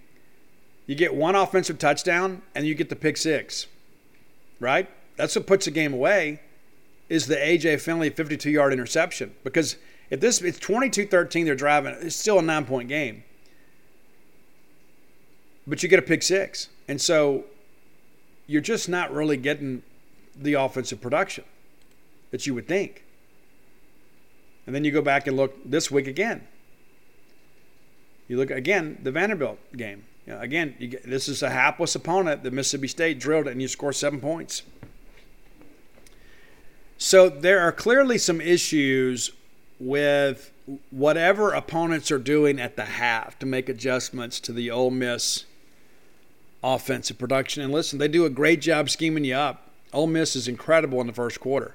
[0.87, 3.67] You get one offensive touchdown, and you get the pick six,
[4.59, 4.89] right?
[5.15, 6.41] That's what puts the game away.
[7.07, 9.77] Is the AJ Finley 52 yard interception because
[10.09, 11.95] If this it's 22-13, they're driving.
[12.01, 13.23] It's still a nine point game,
[15.67, 17.43] but you get a pick six, and so
[18.47, 19.83] you're just not really getting
[20.35, 21.43] the offensive production
[22.31, 23.03] that you would think.
[24.69, 26.47] And then you go back and look this week again.
[28.27, 30.05] You look again the Vanderbilt game.
[30.27, 32.43] You know, again, get, this is a hapless opponent.
[32.43, 34.61] The Mississippi State drilled it, and you score seven points.
[36.99, 39.31] So there are clearly some issues
[39.79, 40.51] with
[40.91, 45.45] whatever opponents are doing at the half to make adjustments to the Ole Miss
[46.63, 47.63] offensive production.
[47.63, 49.71] And listen, they do a great job scheming you up.
[49.93, 51.73] Ole Miss is incredible in the first quarter.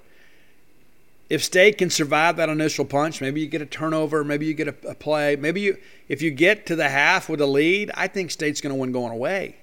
[1.35, 4.69] If State can survive that initial punch, maybe you get a turnover, maybe you get
[4.69, 5.79] a, a play, maybe you
[6.09, 8.93] if you get to the half with a lead, I think State's going to win
[8.93, 9.57] going away.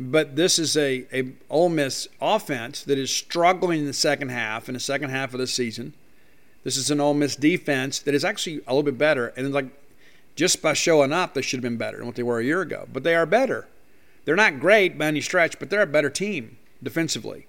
[0.00, 4.68] But this is a, a Ole Miss offense that is struggling in the second half,
[4.68, 5.92] in the second half of the season.
[6.64, 9.28] This is an Ole Miss defense that is actually a little bit better.
[9.36, 9.66] And like
[10.34, 12.62] just by showing up, they should have been better than what they were a year
[12.62, 12.88] ago.
[12.92, 13.68] But they are better.
[14.24, 17.46] They're not great by any stretch, but they're a better team defensively.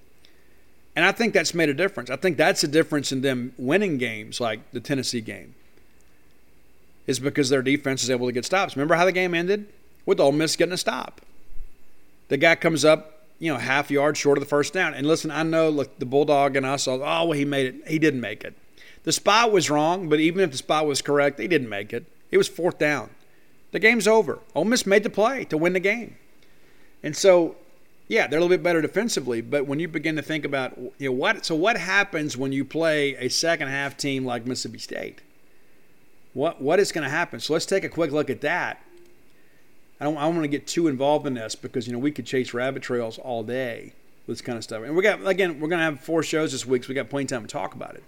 [0.95, 2.09] And I think that's made a difference.
[2.09, 5.55] I think that's a difference in them winning games like the Tennessee game.
[7.07, 8.75] Is because their defense is able to get stops.
[8.75, 9.67] Remember how the game ended?
[10.05, 11.21] With Ole Miss getting a stop.
[12.27, 14.93] The guy comes up, you know, half yard short of the first down.
[14.93, 17.87] And listen, I know look, the Bulldog and us, oh, well, he made it.
[17.87, 18.53] He didn't make it.
[19.03, 22.05] The spot was wrong, but even if the spot was correct, he didn't make it.
[22.29, 23.09] It was fourth down.
[23.71, 24.39] The game's over.
[24.53, 26.15] Ole Miss made the play to win the game.
[27.01, 27.55] And so,
[28.11, 31.09] yeah, they're a little bit better defensively, but when you begin to think about, you
[31.09, 35.21] know, what so what happens when you play a second half team like Mississippi State?
[36.33, 37.39] What what is going to happen?
[37.39, 38.83] So let's take a quick look at that
[40.01, 42.11] I don't, I don't want to get too involved in this because you know we
[42.11, 43.93] could chase rabbit trails all day
[44.25, 44.83] with this kind of stuff.
[44.83, 47.09] And we got again, we're going to have four shows this week, so we got
[47.09, 48.03] plenty of time to talk about it.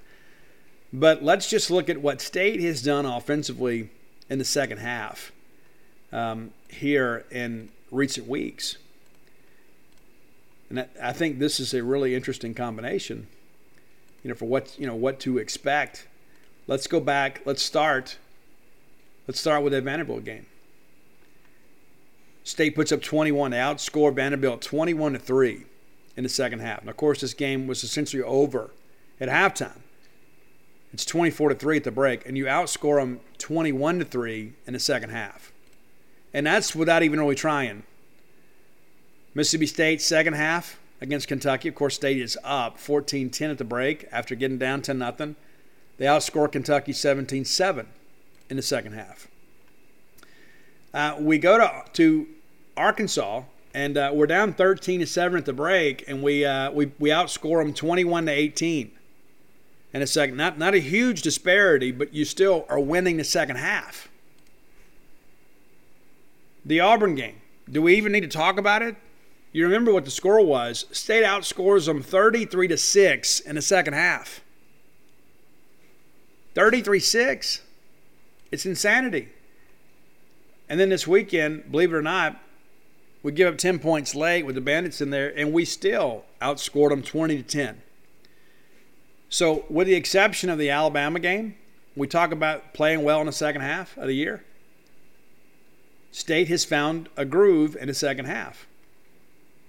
[0.91, 3.91] But let's just look at what State has done offensively
[4.27, 5.31] in the second half
[6.11, 8.77] um, here in recent weeks.
[10.73, 13.27] And I think this is a really interesting combination.
[14.23, 16.07] You know, for what you know what to expect.
[16.65, 17.41] Let's go back.
[17.45, 18.17] Let's start.
[19.27, 20.47] Let's start with that Vanderbilt game.
[22.43, 23.51] State puts up 21.
[23.51, 25.63] They outscore Vanderbilt 21 to 3
[26.17, 26.81] in the second half.
[26.81, 28.71] And of course, this game was essentially over
[29.21, 29.81] at halftime.
[30.91, 34.73] It's 24 to 3 at the break, and you outscore them 21 to 3 in
[34.73, 35.51] the second half.
[36.33, 37.83] And that's without even really trying.
[39.35, 41.67] Mississippi State, second half against Kentucky.
[41.67, 45.35] Of course, State is up 14 10 at the break after getting down 10 0.
[45.97, 47.87] They outscore Kentucky 17 7
[48.49, 49.27] in the second half.
[50.93, 52.27] Uh, we go to, to
[52.77, 53.43] Arkansas,
[53.73, 57.09] and uh, we're down 13 to 7 at the break, and we, uh, we, we
[57.09, 58.91] outscore them 21 to 18
[59.93, 60.37] in a second.
[60.37, 64.09] Not, not a huge disparity, but you still are winning the second half.
[66.63, 67.41] The Auburn game.
[67.69, 68.95] Do we even need to talk about it?
[69.53, 70.85] You remember what the score was.
[70.91, 74.41] State outscores them 33 to 6 in the second half.
[76.55, 77.61] 33 6.
[78.51, 79.29] It's insanity.
[80.67, 82.39] And then this weekend, believe it or not,
[83.21, 86.89] we give up 10 points late with the Bandits in there, and we still outscored
[86.89, 87.81] them 20 to 10.
[89.29, 91.55] So, with the exception of the Alabama game,
[91.95, 94.43] we talk about playing well in the second half of the year.
[96.11, 98.67] State has found a groove in the second half.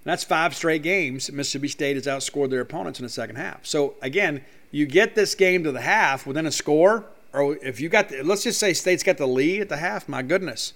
[0.05, 1.33] That's five straight games.
[1.33, 3.65] Mississippi State has outscored their opponents in the second half.
[3.67, 7.89] So again, you get this game to the half within a score, or if you
[7.89, 10.09] got, the, let's just say State's got the lead at the half.
[10.09, 10.75] My goodness,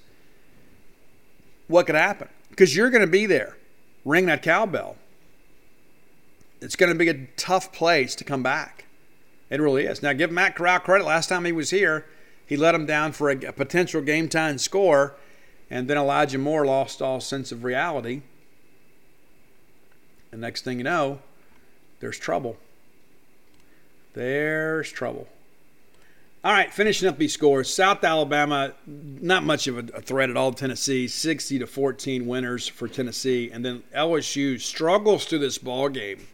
[1.67, 2.29] what could happen?
[2.49, 3.57] Because you're going to be there.
[4.05, 4.97] Ring that cowbell.
[6.61, 8.87] It's going to be a tough place to come back.
[9.51, 10.03] It really is.
[10.03, 11.05] Now, give Matt Corral credit.
[11.05, 12.07] Last time he was here,
[12.45, 15.17] he let him down for a, a potential game time score,
[15.71, 18.23] and then Elijah Moore lost all sense of reality.
[20.33, 21.21] And next thing you know,
[22.01, 22.57] there's trouble.
[24.15, 25.29] There's trouble.
[26.45, 27.73] All right, finishing up these scores.
[27.73, 30.53] South Alabama, not much of a, threat at all.
[30.53, 36.29] Tennessee, 60 to 14 winners for Tennessee, and then LSU struggles through this ball game,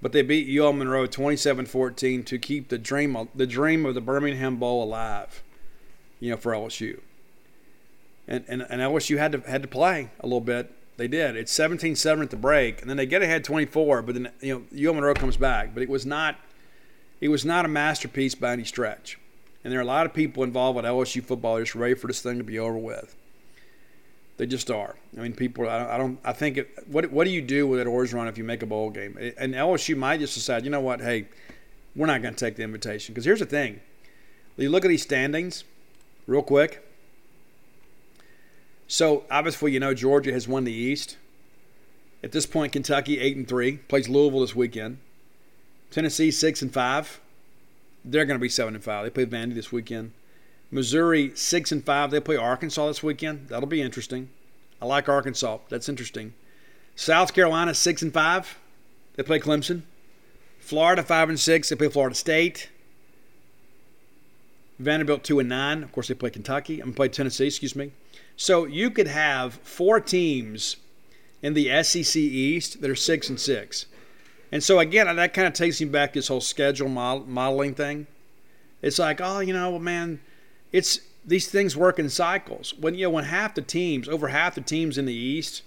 [0.00, 4.56] but they beat UL Monroe 27-14 to keep the dream the dream of the Birmingham
[4.56, 5.42] Bowl alive.
[6.20, 7.00] You know, for LSU.
[8.28, 10.72] And, and, and LSU had to had to play a little bit.
[10.96, 11.36] They did.
[11.36, 14.02] It's 17-7 at the break, and then they get ahead 24.
[14.02, 16.36] But then you know UL Monroe comes back, but it was not
[17.20, 19.18] it was not a masterpiece by any stretch.
[19.64, 22.20] And there are a lot of people involved with LSU football just ready for this
[22.20, 23.16] thing to be over with.
[24.36, 24.96] They just are.
[25.16, 25.68] I mean, people.
[25.68, 25.90] I don't.
[25.90, 26.58] I, don't, I think.
[26.58, 29.16] It, what What do you do with an Orgeron if you make a bowl game?
[29.38, 30.64] And LSU might just decide.
[30.64, 31.00] You know what?
[31.00, 31.26] Hey,
[31.94, 33.14] we're not going to take the invitation.
[33.14, 33.80] Because here's the thing
[34.56, 35.64] you look at these standings
[36.26, 36.85] real quick.
[38.88, 41.16] So obviously, you know Georgia has won the East.
[42.22, 44.98] At this point, Kentucky eight and three plays Louisville this weekend.
[45.90, 47.20] Tennessee six and five.
[48.04, 49.04] They're going to be seven and five.
[49.04, 50.12] They play Vandy this weekend.
[50.70, 52.10] Missouri six and five.
[52.10, 53.48] They play Arkansas this weekend.
[53.48, 54.28] That'll be interesting.
[54.80, 55.58] I like Arkansas.
[55.68, 56.34] That's interesting.
[56.94, 58.58] South Carolina six and five.
[59.16, 59.82] They play Clemson.
[60.58, 61.68] Florida five and six.
[61.68, 62.70] They play Florida State.
[64.78, 65.82] Vanderbilt two and nine.
[65.82, 66.80] Of course, they play Kentucky.
[66.80, 67.46] I'm play Tennessee.
[67.46, 67.92] Excuse me.
[68.36, 70.76] So you could have four teams
[71.42, 73.86] in the SEC East that are six and six.
[74.52, 78.06] And so again, that kind of takes me back to this whole schedule modeling thing.
[78.82, 80.20] It's like, oh, you know, man,
[80.72, 82.74] it's these things work in cycles.
[82.74, 85.62] When you know when half the teams, over half the teams in the East,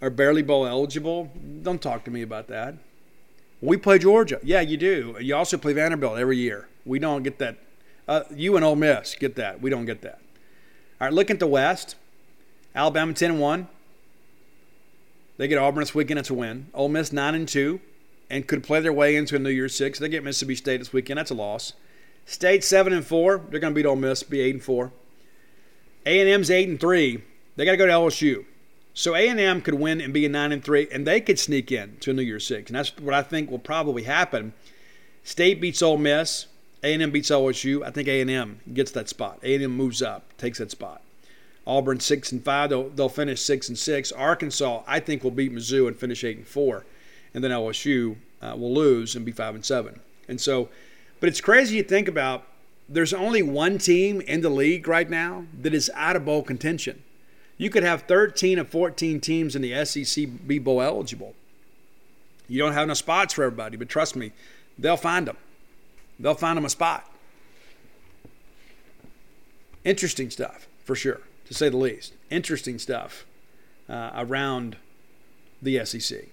[0.00, 1.30] are barely bowl eligible,
[1.62, 2.74] don't talk to me about that.
[3.60, 5.16] We play Georgia, yeah, you do.
[5.20, 6.68] You also play Vanderbilt every year.
[6.86, 7.56] We don't get that.
[8.06, 9.60] Uh, you and Ole Miss get that.
[9.60, 10.20] We don't get that.
[11.00, 11.94] All right, look at the West.
[12.74, 13.68] Alabama 10 1.
[15.36, 16.18] They get Auburn this weekend.
[16.18, 16.66] It's a win.
[16.74, 17.80] Ole Miss 9 and 2
[18.28, 19.98] and could play their way into a New Year's Six.
[19.98, 21.18] They get Mississippi State this weekend.
[21.18, 21.74] That's a loss.
[22.26, 23.44] State 7 and 4.
[23.48, 24.92] They're going to beat Ole Miss, be 8 and 4.
[26.04, 27.22] A&M's 8 and 3.
[27.56, 28.44] They got to go to LSU.
[28.92, 31.96] So A&M could win and be a 9 and 3 and they could sneak in
[32.00, 32.70] to a New Year's 6.
[32.70, 34.52] And that's what I think will probably happen.
[35.22, 36.46] State beats Ole Miss.
[36.82, 37.82] A&M beats LSU.
[37.84, 39.38] I think A&M gets that spot.
[39.42, 41.02] A&M moves up, takes that spot.
[41.66, 42.70] Auburn six and five.
[42.70, 44.10] They'll, they'll finish six and six.
[44.10, 46.86] Arkansas, I think, will beat Mizzou and finish eight and four,
[47.34, 50.00] and then LSU uh, will lose and be five and seven.
[50.28, 50.70] And so,
[51.20, 52.44] but it's crazy to think about.
[52.88, 57.02] There's only one team in the league right now that is out of bowl contention.
[57.58, 61.34] You could have 13 or 14 teams in the SEC be bowl eligible.
[62.48, 64.32] You don't have enough spots for everybody, but trust me,
[64.78, 65.36] they'll find them.
[66.18, 67.10] They'll find them a spot.
[69.84, 72.12] Interesting stuff, for sure to say the least.
[72.30, 73.24] Interesting stuff
[73.88, 74.76] uh, around
[75.62, 76.26] the SEC.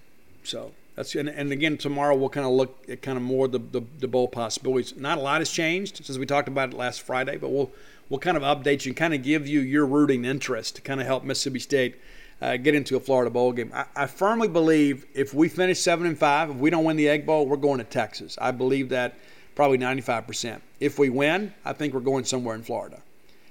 [0.43, 3.59] So that's and, and again tomorrow we'll kind of look at kind of more the,
[3.59, 4.95] the, the bowl possibilities.
[4.95, 7.71] Not a lot has changed since we talked about it last Friday, but we'll
[8.09, 10.99] we'll kind of update you and kind of give you your rooting interest to kind
[10.99, 11.95] of help Mississippi State
[12.41, 13.71] uh, get into a Florida bowl game.
[13.73, 17.07] I, I, firmly believe if we finish seven and five, if we don't win the
[17.07, 18.37] Egg Bowl, we're going to Texas.
[18.41, 19.15] I believe that
[19.55, 20.63] probably 95 percent.
[20.79, 23.01] If we win, I think we're going somewhere in Florida.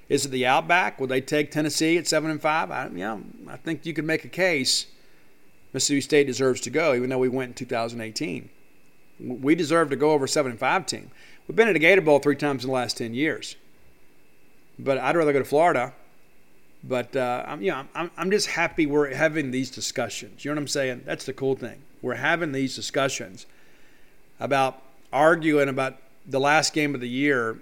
[0.08, 1.00] Is it the Outback?
[1.00, 2.70] Will they take Tennessee at seven and five?
[2.70, 3.18] I, yeah,
[3.48, 4.86] I think you could make a case.
[5.72, 8.48] Mississippi State deserves to go, even though we went in 2018.
[9.18, 11.10] We deserve to go over seven and five team.
[11.48, 13.56] We've been at a Gator Bowl three times in the last ten years,
[14.78, 15.92] but I'd rather go to Florida.
[16.86, 20.44] But uh, I'm, you know, I'm, I'm just happy we're having these discussions.
[20.44, 21.02] You know what I'm saying?
[21.06, 21.80] That's the cool thing.
[22.02, 23.46] We're having these discussions
[24.38, 24.82] about
[25.14, 25.96] arguing about
[26.26, 27.58] the last game of the year,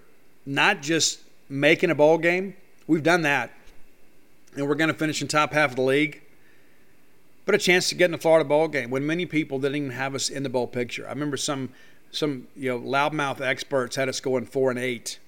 [0.46, 2.54] not just making a bowl game.
[2.86, 3.52] We've done that.
[4.56, 6.22] And we're going to finish in top half of the league.
[7.44, 9.90] But a chance to get in the Florida bowl game when many people didn't even
[9.90, 11.06] have us in the bowl picture.
[11.06, 11.70] I remember some
[12.12, 15.18] some you know loudmouth experts had us going four and eight,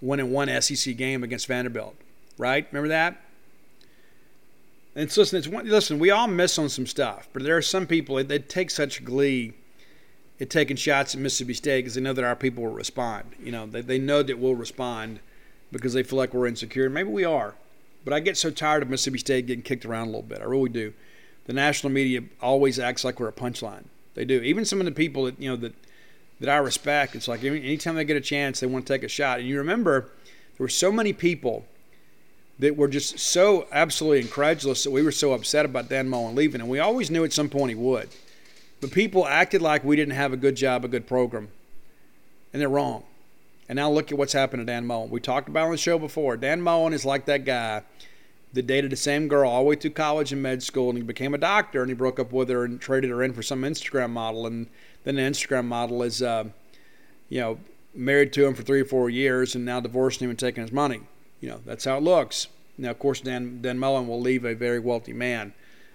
[0.00, 1.94] winning one SEC game against Vanderbilt.
[2.36, 2.66] Right?
[2.72, 3.20] Remember that?
[4.96, 7.62] And so listen, it's one, listen, we all miss on some stuff, but there are
[7.62, 9.52] some people that take such glee
[10.40, 13.24] at taking shots at Mississippi State because they know that our people will respond.
[13.42, 15.20] You know, they, they know that we'll respond
[15.70, 16.88] because they feel like we're insecure.
[16.88, 17.54] Maybe we are.
[18.04, 20.40] But I get so tired of Mississippi State getting kicked around a little bit.
[20.40, 20.94] I really do.
[21.44, 23.84] The national media always acts like we're a punchline.
[24.14, 24.40] They do.
[24.40, 25.74] Even some of the people that you know that
[26.40, 29.08] that I respect, it's like anytime they get a chance, they want to take a
[29.08, 29.40] shot.
[29.40, 30.08] And you remember
[30.56, 31.66] there were so many people
[32.58, 36.60] that were just so absolutely incredulous that we were so upset about Dan Mullen leaving,
[36.60, 38.08] and we always knew at some point he would.
[38.80, 41.48] But people acted like we didn't have a good job, a good program,
[42.52, 43.04] and they're wrong.
[43.68, 45.10] And now look at what's happened to Dan Mullen.
[45.10, 46.36] We talked about on the show before.
[46.36, 47.82] Dan Mullen is like that guy
[48.52, 51.04] that dated the same girl all the way through college and med school, and he
[51.04, 53.62] became a doctor, and he broke up with her and traded her in for some
[53.62, 54.66] Instagram model, and
[55.04, 56.44] then the Instagram model is, uh,
[57.28, 57.58] you know,
[57.94, 60.72] married to him for three or four years, and now divorcing him and taking his
[60.72, 61.00] money.
[61.40, 62.48] You know, that's how it looks.
[62.76, 65.52] Now, of course, Dan Dan Mullen will leave a very wealthy man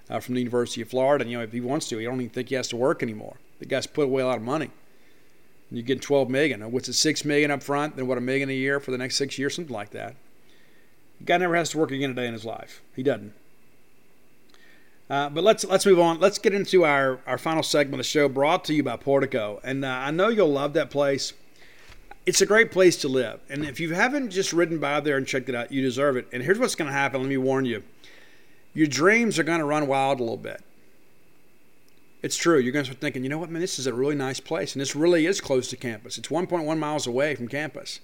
[0.09, 2.21] uh, from the University of Florida, and you know, if he wants to, he don't
[2.21, 3.37] even think he has to work anymore.
[3.59, 4.71] The guy's put away a lot of money
[5.71, 6.71] you get 12 million.
[6.71, 7.95] What's it, six million up front?
[7.95, 10.15] Then what, a million a year for the next six years, something like that.
[11.19, 12.81] The guy never has to work again a day in his life.
[12.95, 13.33] He doesn't.
[15.07, 16.19] Uh, but let's let's move on.
[16.19, 19.59] Let's get into our, our final segment of the show, brought to you by Portico.
[19.63, 21.33] And uh, I know you'll love that place.
[22.25, 23.39] It's a great place to live.
[23.49, 26.27] And if you haven't just ridden by there and checked it out, you deserve it.
[26.33, 27.21] And here's what's going to happen.
[27.21, 27.83] Let me warn you:
[28.75, 30.61] your dreams are going to run wild a little bit
[32.21, 32.59] It's true.
[32.59, 34.73] You're going to start thinking, you know what, man, this is a really nice place.
[34.73, 36.17] And this really is close to campus.
[36.17, 37.99] It's 1.1 miles away from campus.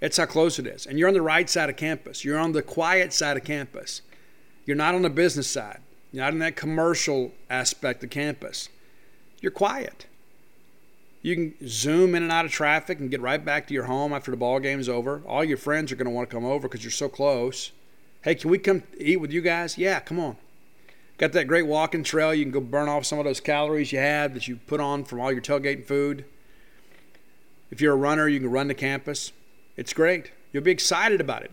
[0.00, 0.86] That's how close it is.
[0.86, 2.24] And you're on the right side of campus.
[2.24, 4.02] You're on the quiet side of campus.
[4.66, 5.80] You're not on the business side.
[6.12, 8.68] You're not in that commercial aspect of campus.
[9.40, 10.06] You're quiet.
[11.22, 14.12] You can zoom in and out of traffic and get right back to your home
[14.12, 15.22] after the ball game's over.
[15.26, 17.72] All your friends are going to want to come over because you're so close.
[18.24, 19.76] Hey, can we come eat with you guys?
[19.76, 20.38] Yeah, come on.
[21.18, 22.32] Got that great walking trail.
[22.32, 25.04] You can go burn off some of those calories you had that you put on
[25.04, 26.24] from all your tailgating food.
[27.70, 29.30] If you're a runner, you can run to campus.
[29.76, 30.30] It's great.
[30.54, 31.50] You'll be excited about it.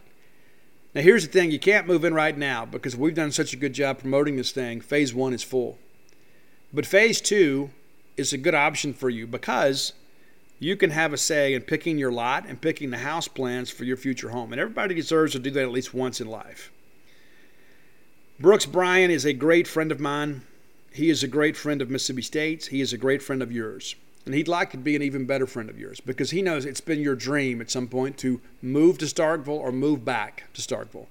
[0.95, 3.57] Now, here's the thing you can't move in right now because we've done such a
[3.57, 4.79] good job promoting this thing.
[4.79, 5.77] Phase one is full.
[6.71, 7.71] But phase two
[8.15, 9.91] is a good option for you because
[10.61, 13.83] you can have a say in picking your lot and picking the house plans for
[13.83, 14.53] your future home.
[14.53, 16.71] And everybody deserves to do that at least once in life.
[18.39, 20.43] Brooks Bryan is a great friend of mine.
[20.93, 22.67] He is a great friend of Mississippi State's.
[22.67, 23.95] He is a great friend of yours.
[24.23, 26.79] And he'd like to be an even better friend of yours because he knows it's
[26.79, 31.07] been your dream at some point to move to Starkville or move back to Starkville.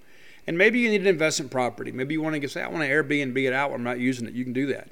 [0.46, 1.90] And maybe you need an investment property.
[1.90, 3.72] Maybe you want to say, I want to Airbnb it out.
[3.72, 4.34] I'm not using it.
[4.34, 4.90] You can do that.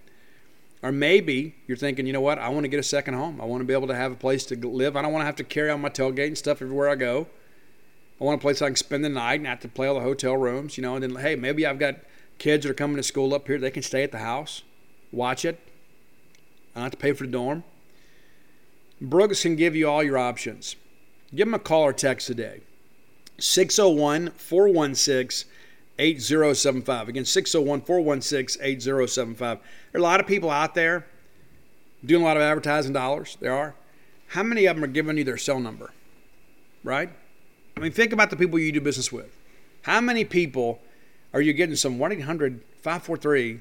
[0.82, 2.38] Or maybe you're thinking, you know what?
[2.38, 3.40] I want to get a second home.
[3.40, 4.96] I want to be able to have a place to live.
[4.96, 7.26] I don't want to have to carry on my tailgate and stuff everywhere I go.
[8.20, 9.94] I want a place I can spend the night and not have to play all
[9.94, 10.94] the hotel rooms, you know.
[10.94, 11.96] And then, hey, maybe I've got
[12.38, 14.62] Kids that are coming to school up here, they can stay at the house,
[15.10, 15.58] watch it.
[16.74, 17.64] I don't have to pay for the dorm.
[19.00, 20.76] Brooks can give you all your options.
[21.34, 22.60] Give them a call or text today.
[23.38, 25.50] 601 416
[25.98, 27.08] 8075.
[27.08, 29.58] Again, 601 416 8075.
[29.92, 31.06] There are a lot of people out there
[32.04, 33.36] doing a lot of advertising dollars.
[33.40, 33.74] There are.
[34.28, 35.92] How many of them are giving you their cell number?
[36.84, 37.10] Right?
[37.76, 39.34] I mean, think about the people you do business with.
[39.82, 40.80] How many people
[41.32, 43.60] are you getting some 1 800 543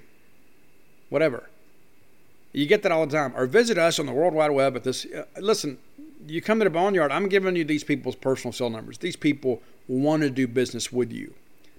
[1.09, 1.49] whatever?
[2.53, 3.34] You get that all the time.
[3.35, 5.05] Or visit us on the World Wide Web at this.
[5.05, 5.77] Uh, listen,
[6.26, 8.97] you come to the Boneyard, I'm giving you these people's personal cell numbers.
[8.97, 11.34] These people want to do business with you,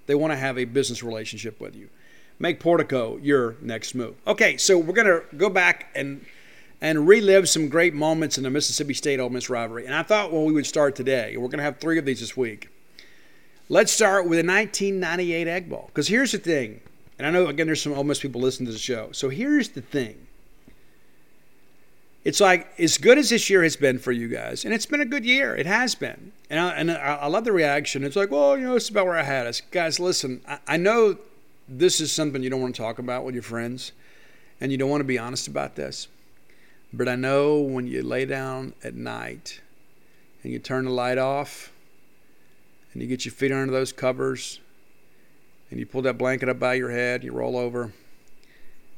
[0.09, 1.87] they want to have a business relationship with you.
[2.39, 4.15] Make Portico your next move.
[4.25, 6.25] Okay, so we're going to go back and
[6.81, 9.85] and relive some great moments in the Mississippi State Ole Miss rivalry.
[9.85, 11.37] And I thought, well, we would start today.
[11.37, 12.69] We're going to have three of these this week.
[13.67, 15.85] Let's start with the 1998 Egg Bowl.
[15.87, 16.81] Because here's the thing,
[17.19, 19.11] and I know, again, there's some Ole Miss people listening to the show.
[19.11, 20.25] So here's the thing.
[22.25, 25.01] It's like, as good as this year has been for you guys, and it's been
[25.01, 25.55] a good year.
[25.55, 26.33] It has been.
[26.49, 28.03] And I, and I, love the reaction.
[28.03, 29.61] It's like, well, you know, it's about where I had us.
[29.61, 31.17] Guys, listen, I, I know
[31.67, 33.93] this is something you don't want to talk about with your friends,
[34.59, 36.07] and you don't want to be honest about this.
[36.91, 39.61] But I know when you lay down at night
[40.43, 41.71] and you turn the light off,
[42.93, 44.59] and you get your feet under those covers
[45.69, 47.93] and you pull that blanket up by your head, you roll over,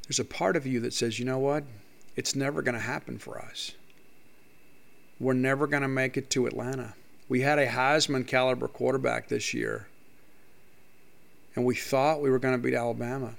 [0.07, 1.63] there's a part of you that says, you know what?
[2.15, 3.71] It's never going to happen for us.
[5.19, 6.95] We're never going to make it to Atlanta.
[7.29, 9.87] We had a Heisman caliber quarterback this year,
[11.55, 13.35] and we thought we were going to beat Alabama.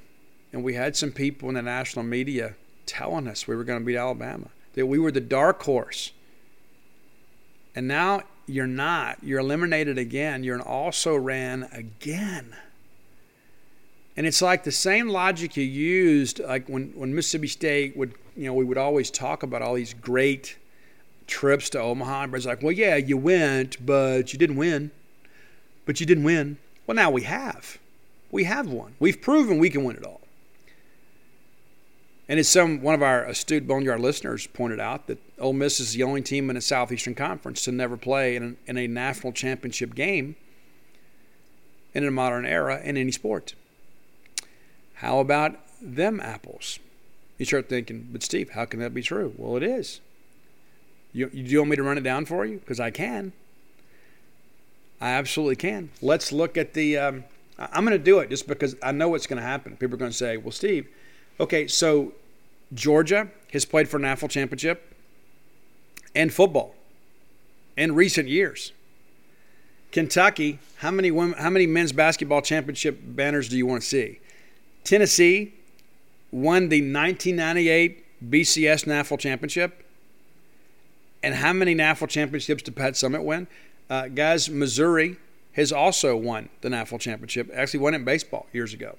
[0.52, 2.54] And we had some people in the national media
[2.86, 6.12] telling us we were going to beat Alabama, that we were the dark horse.
[7.74, 9.18] And now you're not.
[9.22, 10.44] You're eliminated again.
[10.44, 12.54] You're an also ran again.
[14.16, 18.46] And it's like the same logic you used, like when, when Mississippi State would, you
[18.46, 20.56] know, we would always talk about all these great
[21.26, 22.22] trips to Omaha.
[22.22, 24.90] Everybody's like, well, yeah, you went, but you didn't win.
[25.84, 26.59] But you didn't win.
[26.86, 27.78] Well, now we have.
[28.30, 28.94] We have won.
[28.98, 30.20] We've proven we can win it all.
[32.28, 35.92] And as some one of our astute Boneyard listeners pointed out, that Ole Miss is
[35.92, 39.94] the only team in the Southeastern Conference to never play in, in a national championship
[39.94, 40.36] game
[41.92, 43.54] in a modern era in any sport.
[44.94, 46.78] How about them apples?
[47.38, 49.34] You start thinking, but Steve, how can that be true?
[49.36, 50.00] Well, it is.
[51.12, 52.59] You, do you want me to run it down for you?
[52.59, 53.32] Because I can.
[55.00, 55.90] I absolutely can.
[56.00, 56.96] Let's look at the.
[56.98, 57.24] Um,
[57.59, 59.76] I'm going to do it just because I know what's going to happen.
[59.76, 60.88] People are going to say, well, Steve,
[61.38, 62.12] okay, so
[62.72, 64.94] Georgia has played for a national championship
[66.14, 66.74] and football
[67.76, 68.72] in recent years.
[69.90, 74.20] Kentucky, how many women, how many men's basketball championship banners do you want to see?
[74.84, 75.52] Tennessee
[76.32, 79.84] won the 1998 BCS NAFL championship.
[81.22, 83.46] And how many NAFL championships did Pat Summitt win?
[83.88, 85.18] Uh, guys, Missouri
[85.52, 87.50] has also won the NAFL championship.
[87.54, 88.96] Actually, won it in baseball years ago.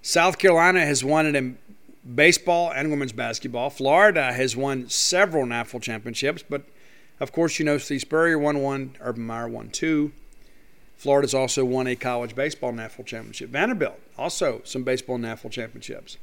[0.00, 1.58] South Carolina has won it in
[2.14, 3.68] baseball and women's basketball.
[3.68, 6.62] Florida has won several NAFL championships, but
[7.18, 10.12] of course, you know Steve Spurrier won one, Urban Meyer won two.
[10.96, 13.50] Florida's also won a college baseball NAFL championship.
[13.50, 16.16] Vanderbilt also some baseball NAFL championships.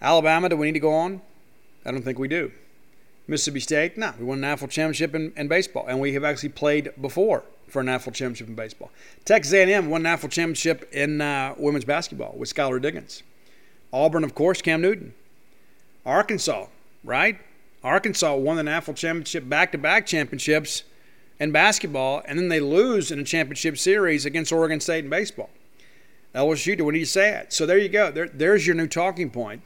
[0.00, 1.20] Alabama, do we need to go on?
[1.84, 2.52] I don't think we do.
[3.26, 6.48] Mississippi State, no, we won a national championship in, in baseball, and we have actually
[6.48, 8.90] played before for a national championship in baseball.
[9.24, 13.22] Texas A&M won a national championship in uh, women's basketball with Skylar Diggins.
[13.92, 15.14] Auburn, of course, Cam Newton.
[16.06, 16.66] Arkansas,
[17.04, 17.38] right?
[17.84, 20.84] Arkansas won the national championship, back-to-back championships
[21.38, 25.50] in basketball, and then they lose in a championship series against Oregon State in baseball.
[26.34, 27.52] LSU, do we need to say it?
[27.52, 28.10] So there you go.
[28.10, 29.62] There, there's your new talking point.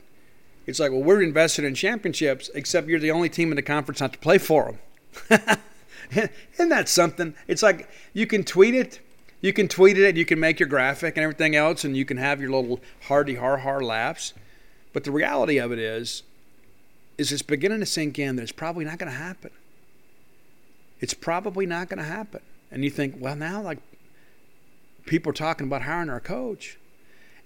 [0.66, 4.01] It's like, well, we're invested in championships, except you're the only team in the conference
[4.01, 4.76] not to play for
[5.30, 5.59] them.
[6.55, 7.34] Isn't that something?
[7.48, 9.01] It's like you can tweet it,
[9.40, 12.05] you can tweet it, and you can make your graphic and everything else, and you
[12.05, 14.34] can have your little hardy har har laughs.
[14.93, 16.22] But the reality of it is,
[17.18, 19.51] is it's beginning to sink in that it's probably not going to happen.
[21.01, 22.40] It's probably not going to happen.
[22.70, 23.78] And you think, well, now like
[25.06, 26.78] people are talking about hiring our coach.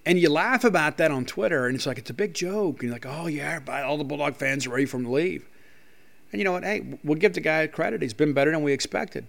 [0.07, 2.77] And you laugh about that on Twitter, and it's like it's a big joke.
[2.77, 5.47] And you're like, oh yeah, all the Bulldog fans are ready for him to leave.
[6.31, 6.65] And you know what?
[6.65, 8.03] Hey, we'll give the guy credit.
[8.03, 9.27] He's been better than we expected.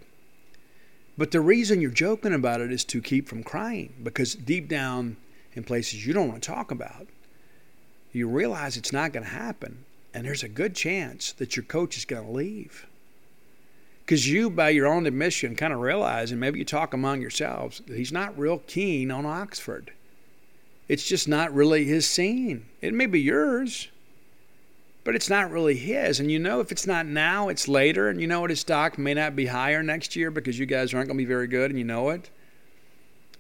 [1.18, 5.18] But the reason you're joking about it is to keep from crying, because deep down
[5.54, 7.08] in places you don't want to talk about,
[8.14, 9.84] you realize it's not going to happen,
[10.14, 12.86] and there's a good chance that your coach is going to leave
[14.08, 17.82] because you, by your own admission, kind of realize, and maybe you talk among yourselves,
[17.88, 19.92] that he's not real keen on Oxford.
[20.88, 22.66] It's just not really his scene.
[22.82, 23.90] It may be yours,
[25.04, 26.20] but it's not really his.
[26.20, 28.10] And you know, if it's not now, it's later.
[28.10, 28.50] And you know what?
[28.50, 31.28] His stock may not be higher next year because you guys aren't going to be
[31.28, 32.30] very good, and you know it,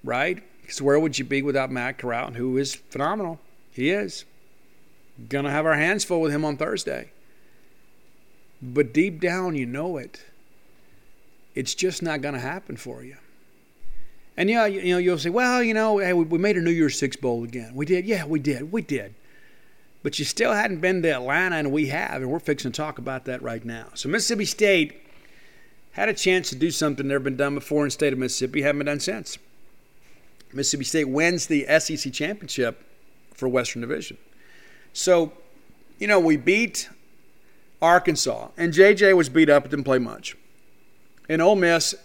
[0.04, 0.44] right?
[0.62, 3.40] Because where would you be without Matt Corral, who is phenomenal?
[3.72, 4.26] He is.
[5.30, 7.12] Gonna have our hands full with him on Thursday.
[8.62, 10.22] But deep down, you know it
[11.58, 13.18] it's just not going to happen for you.
[14.38, 16.98] And yeah, you, know, you'll say, well, you know, hey, we made a New Year's
[16.98, 17.74] Six bowl again.
[17.74, 19.16] We did, yeah, we did, we did.
[20.04, 23.00] But you still hadn't been to Atlanta, and we have, and we're fixing to talk
[23.00, 23.88] about that right now.
[23.96, 25.04] So Mississippi State
[25.94, 28.62] had a chance to do something never been done before in the state of Mississippi,
[28.62, 29.40] haven't been done since.
[30.54, 32.86] Mississippi State wins the SEC championship
[33.34, 34.18] for Western Division.
[34.94, 35.34] So,
[35.98, 36.90] you know, we beat
[37.82, 40.38] Arkansas, and JJ was beat up, didn't play much.
[41.28, 41.96] And Ole Miss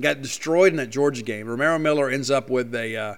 [0.00, 1.46] got destroyed in that Georgia game.
[1.46, 3.14] Romaro Miller ends up with a uh,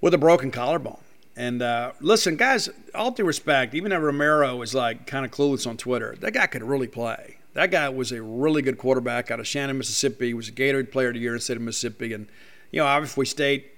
[0.00, 1.00] with a broken collarbone.
[1.36, 5.66] And uh, listen, guys, all due respect, even though Romero was like kind of clueless
[5.66, 7.36] on Twitter, that guy could really play.
[7.54, 10.28] That guy was a really good quarterback out of Shannon, Mississippi.
[10.28, 12.12] He was a Gatorade Player of the Year in the state of Mississippi.
[12.12, 12.28] And,
[12.70, 13.72] you know, obviously State,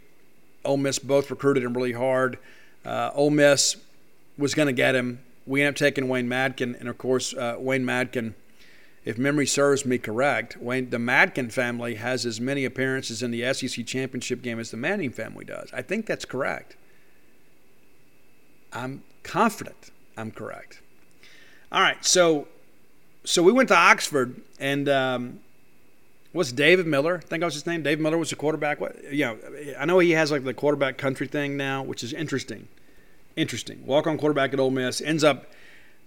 [0.64, 2.38] Ole Miss both recruited him really hard.
[2.84, 3.76] Uh, Ole Miss
[4.36, 5.20] was going to get him.
[5.46, 6.78] We ended up taking Wayne Madkin.
[6.78, 8.34] And, of course, uh, Wayne Madkin–
[9.04, 13.52] if memory serves me correct, Wayne, the Madkin family has as many appearances in the
[13.52, 15.70] SEC championship game as the Manning family does.
[15.72, 16.76] I think that's correct.
[18.72, 20.80] I'm confident I'm correct.
[21.72, 22.46] All right, so
[23.24, 25.40] so we went to Oxford, and um,
[26.32, 27.16] what's David Miller?
[27.16, 27.82] I think that was his name.
[27.82, 28.80] David Miller was the quarterback.
[28.80, 29.38] What, you know,
[29.78, 32.68] I know he has like the quarterback country thing now, which is interesting.
[33.36, 33.86] Interesting.
[33.86, 35.46] Walk on quarterback at Ole Miss ends up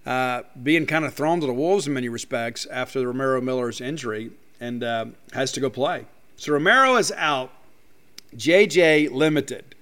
[0.06, 4.30] uh, being kind of thrown to the wolves in many respects after Romaro Miller's injury
[4.60, 6.06] and uh, has to go play.
[6.36, 7.50] So Romero is out,
[8.36, 9.74] JJ limited.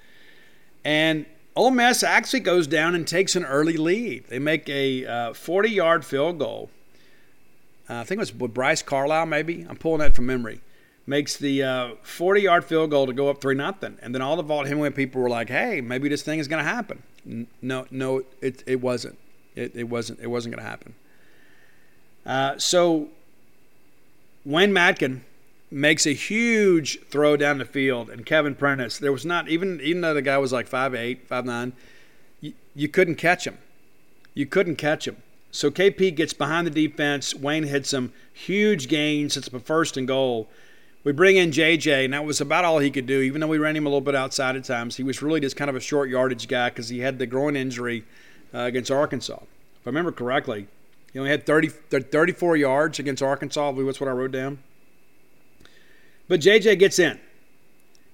[0.84, 4.26] And Ole Miss actually goes down and takes an early lead.
[4.28, 6.70] They make a 40 uh, yard field goal.
[7.88, 9.66] Uh, I think it was with Bryce Carlisle, maybe.
[9.68, 10.60] I'm pulling that from memory.
[11.04, 13.98] Makes the 40 uh, yard field goal to go up 3 nothing.
[14.00, 16.64] And then all the Vaught Hemingway people were like, hey, maybe this thing is going
[16.64, 17.02] to happen.
[17.60, 19.18] No, no, it, it wasn't.
[19.54, 20.94] It, it wasn't it wasn't going to happen.
[22.24, 23.08] Uh, so
[24.44, 25.20] Wayne Madkin
[25.70, 28.98] makes a huge throw down the field, and Kevin Prentiss.
[28.98, 31.72] There was not even even though the guy was like five eight, five nine,
[32.40, 33.58] you, you couldn't catch him.
[34.34, 35.16] You couldn't catch him.
[35.50, 37.34] So KP gets behind the defense.
[37.34, 39.36] Wayne hits some huge gains.
[39.36, 40.48] It's a first and goal.
[41.04, 43.20] We bring in JJ, and that was about all he could do.
[43.20, 45.56] Even though we ran him a little bit outside at times, he was really just
[45.56, 48.04] kind of a short yardage guy because he had the groin injury
[48.54, 49.38] uh, against Arkansas.
[49.40, 50.68] If I remember correctly,
[51.12, 53.72] he only had 30, 34 yards against Arkansas.
[53.72, 54.58] That's what I wrote down.
[56.28, 57.20] But JJ gets in.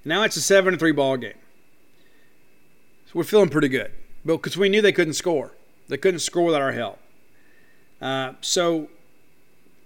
[0.04, 1.34] Now it's a 7 3 ball game.
[3.06, 3.92] So we're feeling pretty good.
[4.24, 5.52] Because we knew they couldn't score.
[5.88, 6.98] They couldn't score without our help.
[8.00, 8.88] Uh, so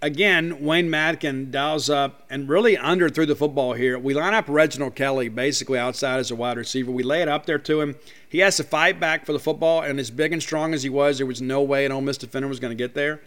[0.03, 3.99] again, Wayne Madkin dials up and really under threw the football here.
[3.99, 6.91] We line up Reginald Kelly basically outside as a wide receiver.
[6.91, 7.97] We lay it up there to him.
[8.29, 10.91] He has to fight back for the football, and as big and strong as he
[10.91, 13.21] was, there was no way an Ole Miss defender was going to get there.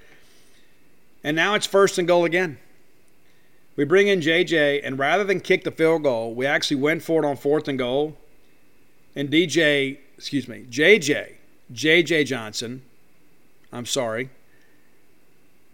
[1.24, 2.60] And now it's first and goal again.
[3.76, 7.24] We bring in JJ, and rather than kick the field goal, we actually went for
[7.24, 8.18] it on fourth and goal.
[9.16, 11.34] And DJ excuse me, JJ,
[11.74, 12.82] JJ Johnson,
[13.72, 14.30] I'm sorry,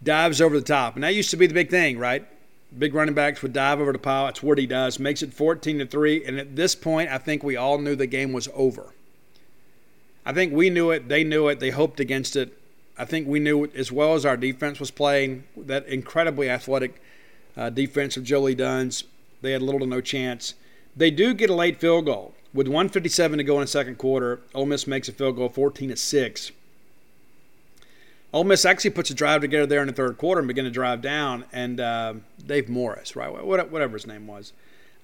[0.02, 0.94] dives over the top.
[0.94, 2.26] And that used to be the big thing, right?
[2.76, 4.26] Big running backs would dive over the pile.
[4.26, 4.98] That's what he does.
[4.98, 6.24] Makes it 14 to 3.
[6.24, 8.94] And at this point, I think we all knew the game was over.
[10.24, 11.08] I think we knew it.
[11.08, 11.60] They knew it.
[11.60, 12.56] They hoped against it.
[12.96, 17.02] I think we knew as well as our defense was playing that incredibly athletic
[17.56, 19.04] uh, defense of Joe Lee Dunn's.
[19.40, 20.54] They had little to no chance.
[20.96, 24.40] They do get a late field goal with 157 to go in the second quarter.
[24.54, 26.52] Ole Miss makes a field goal, 14 to six.
[28.32, 30.70] Ole Miss actually puts a drive together there in the third quarter and begin to
[30.70, 31.44] drive down.
[31.52, 32.14] And uh,
[32.44, 34.52] Dave Morris, right, whatever his name was,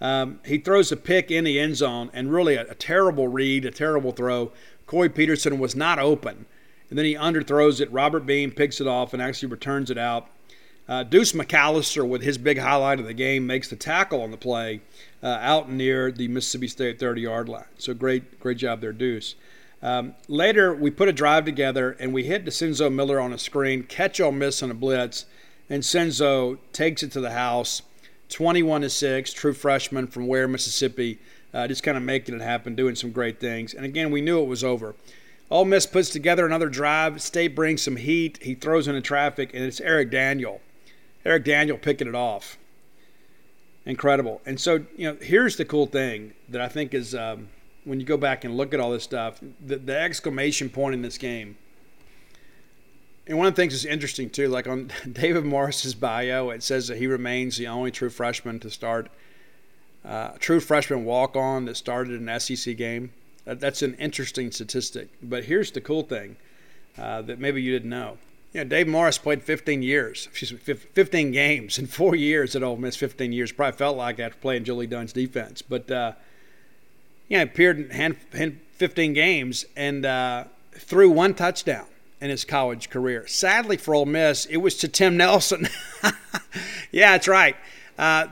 [0.00, 3.64] um, he throws a pick in the end zone and really a, a terrible read,
[3.64, 4.52] a terrible throw.
[4.86, 6.46] Corey Peterson was not open.
[6.88, 7.92] And then he underthrows it.
[7.92, 10.28] Robert Bean picks it off and actually returns it out.
[10.88, 14.38] Uh, Deuce McAllister, with his big highlight of the game, makes the tackle on the
[14.38, 14.80] play
[15.22, 17.66] uh, out near the Mississippi State 30 yard line.
[17.76, 19.34] So great, great job there, Deuce.
[19.82, 23.84] Um, later, we put a drive together and we hit Dicenzo Miller on a screen,
[23.84, 25.26] catch Ole Miss on a blitz,
[25.70, 27.82] and Senzo takes it to the house,
[28.28, 29.32] 21 to six.
[29.32, 31.18] True freshman from Ware, Mississippi,
[31.54, 33.72] uh, just kind of making it happen, doing some great things.
[33.72, 34.94] And again, we knew it was over.
[35.50, 37.22] Ole Miss puts together another drive.
[37.22, 38.38] State brings some heat.
[38.42, 40.60] He throws into traffic, and it's Eric Daniel.
[41.24, 42.58] Eric Daniel picking it off.
[43.86, 44.42] Incredible.
[44.44, 47.14] And so, you know, here's the cool thing that I think is.
[47.14, 47.48] Um,
[47.88, 51.02] when you go back and look at all this stuff, the, the exclamation point in
[51.02, 51.56] this game.
[53.26, 56.88] And one of the things that's interesting too, like on David Morris's bio, it says
[56.88, 59.10] that he remains the only true freshman to start,
[60.04, 63.12] uh, true freshman walk on that started an SEC game.
[63.44, 65.08] That, that's an interesting statistic.
[65.22, 66.36] But here's the cool thing
[66.98, 68.18] uh, that maybe you didn't know.
[68.52, 72.62] You know, Dave Morris played 15 years, excuse me, 15 games in four years at
[72.62, 72.96] Ole Miss.
[72.96, 76.12] 15 years probably felt like after playing Joe Lee Dunn's defense, but uh,
[77.28, 81.86] you know, appeared in hand, hand 15 games and uh, threw one touchdown
[82.20, 83.26] in his college career.
[83.26, 85.68] Sadly for Ole Miss, it was to Tim Nelson.
[86.90, 87.56] yeah, that's right.
[87.98, 88.28] Uh,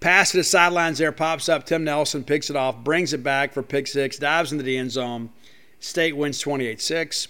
[0.00, 1.64] pass to the sidelines there pops up.
[1.64, 4.92] Tim Nelson picks it off, brings it back for pick six, dives into the end
[4.92, 5.30] zone.
[5.80, 7.28] State wins 28 6.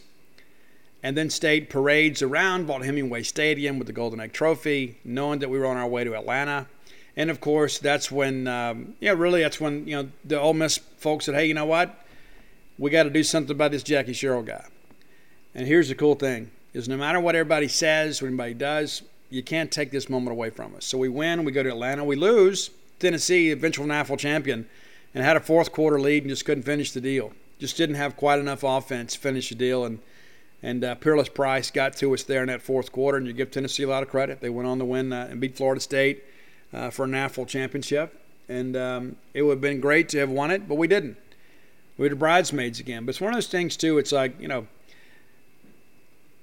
[1.04, 5.50] And then State parades around Vaught Hemingway Stadium with the Golden Egg Trophy, knowing that
[5.50, 6.68] we were on our way to Atlanta.
[7.16, 10.78] And of course, that's when, um, yeah, really, that's when you know the Ole Miss
[10.78, 11.94] folks said, "Hey, you know what?
[12.78, 14.64] We got to do something about this Jackie Sherrill guy."
[15.54, 19.42] And here's the cool thing: is no matter what everybody says, what anybody does, you
[19.42, 20.86] can't take this moment away from us.
[20.86, 22.70] So we win, we go to Atlanta, we lose.
[22.98, 24.68] Tennessee, eventual national champion,
[25.12, 27.32] and had a fourth quarter lead and just couldn't finish the deal.
[27.58, 29.98] Just didn't have quite enough offense to finish the deal, and
[30.62, 33.50] and uh, Peerless Price got to us there in that fourth quarter, and you give
[33.50, 34.40] Tennessee a lot of credit.
[34.40, 36.22] They went on to win uh, and beat Florida State
[36.72, 38.18] uh, for a national championship.
[38.48, 41.16] And um, it would have been great to have won it, but we didn't.
[41.96, 43.04] We were bridesmaids again.
[43.04, 43.98] But it's one of those things, too.
[43.98, 44.66] It's like, you know,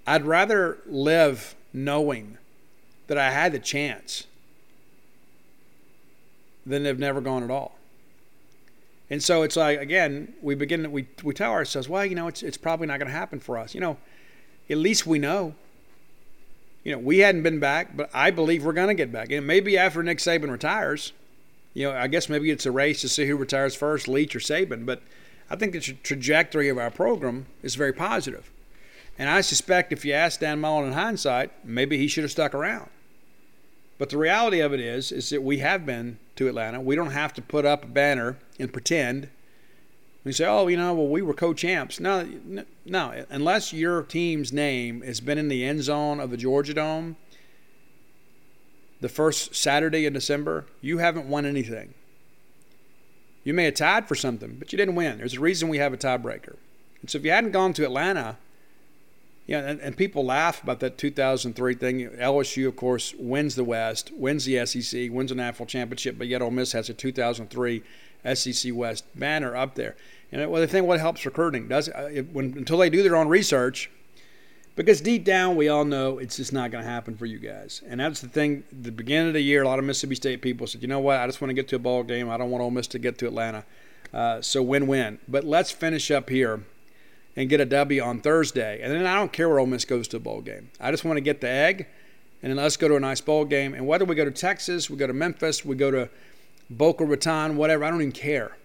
[0.08, 2.38] I'd rather live knowing
[3.08, 4.26] that I had the chance
[6.66, 7.76] than have never gone at all.
[9.10, 12.44] And so it's like again, we begin we we tell ourselves, well, you know, it's
[12.44, 13.74] it's probably not going to happen for us.
[13.74, 13.98] You know,
[14.70, 15.56] at least we know
[16.84, 19.32] you know, we hadn't been back, but I believe we're going to get back.
[19.32, 21.12] And maybe after Nick Saban retires,
[21.74, 24.40] you know, I guess maybe it's a race to see who retires first, Leach or
[24.40, 24.86] Saban.
[24.86, 25.02] But
[25.50, 28.50] I think the tra- trajectory of our program is very positive.
[29.18, 32.54] And I suspect if you ask Dan Mullen in hindsight, maybe he should have stuck
[32.54, 32.90] around.
[33.98, 36.80] But the reality of it is, is that we have been to Atlanta.
[36.80, 39.30] We don't have to put up a banner and pretend
[40.26, 42.00] you say, oh, you know, well, we were co-champs.
[42.00, 42.28] No,
[42.86, 47.16] no, unless your team's name has been in the end zone of the Georgia Dome
[49.02, 51.94] the first Saturday in December, you haven't won anything.
[53.44, 55.20] You may have tied for something, but you didn't win.
[55.20, 56.58] There's a reason we have a tiebreaker.
[57.02, 58.38] And so if you hadn't gone to Atlanta,
[59.48, 62.10] you know, and, and people laugh about that 2003 thing.
[62.10, 66.42] LSU, of course, wins the West, wins the SEC, wins a national championship, but yet
[66.42, 67.82] Ole Miss has a 2003
[68.34, 69.96] SEC West banner up there.
[70.32, 73.16] And well, the thing what helps recruiting does uh, it, when until they do their
[73.16, 73.90] own research,
[74.76, 77.82] because deep down we all know it's just not going to happen for you guys.
[77.88, 78.64] And that's the thing.
[78.72, 81.18] The beginning of the year, a lot of Mississippi State people said, you know what,
[81.18, 82.30] I just want to get to a ball game.
[82.30, 83.66] I don't want Ole Miss to get to Atlanta.
[84.14, 85.20] Uh, so win-win.
[85.28, 86.64] But let's finish up here
[87.36, 88.82] and get a W on Thursday.
[88.82, 90.72] And then I don't care where Ole Miss goes to a bowl game.
[90.80, 91.88] I just want to get the egg,
[92.42, 93.74] and then let's go to a nice bowl game.
[93.74, 96.10] And whether we go to Texas, we go to Memphis, we go to
[96.70, 98.56] Boca Raton, whatever, I don't even care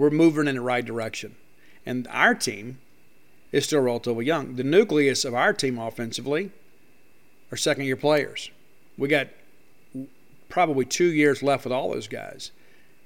[0.00, 1.36] we're moving in the right direction.
[1.84, 2.78] And our team
[3.52, 4.56] is still relatively young.
[4.56, 6.52] The nucleus of our team offensively
[7.52, 8.50] are second year players.
[8.96, 9.28] We got
[10.48, 12.50] probably two years left with all those guys.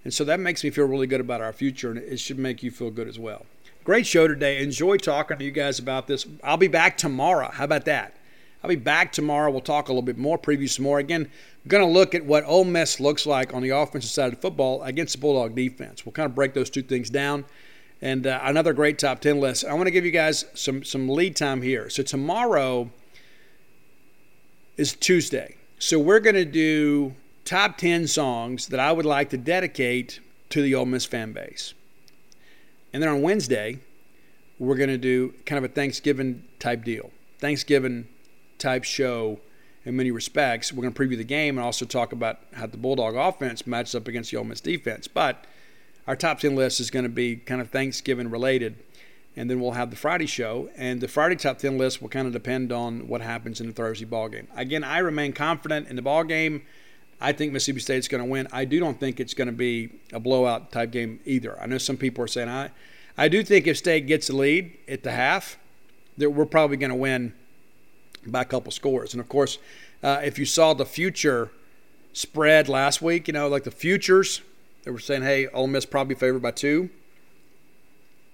[0.04, 2.62] And so that makes me feel really good about our future, and it should make
[2.62, 3.46] you feel good as well.
[3.84, 4.62] Great show today.
[4.62, 6.26] Enjoy talking to you guys about this.
[6.42, 7.50] I'll be back tomorrow.
[7.50, 8.14] How about that?
[8.64, 9.50] I'll be back tomorrow.
[9.50, 10.98] We'll talk a little bit more, preview some more.
[10.98, 11.30] Again,
[11.68, 14.82] going to look at what Ole Miss looks like on the offensive side of football
[14.84, 16.06] against the Bulldog defense.
[16.06, 17.44] We'll kind of break those two things down.
[18.00, 19.66] And uh, another great top 10 list.
[19.66, 21.90] I want to give you guys some, some lead time here.
[21.90, 22.88] So tomorrow
[24.78, 25.56] is Tuesday.
[25.78, 27.14] So we're going to do
[27.44, 31.74] top 10 songs that I would like to dedicate to the Ole Miss fan base.
[32.94, 33.80] And then on Wednesday,
[34.58, 37.10] we're going to do kind of a Thanksgiving type deal.
[37.40, 38.08] Thanksgiving
[38.58, 39.40] type show
[39.84, 40.72] in many respects.
[40.72, 43.94] We're going to preview the game and also talk about how the Bulldog offense matches
[43.94, 45.08] up against the Ole Miss defense.
[45.08, 45.44] But
[46.06, 48.76] our top 10 list is going to be kind of Thanksgiving related.
[49.36, 50.70] And then we'll have the Friday show.
[50.76, 53.72] And the Friday top 10 list will kind of depend on what happens in the
[53.72, 54.48] Thursday ball game.
[54.56, 56.62] Again, I remain confident in the ball game.
[57.20, 58.48] I think Mississippi State's going to win.
[58.52, 61.58] I do don't think it's going to be a blowout type game either.
[61.60, 62.70] I know some people are saying I,
[63.16, 65.58] I do think if State gets the lead at the half,
[66.16, 67.32] that we're probably going to win
[68.26, 69.12] by a couple scores.
[69.12, 69.58] And of course,
[70.02, 71.50] uh, if you saw the future
[72.12, 74.42] spread last week, you know, like the futures,
[74.84, 76.90] they were saying, hey, Ole Miss probably favored by two.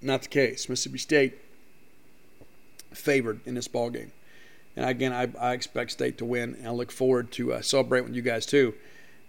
[0.01, 0.67] Not the case.
[0.67, 1.37] Mississippi State
[2.93, 4.11] favored in this ball game.
[4.75, 8.01] And again, I, I expect State to win, and I look forward to uh, celebrate
[8.01, 8.73] with you guys too.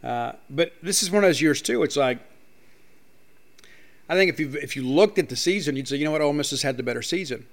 [0.02, 1.82] Uh, but this is one of those years too.
[1.82, 2.18] It's like
[4.09, 6.20] I think if you if you looked at the season, you'd say, you know what,
[6.20, 7.47] Ole Miss has had the better season.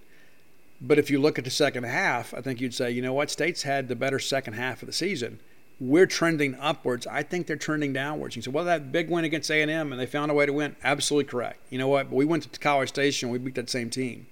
[0.81, 3.29] But if you look at the second half, I think you'd say, you know what,
[3.29, 5.39] State's had the better second half of the season.
[5.79, 7.07] We're trending upwards.
[7.07, 8.35] I think they're trending downwards.
[8.35, 10.75] You say, well, that big win against A&M and they found a way to win.
[10.83, 11.59] Absolutely correct.
[11.69, 12.11] You know what?
[12.11, 13.29] We went to College Station.
[13.29, 14.27] We beat that same team.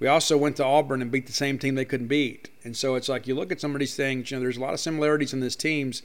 [0.00, 2.50] We also went to Auburn and beat the same team they couldn't beat.
[2.62, 4.30] And so it's like you look at some of these things.
[4.30, 6.02] You know, there's a lot of similarities in these teams.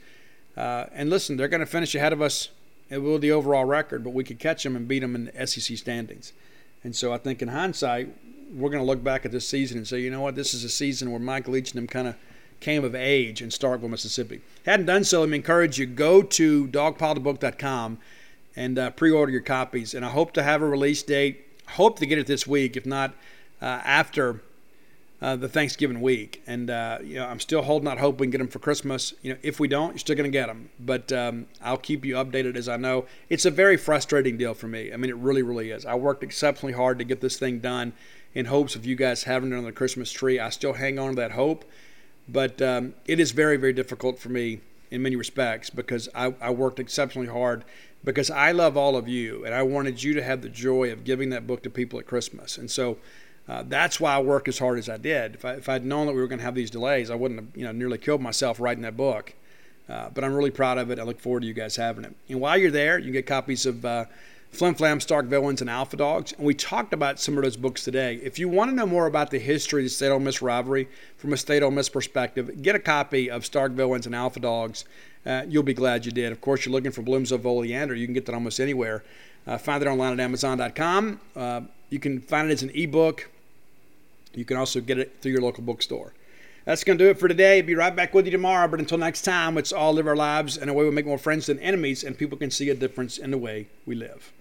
[0.55, 2.49] Uh, and listen, they're going to finish ahead of us
[2.89, 5.77] with the overall record, but we could catch them and beat them in the SEC
[5.77, 6.33] standings.
[6.83, 8.15] And so I think in hindsight,
[8.53, 10.63] we're going to look back at this season and say, you know what, this is
[10.63, 12.15] a season where Mike Leach and them kind of
[12.59, 14.41] came of age in Starkville, Mississippi.
[14.65, 17.99] Hadn't done so, let me encourage you go to dogpilethebook.com
[18.55, 19.93] and uh, pre-order your copies.
[19.93, 21.45] And I hope to have a release date.
[21.67, 23.13] Hope to get it this week, if not
[23.61, 24.41] uh, after
[25.21, 26.41] uh, the Thanksgiving week.
[26.47, 29.13] And uh, you know, I'm still holding out hope we can get them for Christmas.
[29.21, 30.69] You know, if we don't, you're still going to get them.
[30.79, 33.05] But um, I'll keep you updated as I know.
[33.29, 34.91] It's a very frustrating deal for me.
[34.91, 35.85] I mean, it really, really is.
[35.85, 37.93] I worked exceptionally hard to get this thing done
[38.33, 40.39] in hopes of you guys having it on the Christmas tree.
[40.39, 41.65] I still hang on to that hope,
[42.27, 44.61] but um, it is very, very difficult for me
[44.91, 47.63] in many respects because I, I worked exceptionally hard
[48.03, 51.03] because I love all of you and I wanted you to have the joy of
[51.03, 52.57] giving that book to people at Christmas.
[52.57, 52.97] And so
[53.47, 55.35] uh, that's why I worked as hard as I did.
[55.35, 57.39] If, I, if I'd known that we were going to have these delays, I wouldn't
[57.39, 59.33] have you know nearly killed myself writing that book.
[59.89, 60.99] Uh, but I'm really proud of it.
[60.99, 62.15] I look forward to you guys having it.
[62.29, 64.05] And while you're there, you can get copies of uh,
[64.51, 66.33] Flim Flam, Stark Villains, and Alpha Dogs.
[66.33, 68.19] And we talked about some of those books today.
[68.23, 70.89] If you want to know more about the history of the State Ole Miss rivalry
[71.17, 74.85] from a State Ole Miss perspective, get a copy of Stark Villains and Alpha Dogs.
[75.25, 76.31] Uh, you'll be glad you did.
[76.31, 77.95] Of course, you're looking for Blooms of Oleander.
[77.95, 79.03] You can get that almost anywhere.
[79.45, 81.21] Uh, find it online at Amazon.com.
[81.35, 83.29] Uh, you can find it as an ebook.
[84.33, 86.13] You can also get it through your local bookstore.
[86.65, 87.61] That's going to do it for today.
[87.61, 88.67] Be right back with you tomorrow.
[88.67, 91.17] But until next time, let's all live our lives in a way we make more
[91.17, 94.31] friends than enemies, and people can see a difference in the way we live.